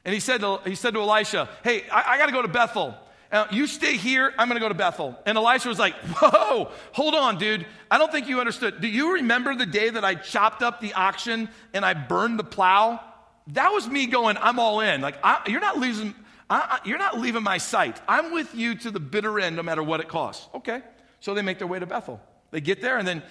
And 0.05 0.15
he 0.15 0.21
said 0.21 0.41
to, 0.43 0.61
he 0.65 0.77
said 0.77 0.95
to 0.95 1.01
Elisha, 1.01 1.49
Hey, 1.65 1.85
I, 1.91 2.15
I 2.15 2.19
got 2.19 2.27
to 2.27 2.33
go 2.33 2.43
to 2.43 2.49
Bethel. 2.49 2.95
Uh, 3.33 3.47
you 3.51 3.67
stay 3.67 3.97
here, 3.97 4.33
I'm 4.39 4.49
going 4.49 4.57
to 4.57 4.65
go 4.65 4.69
to 4.69 4.75
Bethel. 4.75 5.19
And 5.27 5.37
Elisha 5.37 5.69
was 5.69 5.81
like, 5.81 5.95
Whoa, 5.95 6.71
hold 6.93 7.15
on, 7.15 7.39
dude. 7.39 7.67
I 7.91 7.99
don't 7.99 8.13
think 8.13 8.29
you 8.29 8.39
understood. 8.39 8.81
Do 8.81 8.87
you 8.87 9.15
remember 9.15 9.57
the 9.57 9.67
day 9.67 9.91
that 9.91 10.05
I 10.05 10.15
chopped 10.15 10.63
up 10.63 10.81
the 10.81 10.95
oxen 10.95 11.49
and 11.75 11.85
I 11.85 11.95
burned 11.95 12.39
the 12.39 12.45
plow? 12.45 13.01
That 13.49 13.73
was 13.73 13.89
me 13.89 14.07
going, 14.07 14.37
I'm 14.37 14.61
all 14.61 14.81
in. 14.81 15.01
Like, 15.01 15.17
I, 15.25 15.43
you're 15.49 15.61
not 15.61 15.79
losing. 15.79 16.15
I, 16.49 16.79
you're 16.85 16.99
not 16.99 17.19
leaving 17.19 17.43
my 17.43 17.59
sight. 17.59 18.01
I'm 18.07 18.33
with 18.33 18.55
you 18.55 18.77
to 18.77 18.93
the 18.93 19.01
bitter 19.01 19.41
end, 19.41 19.57
no 19.57 19.65
matter 19.65 19.83
what 19.83 19.99
it 19.99 20.07
costs. 20.07 20.49
Okay. 20.55 20.83
So 21.19 21.35
they 21.35 21.43
make 21.43 21.59
their 21.59 21.67
way 21.67 21.81
to 21.81 21.87
Bethel. 21.87 22.21
They 22.51 22.61
get 22.61 22.81
there, 22.81 22.99
and 22.99 23.07
then, 23.07 23.23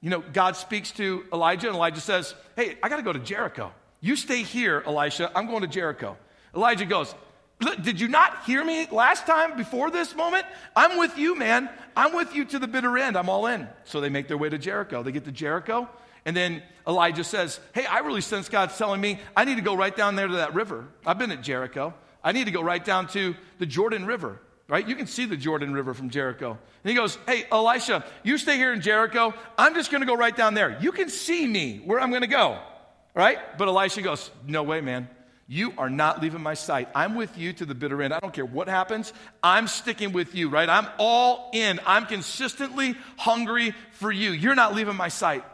you 0.00 0.10
know, 0.10 0.22
God 0.32 0.56
speaks 0.56 0.90
to 0.92 1.24
Elijah, 1.32 1.68
and 1.68 1.76
Elijah 1.76 2.00
says, 2.00 2.34
Hey, 2.56 2.76
I 2.82 2.88
got 2.88 2.96
to 2.96 3.02
go 3.02 3.12
to 3.12 3.18
Jericho. 3.18 3.72
You 4.00 4.16
stay 4.16 4.42
here, 4.42 4.82
Elisha. 4.86 5.30
I'm 5.34 5.46
going 5.46 5.62
to 5.62 5.68
Jericho. 5.68 6.16
Elijah 6.54 6.84
goes, 6.84 7.14
did 7.82 8.00
you 8.00 8.08
not 8.08 8.44
hear 8.44 8.64
me 8.64 8.86
last 8.90 9.26
time 9.26 9.56
before 9.56 9.90
this 9.90 10.14
moment? 10.14 10.44
I'm 10.74 10.98
with 10.98 11.16
you, 11.16 11.36
man. 11.36 11.70
I'm 11.96 12.14
with 12.14 12.34
you 12.34 12.44
to 12.46 12.58
the 12.58 12.66
bitter 12.66 12.98
end. 12.98 13.16
I'm 13.16 13.28
all 13.28 13.46
in. 13.46 13.68
So 13.84 14.00
they 14.00 14.08
make 14.08 14.28
their 14.28 14.36
way 14.36 14.48
to 14.48 14.58
Jericho. 14.58 15.02
They 15.02 15.12
get 15.12 15.24
to 15.24 15.32
Jericho, 15.32 15.88
and 16.24 16.36
then 16.36 16.62
Elijah 16.86 17.24
says, 17.24 17.60
Hey, 17.72 17.86
I 17.86 18.00
really 18.00 18.20
sense 18.20 18.48
God's 18.48 18.76
telling 18.76 19.00
me 19.00 19.20
I 19.36 19.44
need 19.44 19.56
to 19.56 19.62
go 19.62 19.74
right 19.74 19.94
down 19.94 20.16
there 20.16 20.26
to 20.26 20.36
that 20.36 20.54
river. 20.54 20.86
I've 21.06 21.18
been 21.18 21.30
at 21.30 21.42
Jericho. 21.42 21.94
I 22.22 22.32
need 22.32 22.44
to 22.44 22.50
go 22.50 22.62
right 22.62 22.84
down 22.84 23.06
to 23.08 23.34
the 23.58 23.66
Jordan 23.66 24.06
River, 24.06 24.40
right? 24.68 24.86
You 24.86 24.96
can 24.96 25.06
see 25.06 25.26
the 25.26 25.36
Jordan 25.36 25.72
River 25.72 25.94
from 25.94 26.10
Jericho. 26.10 26.50
And 26.50 26.90
he 26.90 26.94
goes, 26.94 27.18
Hey, 27.26 27.44
Elisha, 27.50 28.04
you 28.22 28.38
stay 28.38 28.56
here 28.56 28.72
in 28.72 28.80
Jericho. 28.80 29.34
I'm 29.58 29.74
just 29.74 29.90
going 29.90 30.00
to 30.00 30.06
go 30.06 30.16
right 30.16 30.36
down 30.36 30.54
there. 30.54 30.78
You 30.80 30.92
can 30.92 31.08
see 31.08 31.46
me 31.46 31.82
where 31.84 32.00
I'm 32.00 32.10
going 32.10 32.22
to 32.22 32.28
go, 32.28 32.58
right? 33.14 33.38
But 33.58 33.68
Elisha 33.68 34.02
goes, 34.02 34.30
No 34.46 34.62
way, 34.62 34.80
man. 34.80 35.08
You 35.46 35.74
are 35.76 35.90
not 35.90 36.22
leaving 36.22 36.42
my 36.42 36.54
sight. 36.54 36.88
I'm 36.94 37.14
with 37.14 37.36
you 37.36 37.52
to 37.54 37.66
the 37.66 37.74
bitter 37.74 38.02
end. 38.02 38.14
I 38.14 38.20
don't 38.20 38.32
care 38.32 38.46
what 38.46 38.66
happens. 38.66 39.12
I'm 39.42 39.66
sticking 39.66 40.12
with 40.12 40.34
you, 40.34 40.48
right? 40.48 40.68
I'm 40.68 40.86
all 40.98 41.50
in. 41.52 41.80
I'm 41.84 42.06
consistently 42.06 42.96
hungry 43.18 43.74
for 43.92 44.10
you. 44.10 44.30
You're 44.30 44.54
not 44.54 44.74
leaving 44.74 44.96
my 44.96 45.08
sight. 45.08 45.44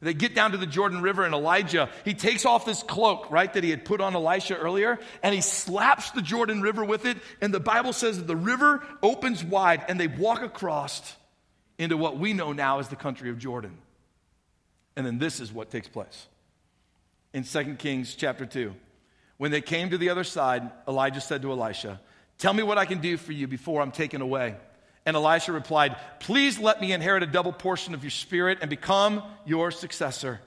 They 0.00 0.14
get 0.14 0.34
down 0.34 0.52
to 0.52 0.58
the 0.58 0.66
Jordan 0.66 1.00
River, 1.00 1.24
and 1.24 1.34
Elijah, 1.34 1.88
he 2.04 2.14
takes 2.14 2.44
off 2.44 2.66
this 2.66 2.82
cloak, 2.82 3.30
right, 3.30 3.52
that 3.52 3.64
he 3.64 3.70
had 3.70 3.84
put 3.84 4.00
on 4.00 4.14
Elisha 4.14 4.56
earlier, 4.56 4.98
and 5.22 5.34
he 5.34 5.40
slaps 5.40 6.10
the 6.10 6.22
Jordan 6.22 6.60
River 6.60 6.84
with 6.84 7.06
it. 7.06 7.16
And 7.40 7.52
the 7.52 7.60
Bible 7.60 7.92
says 7.92 8.18
that 8.18 8.26
the 8.26 8.36
river 8.36 8.84
opens 9.02 9.42
wide, 9.42 9.84
and 9.88 9.98
they 9.98 10.08
walk 10.08 10.42
across 10.42 11.16
into 11.78 11.96
what 11.96 12.18
we 12.18 12.32
know 12.32 12.52
now 12.52 12.78
as 12.78 12.88
the 12.88 12.96
country 12.96 13.30
of 13.30 13.38
Jordan. 13.38 13.78
And 14.96 15.06
then 15.06 15.18
this 15.18 15.40
is 15.40 15.52
what 15.52 15.70
takes 15.70 15.88
place 15.88 16.26
in 17.32 17.44
2 17.44 17.74
Kings 17.74 18.14
chapter 18.14 18.46
2. 18.46 18.74
When 19.36 19.50
they 19.50 19.60
came 19.60 19.90
to 19.90 19.98
the 19.98 20.08
other 20.08 20.24
side, 20.24 20.70
Elijah 20.88 21.20
said 21.20 21.42
to 21.42 21.52
Elisha, 21.52 22.00
Tell 22.38 22.52
me 22.52 22.62
what 22.62 22.78
I 22.78 22.84
can 22.84 23.00
do 23.00 23.16
for 23.16 23.32
you 23.32 23.46
before 23.46 23.82
I'm 23.82 23.92
taken 23.92 24.20
away. 24.20 24.56
And 25.06 25.16
Elisha 25.16 25.52
replied, 25.52 25.96
Please 26.18 26.58
let 26.58 26.80
me 26.80 26.92
inherit 26.92 27.22
a 27.22 27.26
double 27.26 27.52
portion 27.52 27.94
of 27.94 28.02
your 28.02 28.10
spirit 28.10 28.58
and 28.60 28.68
become 28.68 29.22
your 29.46 29.70
successor. 29.70 30.40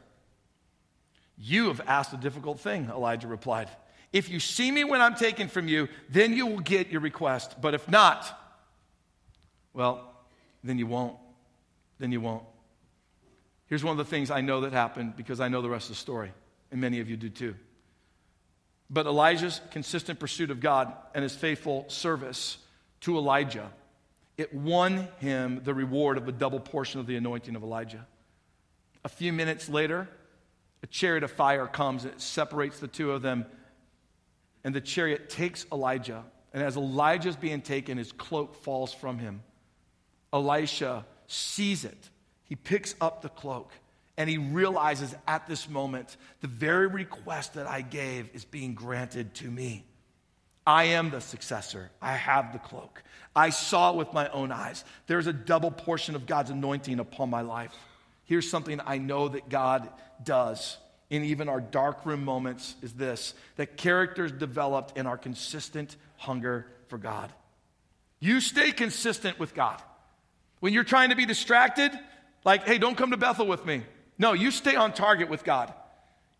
You 1.38 1.68
have 1.70 1.82
asked 1.88 2.14
a 2.14 2.18
difficult 2.18 2.60
thing, 2.60 2.90
Elijah 2.90 3.28
replied. 3.28 3.70
If 4.12 4.30
you 4.30 4.40
see 4.42 4.70
me 4.70 4.84
when 4.84 5.02
I'm 5.02 5.16
taken 5.16 5.48
from 5.48 5.68
you, 5.68 5.88
then 6.10 6.34
you 6.34 6.46
will 6.46 6.60
get 6.60 6.90
your 6.90 7.00
request. 7.00 7.62
But 7.62 7.74
if 7.74 7.88
not, 7.88 8.38
well, 9.74 10.12
then 10.64 10.78
you 10.78 10.88
won't. 10.88 11.16
Then 12.00 12.12
you 12.12 12.20
won't. 12.20 12.44
Here's 13.68 13.84
one 13.84 13.92
of 13.92 13.98
the 13.98 14.10
things 14.10 14.32
I 14.32 14.42
know 14.42 14.62
that 14.62 14.74
happened 14.74 15.16
because 15.16 15.40
I 15.40 15.48
know 15.48 15.62
the 15.62 15.70
rest 15.70 15.86
of 15.86 15.96
the 15.96 16.02
story, 16.02 16.34
and 16.72 16.82
many 16.82 17.00
of 17.00 17.10
you 17.10 17.16
do 17.16 17.30
too. 17.30 17.56
But 18.90 19.06
Elijah's 19.06 19.62
consistent 19.72 20.20
pursuit 20.20 20.50
of 20.50 20.60
God 20.60 20.92
and 21.14 21.22
his 21.22 21.36
faithful 21.36 21.86
service 21.88 22.58
to 23.02 23.18
Elijah, 23.18 23.72
it 24.40 24.54
won 24.54 25.10
him 25.20 25.60
the 25.66 25.74
reward 25.74 26.18
of 26.18 26.28
a 26.30 26.32
double 26.32 26.62
portion 26.62 27.02
of 27.02 27.08
the 27.08 27.18
anointing 27.18 27.58
of 27.58 27.64
Elijah. 27.64 28.08
A 29.04 29.10
few 29.10 29.34
minutes 29.34 29.68
later, 29.68 30.08
a 30.82 30.88
chariot 30.88 31.24
of 31.24 31.32
fire 31.32 31.68
comes 31.68 32.06
and 32.06 32.14
it 32.14 32.22
separates 32.22 32.80
the 32.80 32.88
two 32.88 33.12
of 33.12 33.22
them. 33.22 33.46
And 34.64 34.74
the 34.74 34.80
chariot 34.80 35.30
takes 35.30 35.66
Elijah. 35.74 36.24
And 36.54 36.64
as 36.64 36.78
Elijah's 36.78 37.36
being 37.36 37.62
taken, 37.62 37.98
his 37.98 38.14
cloak 38.14 38.56
falls 38.56 38.94
from 38.94 39.20
him. 39.20 39.44
Elisha 40.32 41.06
sees 41.28 41.84
it. 41.84 42.10
He 42.46 42.56
picks 42.56 42.96
up 43.02 43.22
the 43.22 43.30
cloak 43.30 43.74
and 44.18 44.30
he 44.30 44.38
realizes 44.38 45.16
at 45.28 45.48
this 45.48 45.70
moment, 45.70 46.16
the 46.40 46.48
very 46.48 46.88
request 46.88 47.56
that 47.56 47.68
I 47.68 47.82
gave 47.82 48.30
is 48.34 48.46
being 48.46 48.74
granted 48.74 49.34
to 49.36 49.52
me. 49.52 49.86
I 50.70 50.84
am 50.84 51.10
the 51.10 51.20
successor. 51.20 51.90
I 52.00 52.14
have 52.14 52.54
the 52.54 52.60
cloak. 52.60 53.02
I 53.36 53.50
saw 53.50 53.90
it 53.90 53.96
with 53.96 54.14
my 54.14 54.30
own 54.30 54.52
eyes. 54.52 54.86
There's 55.08 55.26
a 55.26 55.34
double 55.34 55.72
portion 55.72 56.14
of 56.14 56.28
God's 56.28 56.52
anointing 56.52 57.00
upon 57.00 57.32
my 57.32 57.42
life. 57.42 57.74
Here's 58.26 58.48
something 58.48 58.80
I 58.86 59.00
know 59.00 59.30
that 59.30 59.50
God 59.50 59.90
does 60.24 60.78
in 61.10 61.24
even 61.24 61.50
our 61.50 61.60
darkroom 61.60 62.24
moments 62.24 62.76
is 62.84 62.94
this 62.94 63.34
that 63.56 63.78
characters 63.78 64.32
developed 64.32 64.96
in 64.96 65.08
our 65.08 65.18
consistent 65.18 65.96
hunger 66.18 66.68
for 66.88 67.00
God. 67.00 67.34
You 68.20 68.40
stay 68.40 68.72
consistent 68.72 69.40
with 69.40 69.56
God. 69.56 69.82
When 70.60 70.72
you're 70.72 70.84
trying 70.84 71.10
to 71.10 71.16
be 71.16 71.26
distracted, 71.26 71.92
like, 72.46 72.68
hey, 72.68 72.78
don't 72.78 72.96
come 72.96 73.10
to 73.10 73.18
Bethel 73.18 73.48
with 73.48 73.66
me. 73.66 73.82
No, 74.20 74.34
you 74.34 74.52
stay 74.52 74.76
on 74.76 74.94
target 74.94 75.30
with 75.30 75.44
God. 75.44 75.74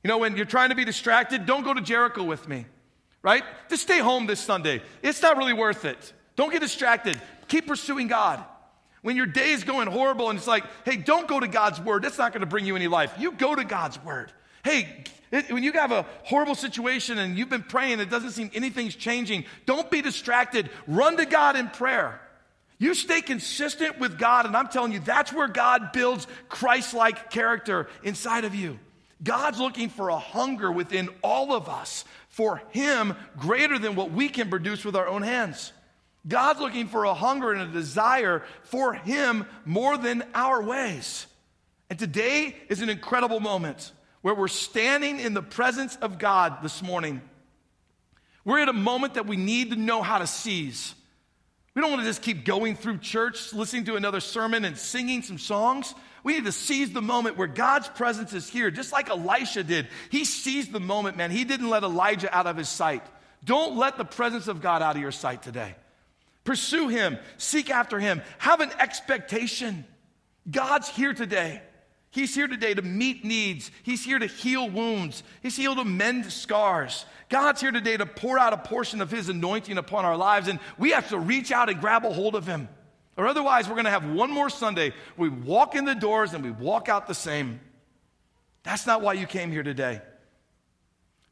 You 0.04 0.08
know, 0.08 0.20
when 0.20 0.38
you're 0.38 0.46
trying 0.46 0.70
to 0.70 0.76
be 0.76 0.86
distracted, 0.86 1.48
don't 1.48 1.64
go 1.64 1.74
to 1.74 1.82
Jericho 1.82 2.22
with 2.24 2.48
me, 2.48 2.68
right? 3.22 3.44
Just 3.70 3.84
stay 3.84 4.00
home 4.00 4.28
this 4.28 4.40
Sunday. 4.40 4.82
It's 5.02 5.22
not 5.22 5.38
really 5.38 5.54
worth 5.54 5.86
it. 5.86 6.14
Don't 6.36 6.52
get 6.52 6.62
distracted. 6.62 7.20
Keep 7.48 7.68
pursuing 7.68 8.08
God. 8.08 8.44
When 9.02 9.16
your 9.16 9.26
day 9.26 9.52
is 9.52 9.64
going 9.64 9.88
horrible 9.88 10.30
and 10.30 10.38
it's 10.38 10.48
like, 10.48 10.66
hey, 10.86 10.98
don't 10.98 11.28
go 11.28 11.40
to 11.40 11.48
God's 11.48 11.80
word. 11.80 12.04
That's 12.04 12.18
not 12.18 12.34
going 12.34 12.42
to 12.42 12.48
bring 12.48 12.66
you 12.66 12.76
any 12.76 12.88
life. 12.88 13.14
You 13.18 13.32
go 13.32 13.56
to 13.56 13.64
God's 13.64 14.02
word. 14.04 14.32
Hey, 14.64 15.06
it, 15.32 15.52
when 15.52 15.64
you 15.64 15.72
have 15.74 15.92
a 15.92 16.06
horrible 16.24 16.56
situation 16.56 17.18
and 17.18 17.38
you've 17.38 17.50
been 17.50 17.64
praying, 17.64 18.00
it 18.00 18.10
doesn't 18.10 18.32
seem 18.32 18.52
anything's 18.54 18.96
changing, 18.96 19.46
don't 19.66 19.90
be 19.90 20.02
distracted. 20.02 20.70
Run 20.88 21.18
to 21.18 21.26
God 21.26 21.56
in 21.56 21.70
prayer. 21.70 22.20
You 22.78 22.94
stay 22.94 23.22
consistent 23.22 24.00
with 24.00 24.18
God, 24.18 24.46
and 24.46 24.56
I'm 24.56 24.70
telling 24.70 24.94
you, 24.94 25.00
that's 25.00 25.34
where 25.34 25.50
God 25.50 25.92
builds 25.92 26.28
Christ 26.48 26.94
like 26.94 27.30
character 27.30 27.88
inside 28.04 28.46
of 28.46 28.56
you. 28.56 28.80
God's 29.22 29.60
looking 29.60 29.90
for 29.90 30.10
a 30.10 30.18
hunger 30.18 30.72
within 30.72 31.10
all 31.22 31.54
of 31.54 31.68
us 31.68 32.06
for 32.30 32.62
Him 32.70 33.16
greater 33.38 33.78
than 33.78 33.96
what 33.96 34.12
we 34.12 34.30
can 34.30 34.50
produce 34.50 34.86
with 34.86 34.96
our 34.96 35.08
own 35.08 35.22
hands. 35.22 35.74
God's 36.28 36.60
looking 36.60 36.88
for 36.88 37.06
a 37.06 37.14
hunger 37.14 37.52
and 37.52 37.62
a 37.62 37.74
desire 37.74 38.44
for 38.64 38.94
Him 38.94 39.46
more 39.66 39.98
than 39.98 40.24
our 40.34 40.62
ways. 40.64 41.28
And 41.90 41.98
today 41.98 42.56
is 42.70 42.82
an 42.82 42.90
incredible 42.90 43.40
moment 43.40 43.92
where 44.22 44.36
we're 44.36 44.48
standing 44.48 45.20
in 45.20 45.34
the 45.34 45.42
presence 45.42 45.96
of 45.98 46.20
God 46.20 46.62
this 46.62 46.82
morning. 46.82 47.22
We're 48.46 48.60
at 48.60 48.70
a 48.70 48.74
moment 48.74 49.16
that 49.16 49.26
we 49.26 49.38
need 49.38 49.72
to 49.72 49.76
know 49.76 50.02
how 50.02 50.20
to 50.20 50.28
seize. 50.28 50.94
We 51.74 51.82
don't 51.82 51.92
want 51.92 52.02
to 52.02 52.08
just 52.08 52.22
keep 52.22 52.46
going 52.46 52.76
through 52.76 52.98
church, 53.00 53.54
listening 53.54 53.86
to 53.86 53.96
another 53.96 54.20
sermon 54.20 54.66
and 54.66 54.78
singing 54.78 55.22
some 55.22 55.38
songs. 55.38 55.96
We 56.24 56.34
need 56.34 56.46
to 56.46 56.52
seize 56.52 56.92
the 56.92 57.02
moment 57.02 57.38
where 57.38 57.48
God's 57.48 57.88
presence 57.88 58.34
is 58.34 58.50
here, 58.50 58.72
just 58.72 58.92
like 58.92 59.10
Elisha 59.10 59.64
did. 59.64 59.88
He 60.10 60.26
seized 60.26 60.72
the 60.72 60.80
moment, 60.80 61.18
man. 61.18 61.32
He 61.32 61.44
didn't 61.44 61.70
let 61.70 61.84
Elijah 61.84 62.36
out 62.36 62.48
of 62.48 62.58
his 62.58 62.70
sight. 62.70 63.04
Don't 63.44 63.78
let 63.78 63.98
the 63.98 64.06
presence 64.06 64.48
of 64.48 64.62
God 64.62 64.82
out 64.82 64.96
of 64.96 65.02
your 65.02 65.12
sight 65.12 65.44
today. 65.44 65.76
Pursue 66.44 66.88
Him, 66.88 67.18
seek 67.38 67.70
after 67.70 68.00
Him, 68.00 68.22
have 68.38 68.60
an 68.60 68.72
expectation. 68.80 69.86
God's 70.50 70.90
here 70.90 71.14
today. 71.14 71.62
He's 72.12 72.34
here 72.34 72.48
today 72.48 72.74
to 72.74 72.82
meet 72.82 73.24
needs. 73.24 73.70
He's 73.84 74.04
here 74.04 74.18
to 74.18 74.26
heal 74.26 74.68
wounds. 74.68 75.22
He's 75.44 75.56
here 75.56 75.76
to 75.76 75.86
mend 75.86 76.32
scars. 76.32 77.06
God's 77.30 77.62
here 77.62 77.72
today 77.72 77.98
to 77.98 78.08
pour 78.08 78.40
out 78.40 78.54
a 78.54 78.58
portion 78.58 79.00
of 79.02 79.12
His 79.12 79.30
anointing 79.30 79.78
upon 79.78 80.06
our 80.06 80.18
lives, 80.18 80.48
and 80.48 80.60
we 80.80 80.92
have 80.92 81.10
to 81.10 81.20
reach 81.20 81.52
out 81.52 81.70
and 81.70 81.80
grab 81.80 82.04
a 82.06 82.12
hold 82.12 82.34
of 82.36 82.48
Him. 82.48 82.68
Or 83.20 83.28
otherwise, 83.28 83.68
we're 83.68 83.76
going 83.76 83.84
to 83.84 83.92
have 83.92 84.10
one 84.10 84.32
more 84.32 84.50
Sunday. 84.50 84.94
We 85.18 85.28
walk 85.28 85.76
in 85.76 85.84
the 85.84 85.94
doors 85.94 86.34
and 86.34 86.42
we 86.42 86.52
walk 86.52 86.88
out 86.88 87.06
the 87.06 87.14
same. 87.14 87.60
That's 88.64 88.88
not 88.88 89.02
why 89.02 89.12
you 89.12 89.28
came 89.28 89.52
here 89.52 89.62
today. 89.62 90.00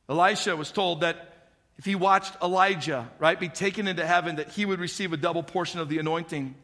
Elisha 0.10 0.58
was 0.58 0.70
told 0.70 1.00
that 1.00 1.34
if 1.78 1.86
he 1.86 1.96
watched 1.96 2.34
Elijah, 2.44 3.10
right, 3.20 3.40
be 3.40 3.48
taken 3.48 3.88
into 3.88 4.06
heaven, 4.06 4.36
that 4.36 4.50
he 4.50 4.66
would 4.66 4.82
receive 4.82 5.14
a 5.14 5.18
double 5.18 5.44
portion 5.44 5.80
of 5.80 5.88
the 5.88 6.00
anointing. 6.00 6.56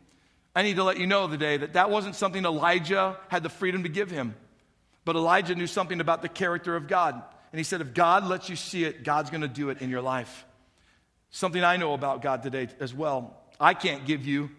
I 0.54 0.62
need 0.62 0.76
to 0.76 0.84
let 0.84 1.00
you 1.00 1.08
know 1.08 1.30
today 1.30 1.56
that 1.56 1.72
that 1.72 1.90
wasn't 1.90 2.16
something 2.16 2.44
Elijah 2.44 3.18
had 3.30 3.44
the 3.44 3.50
freedom 3.50 3.84
to 3.84 3.90
give 3.90 4.12
him. 4.12 4.36
But 5.06 5.16
Elijah 5.16 5.56
knew 5.56 5.68
something 5.68 6.02
about 6.02 6.22
the 6.22 6.28
character 6.28 6.76
of 6.76 6.90
God. 6.90 7.14
And 7.54 7.60
he 7.60 7.64
said, 7.64 7.80
if 7.80 7.94
God 7.94 8.28
lets 8.28 8.50
you 8.50 8.58
see 8.58 8.84
it, 8.84 9.06
God's 9.06 9.30
going 9.30 9.40
to 9.40 9.48
do 9.48 9.70
it 9.70 9.82
in 9.82 9.90
your 9.90 10.02
life. 10.02 10.44
Something 11.30 11.64
I 11.64 11.78
know 11.78 11.94
about 11.94 12.22
God 12.22 12.44
today 12.44 12.68
as 12.82 12.94
well. 12.94 13.38
I 13.58 13.74
can't 13.74 14.06
give 14.06 14.26
you 14.26 14.52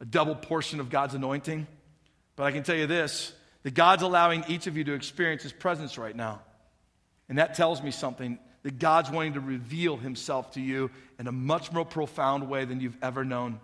a 0.00 0.04
double 0.04 0.34
portion 0.34 0.80
of 0.80 0.90
God's 0.90 1.14
anointing, 1.14 1.66
but 2.36 2.44
I 2.44 2.52
can 2.52 2.62
tell 2.62 2.76
you 2.76 2.86
this 2.86 3.32
that 3.62 3.74
God's 3.74 4.02
allowing 4.02 4.44
each 4.48 4.66
of 4.66 4.76
you 4.76 4.84
to 4.84 4.94
experience 4.94 5.42
his 5.42 5.52
presence 5.52 5.98
right 5.98 6.16
now. 6.16 6.40
And 7.28 7.36
that 7.38 7.54
tells 7.54 7.82
me 7.82 7.90
something 7.90 8.38
that 8.62 8.78
God's 8.78 9.10
wanting 9.10 9.34
to 9.34 9.40
reveal 9.40 9.98
himself 9.98 10.52
to 10.52 10.60
you 10.60 10.90
in 11.18 11.26
a 11.26 11.32
much 11.32 11.70
more 11.70 11.84
profound 11.84 12.48
way 12.48 12.64
than 12.64 12.80
you've 12.80 12.96
ever 13.02 13.22
known 13.24 13.60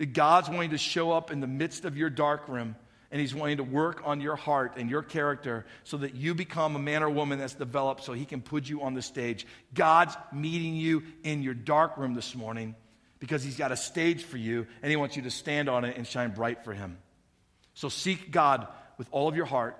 that 0.00 0.14
God's 0.14 0.48
wanting 0.48 0.70
to 0.70 0.78
show 0.78 1.12
up 1.12 1.30
in 1.30 1.40
the 1.40 1.46
midst 1.46 1.84
of 1.84 1.94
your 1.94 2.08
dark 2.08 2.48
room 2.48 2.74
and 3.10 3.20
He's 3.20 3.34
wanting 3.34 3.58
to 3.58 3.64
work 3.64 4.00
on 4.06 4.22
your 4.22 4.34
heart 4.34 4.78
and 4.78 4.88
your 4.88 5.02
character 5.02 5.66
so 5.84 5.98
that 5.98 6.14
you 6.14 6.34
become 6.34 6.74
a 6.74 6.78
man 6.78 7.02
or 7.02 7.10
woman 7.10 7.38
that's 7.38 7.52
developed 7.52 8.02
so 8.02 8.14
He 8.14 8.24
can 8.24 8.40
put 8.40 8.66
you 8.66 8.80
on 8.80 8.94
the 8.94 9.02
stage. 9.02 9.46
God's 9.74 10.16
meeting 10.32 10.74
you 10.74 11.02
in 11.22 11.42
your 11.42 11.52
dark 11.52 11.98
room 11.98 12.14
this 12.14 12.34
morning 12.34 12.74
because 13.20 13.44
He's 13.44 13.56
got 13.56 13.70
a 13.70 13.76
stage 13.76 14.24
for 14.24 14.36
you 14.36 14.66
and 14.82 14.90
He 14.90 14.96
wants 14.96 15.16
you 15.16 15.22
to 15.22 15.30
stand 15.30 15.68
on 15.68 15.84
it 15.84 15.96
and 15.96 16.06
shine 16.06 16.32
bright 16.32 16.64
for 16.64 16.74
Him. 16.74 16.98
So 17.74 17.88
seek 17.88 18.32
God 18.32 18.66
with 18.98 19.08
all 19.12 19.28
of 19.28 19.36
your 19.36 19.46
heart. 19.46 19.78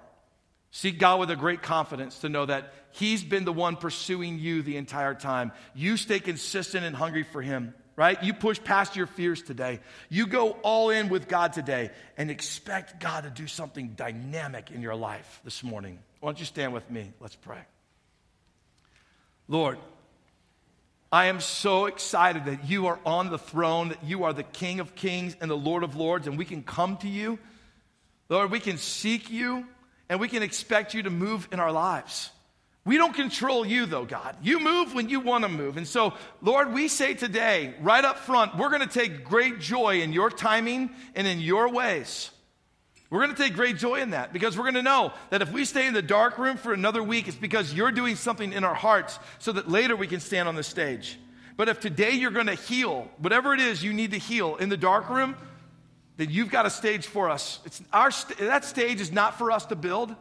Seek 0.71 1.01
God 1.01 1.19
with 1.19 1.31
a 1.31 1.37
great 1.37 1.63
confidence 1.63 2.21
to 2.21 2.29
know 2.29 2.47
that 2.47 2.73
He's 2.93 3.25
been 3.25 3.45
the 3.45 3.53
one 3.53 3.75
pursuing 3.75 4.39
you 4.39 4.63
the 4.63 4.77
entire 4.77 5.15
time. 5.15 5.51
You 5.75 5.97
stay 5.97 6.21
consistent 6.21 6.85
and 6.85 6.95
hungry 6.95 7.25
for 7.25 7.43
Him 7.43 7.75
right? 8.01 8.23
You 8.23 8.33
push 8.33 8.59
past 8.65 8.97
your 8.97 9.07
fears 9.07 9.43
today. 9.43 9.81
You 10.09 10.27
go 10.27 10.53
all 10.63 10.89
in 10.89 11.11
with 11.11 11.29
God 11.29 11.53
today 11.53 11.91
and 12.17 12.31
expect 12.31 12.99
God 12.99 13.25
to 13.25 13.31
do 13.31 13.47
something 13.47 13.89
dynamic 13.91 14.71
in 14.71 14.81
your 14.81 14.95
life 14.95 15.41
this 15.45 15.63
morning. 15.63 15.99
Why 16.21 16.29
don't 16.29 16.39
you 16.39 16.47
stand 16.47 16.73
with 16.73 16.91
me? 16.91 17.13
Let's 17.21 17.37
pray. 17.37 17.61
Lord, 19.49 19.77
I 21.13 21.27
am 21.27 21.41
so 21.41 21.87
excited 21.87 22.45
that 22.45 22.69
you 22.69 22.87
are 22.87 23.01
on 23.05 23.31
the 23.31 23.39
throne, 23.39 23.89
that 23.89 24.05
you 24.05 24.25
are 24.25 24.33
the 24.33 24.45
King 24.45 24.79
of 24.79 24.95
kings 24.95 25.37
and 25.41 25.51
the 25.51 25.57
Lord 25.57 25.83
of 25.83 25.97
lords, 25.97 26.29
and 26.29 26.39
we 26.39 26.45
can 26.45 26.63
come 26.63 26.97
to 26.99 27.09
you. 27.09 27.39
Lord, 28.29 28.53
we 28.53 28.61
can 28.61 28.79
seek 28.79 29.29
you 29.29 29.67
and 30.09 30.21
we 30.21 30.29
can 30.29 30.43
expect 30.43 30.95
you 30.95 31.03
to 31.03 31.11
move 31.11 31.49
in 31.51 31.59
our 31.59 31.73
lives. 31.73 32.31
We 32.85 32.97
don't 32.97 33.13
control 33.13 33.67
you, 33.67 33.87
though, 33.87 34.05
God. 34.05 34.37
You 34.43 34.61
move 34.61 34.95
when 34.95 35.09
you 35.09 35.21
want 35.21 35.45
to 35.45 35.51
move. 35.51 35.77
And 35.77 35.87
so, 35.87 36.15
Lord, 36.41 36.73
we 36.73 36.89
say 36.89 37.15
today, 37.15 37.75
right 37.81 38.05
up 38.05 38.19
front, 38.19 38.57
we're 38.57 38.71
going 38.71 38.81
to 38.81 38.87
take 38.87 39.25
great 39.25 39.59
joy 39.59 40.01
in 40.01 40.13
your 40.13 40.31
timing 40.31 40.91
and 41.15 41.27
in 41.27 41.41
your 41.41 41.69
ways. 41.69 42.31
We're 43.11 43.25
going 43.25 43.35
to 43.35 43.43
take 43.43 43.55
great 43.55 43.77
joy 43.77 43.97
in 43.97 44.11
that 44.11 44.33
because 44.33 44.57
we're 44.57 44.65
going 44.65 44.75
to 44.75 44.83
know 44.83 45.13
that 45.31 45.43
if 45.43 45.53
we 45.53 45.65
stay 45.65 45.89
in 45.89 45.95
the 45.95 46.03
dark 46.03 46.39
room 46.39 46.57
for 46.57 46.73
another 46.73 47.03
week, 47.03 47.27
it's 47.27 47.37
because 47.37 47.75
you're 47.75 47.91
doing 47.91 48.15
something 48.15 48.53
in 48.53 48.63
our 48.63 48.75
hearts 48.75 49.19
so 49.41 49.51
that 49.53 49.69
later 49.69 49.97
we 49.97 50.07
can 50.07 50.21
stand 50.21 50.49
on 50.49 50.55
the 50.55 50.63
stage. 50.63 51.19
But 51.57 51.69
if 51.69 51.81
today 51.81 52.13
you're 52.13 52.31
going 52.31 52.47
to 52.47 52.55
heal, 52.55 53.11
whatever 53.19 53.53
it 53.53 53.61
is 53.61 53.83
you 53.83 53.93
need 53.93 54.13
to 54.13 54.19
heal 54.19 54.55
in 54.57 54.69
the 54.69 54.77
dark 54.77 55.11
room, 55.11 55.37
then 56.19 56.31
you've 56.31 56.51
got 56.51 56.67
a 56.67 56.71
stage 56.71 57.07
for 57.07 57.29
us. 57.29 57.59
It's 57.65 57.83
our 57.93 58.11
that 58.39 58.65
stage 58.65 59.01
is 59.01 59.11
not 59.11 59.37
for 59.39 59.51
us 59.51 59.67
to 59.67 59.77
build. 59.77 60.15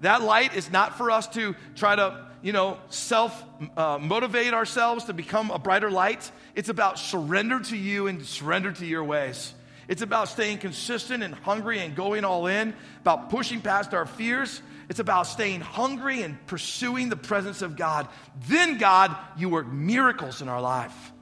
That 0.00 0.22
light 0.22 0.56
is 0.56 0.70
not 0.72 0.96
for 0.96 1.10
us 1.10 1.28
to 1.34 1.54
try 1.76 1.94
to, 1.96 2.26
you 2.42 2.52
know, 2.52 2.78
self 2.88 3.44
uh, 3.76 3.98
motivate 4.00 4.54
ourselves 4.54 5.04
to 5.04 5.12
become 5.12 5.50
a 5.50 5.58
brighter 5.58 5.90
light. 5.90 6.30
It's 6.54 6.68
about 6.68 6.98
surrender 6.98 7.60
to 7.60 7.76
you 7.76 8.06
and 8.06 8.24
surrender 8.24 8.72
to 8.72 8.86
your 8.86 9.04
ways. 9.04 9.52
It's 9.92 10.00
about 10.00 10.30
staying 10.30 10.56
consistent 10.56 11.22
and 11.22 11.34
hungry 11.34 11.80
and 11.80 11.94
going 11.94 12.24
all 12.24 12.46
in, 12.46 12.72
about 13.02 13.28
pushing 13.28 13.60
past 13.60 13.92
our 13.92 14.06
fears. 14.06 14.62
It's 14.88 15.00
about 15.00 15.26
staying 15.26 15.60
hungry 15.60 16.22
and 16.22 16.44
pursuing 16.46 17.10
the 17.10 17.16
presence 17.16 17.60
of 17.60 17.76
God. 17.76 18.08
Then, 18.48 18.78
God, 18.78 19.14
you 19.36 19.50
work 19.50 19.66
miracles 19.70 20.40
in 20.40 20.48
our 20.48 20.62
life. 20.62 21.12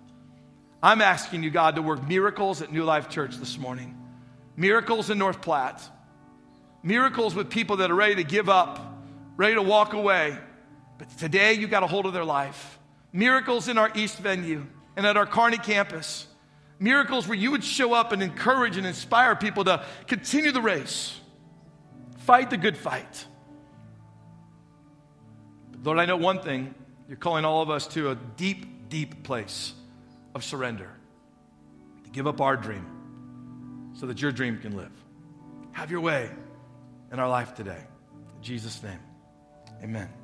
I'm 0.80 1.02
asking 1.02 1.42
you, 1.42 1.50
God, 1.50 1.74
to 1.74 1.82
work 1.82 2.06
miracles 2.06 2.62
at 2.62 2.72
New 2.72 2.84
Life 2.84 3.08
Church 3.08 3.38
this 3.38 3.58
morning, 3.58 4.00
miracles 4.56 5.10
in 5.10 5.18
North 5.18 5.42
Platte 5.42 5.82
Miracles 6.84 7.34
with 7.34 7.50
people 7.50 7.78
that 7.78 7.90
are 7.90 7.94
ready 7.96 8.14
to 8.14 8.22
give 8.22 8.48
up, 8.48 8.96
ready 9.36 9.56
to 9.56 9.62
walk 9.62 9.94
away. 9.94 10.38
But 10.96 11.10
today 11.18 11.54
you 11.54 11.66
got 11.66 11.82
a 11.82 11.88
hold 11.88 12.06
of 12.06 12.12
their 12.12 12.24
life. 12.24 12.78
Miracles 13.12 13.66
in 13.66 13.78
our 13.78 13.90
East 13.96 14.18
venue 14.18 14.64
and 14.96 15.04
at 15.04 15.16
our 15.16 15.26
Kearney 15.26 15.58
campus. 15.58 16.28
Miracles 16.80 17.28
where 17.28 17.36
you 17.36 17.50
would 17.50 17.62
show 17.62 17.92
up 17.92 18.10
and 18.10 18.22
encourage 18.22 18.78
and 18.78 18.86
inspire 18.86 19.36
people 19.36 19.64
to 19.64 19.84
continue 20.06 20.50
the 20.50 20.62
race, 20.62 21.20
fight 22.20 22.48
the 22.48 22.56
good 22.56 22.76
fight. 22.76 23.26
But 25.70 25.84
Lord, 25.84 25.98
I 25.98 26.06
know 26.06 26.16
one 26.16 26.40
thing 26.40 26.74
you're 27.06 27.18
calling 27.18 27.44
all 27.44 27.60
of 27.60 27.68
us 27.68 27.86
to 27.88 28.10
a 28.10 28.14
deep, 28.14 28.88
deep 28.88 29.22
place 29.22 29.74
of 30.34 30.42
surrender, 30.42 30.90
to 32.04 32.10
give 32.10 32.26
up 32.26 32.40
our 32.40 32.56
dream 32.56 33.90
so 33.92 34.06
that 34.06 34.22
your 34.22 34.32
dream 34.32 34.58
can 34.58 34.74
live. 34.74 34.92
Have 35.72 35.90
your 35.90 36.00
way 36.00 36.30
in 37.12 37.18
our 37.18 37.28
life 37.28 37.54
today. 37.54 37.84
In 38.36 38.42
Jesus' 38.42 38.82
name, 38.82 39.00
amen. 39.82 40.19